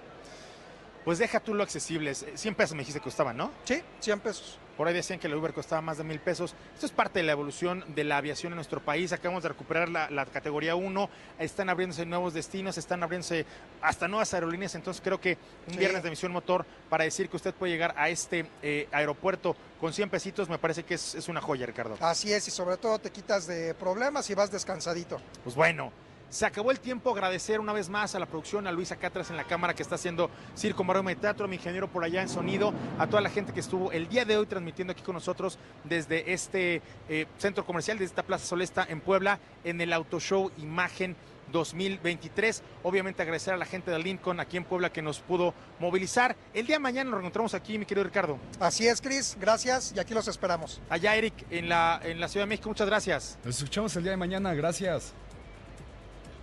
Pues 1.05 1.19
deja 1.19 1.41
tú 1.41 1.55
lo 1.55 1.63
accesibles, 1.63 2.27
100 2.35 2.55
pesos 2.55 2.75
me 2.75 2.81
dijiste 2.81 3.01
que 3.01 3.05
costaban, 3.05 3.37
¿no? 3.37 3.51
Sí, 3.65 3.81
100 4.01 4.21
pesos. 4.21 4.59
Por 4.79 4.87
ahí 4.87 4.95
decían 4.95 5.19
que 5.19 5.27
el 5.27 5.35
Uber 5.35 5.53
costaba 5.53 5.83
más 5.83 5.99
de 5.99 6.05
mil 6.05 6.21
pesos. 6.21 6.55
Esto 6.73 6.87
es 6.87 6.93
parte 6.93 7.19
de 7.19 7.25
la 7.25 7.33
evolución 7.33 7.85
de 7.97 8.05
la 8.05 8.17
aviación 8.17 8.53
en 8.53 8.57
nuestro 8.59 8.81
país. 8.81 9.13
Acabamos 9.13 9.43
de 9.43 9.49
recuperar 9.49 9.89
la, 9.89 10.25
categoría 10.27 10.77
1. 10.77 11.11
Están 11.41 11.69
abriéndose 11.69 12.07
nuevos 12.07 12.33
destinos, 12.33 12.79
están 12.79 13.03
abriéndose 13.03 13.45
hasta 13.83 14.07
nuevas 14.07 14.33
aerolíneas. 14.35 14.77
Entonces 14.77 15.03
creo 15.05 15.21
que 15.21 15.37
un 15.69 15.79
viernes 15.79 16.05
de 16.05 16.11
misión 16.11 16.31
motor 16.31 16.65
para 16.89 17.03
decir 17.03 17.29
que 17.29 17.35
usted 17.35 17.53
puede 17.53 17.73
llegar 17.73 17.93
a 17.97 18.09
este 18.09 18.47
eh, 18.63 18.87
aeropuerto 18.93 19.57
con 19.81 19.93
100 19.93 20.11
pesitos 20.11 20.49
me 20.49 20.59
parece 20.59 20.85
que 20.85 20.95
es, 20.95 21.17
es 21.17 21.29
una 21.29 21.41
joya, 21.41 21.67
Ricardo. 21.67 21.97
Así 22.01 22.33
es, 22.33 22.47
y 22.47 22.53
sobre 22.53 22.77
todo 22.77 23.01
te 23.01 23.11
quitas 23.11 23.49
de 23.49 23.75
problemas 23.75 24.31
y 24.31 24.35
vas 24.35 24.53
descansadito. 24.53 25.21
Pues 25.43 25.57
bueno. 25.57 25.91
Se 26.31 26.45
acabó 26.45 26.71
el 26.71 26.81
tiempo. 26.81 27.11
Agradecer 27.11 27.59
una 27.61 27.73
vez 27.73 27.89
más 27.89 28.15
a 28.15 28.19
la 28.19 28.27
producción, 28.27 28.67
a 28.67 28.73
Luisa 28.73 28.97
Catras 28.97 29.31
en 29.31 29.37
la 29.37 29.45
cámara 29.45 29.75
que 29.75 29.83
está 29.83 29.95
haciendo 29.95 30.31
Circo, 30.57 30.85
Maroma 30.85 31.13
y 31.13 31.17
Teatro, 31.17 31.47
a 31.47 31.49
mi 31.49 31.57
ingeniero 31.57 31.89
por 31.89 32.05
allá 32.05 32.23
en 32.23 32.29
sonido, 32.29 32.73
a 32.99 33.07
toda 33.07 33.23
la 33.23 33.31
gente 33.31 33.53
que 33.53 33.61
estuvo 33.61 33.93
el 33.93 34.09
día 34.09 34.25
de 34.25 34.37
hoy 34.37 34.47
transmitiendo 34.47 34.93
aquí 34.93 35.03
con 35.03 35.15
nosotros 35.15 35.59
desde 35.85 36.33
este 36.33 36.83
eh, 37.09 37.27
centro 37.39 37.65
comercial, 37.65 37.99
desde 37.99 38.11
esta 38.11 38.23
Plaza 38.23 38.47
Solesta 38.47 38.87
en 38.89 39.01
Puebla, 39.01 39.39
en 39.65 39.81
el 39.81 39.93
Auto 39.93 40.21
Show 40.21 40.51
Imagen 40.59 41.17
2023. 41.51 42.63
Obviamente 42.83 43.23
agradecer 43.23 43.55
a 43.55 43.57
la 43.57 43.65
gente 43.65 43.91
de 43.91 43.99
Lincoln 43.99 44.39
aquí 44.41 44.59
en 44.59 44.65
Puebla 44.65 44.91
que 44.91 45.01
nos 45.01 45.21
pudo 45.21 45.55
movilizar. 45.79 46.37
El 46.53 46.67
día 46.67 46.77
de 46.77 46.81
mañana 46.81 47.11
nos 47.11 47.21
encontramos 47.21 47.55
aquí, 47.55 47.79
mi 47.79 47.87
querido 47.87 48.05
Ricardo. 48.05 48.39
Así 48.61 48.87
es, 48.87 49.01
Cris. 49.01 49.37
Gracias 49.41 49.95
y 49.97 49.99
aquí 49.99 50.13
los 50.13 50.29
esperamos. 50.29 50.81
Allá, 50.91 51.17
Eric, 51.17 51.35
en 51.51 51.71
la, 51.71 52.01
en 52.05 52.21
la 52.21 52.29
Ciudad 52.29 52.45
de 52.45 52.51
México. 52.51 52.69
Muchas 52.69 52.87
gracias. 52.87 53.39
Nos 53.45 53.57
escuchamos 53.57 53.97
el 53.97 54.03
día 54.03 54.13
de 54.13 54.19
mañana. 54.19 54.53
Gracias. 54.53 55.15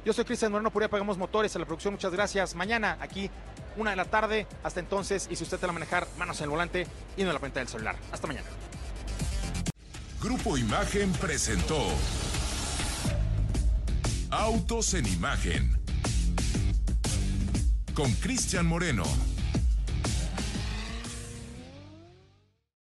Yo 0.06 0.14
soy 0.14 0.24
Cristian 0.24 0.52
Moreno, 0.52 0.70
por 0.70 0.84
ahí 0.84 0.86
apagamos 0.86 1.18
motores 1.18 1.56
a 1.56 1.60
la 1.60 1.66
producción. 1.66 1.96
Muchas 1.96 2.12
gracias. 2.12 2.54
Mañana 2.54 2.96
aquí, 3.02 3.28
una 3.76 3.90
de 3.90 3.96
la 3.96 4.06
tarde. 4.06 4.46
Hasta 4.62 4.80
entonces, 4.80 5.28
y 5.32 5.36
si 5.36 5.44
usted 5.44 5.58
te 5.58 5.66
va 5.66 5.72
a 5.72 5.74
manejar, 5.74 6.08
manos 6.20 6.38
en 6.40 6.44
el 6.44 6.50
volante 6.52 6.86
y 7.18 7.24
no 7.24 7.30
en 7.30 7.34
la 7.34 7.40
cuenta 7.40 7.60
del 7.60 7.68
celular. 7.68 7.96
Hasta 8.12 8.28
mañana. 8.28 8.46
Grupo 10.22 10.60
Imagen 10.60 11.12
presentó 11.14 11.84
Autos 14.30 14.94
en 14.94 15.08
Imagen 15.08 15.76
con 17.96 18.12
Cristian 18.14 18.68
Moreno. 18.68 19.06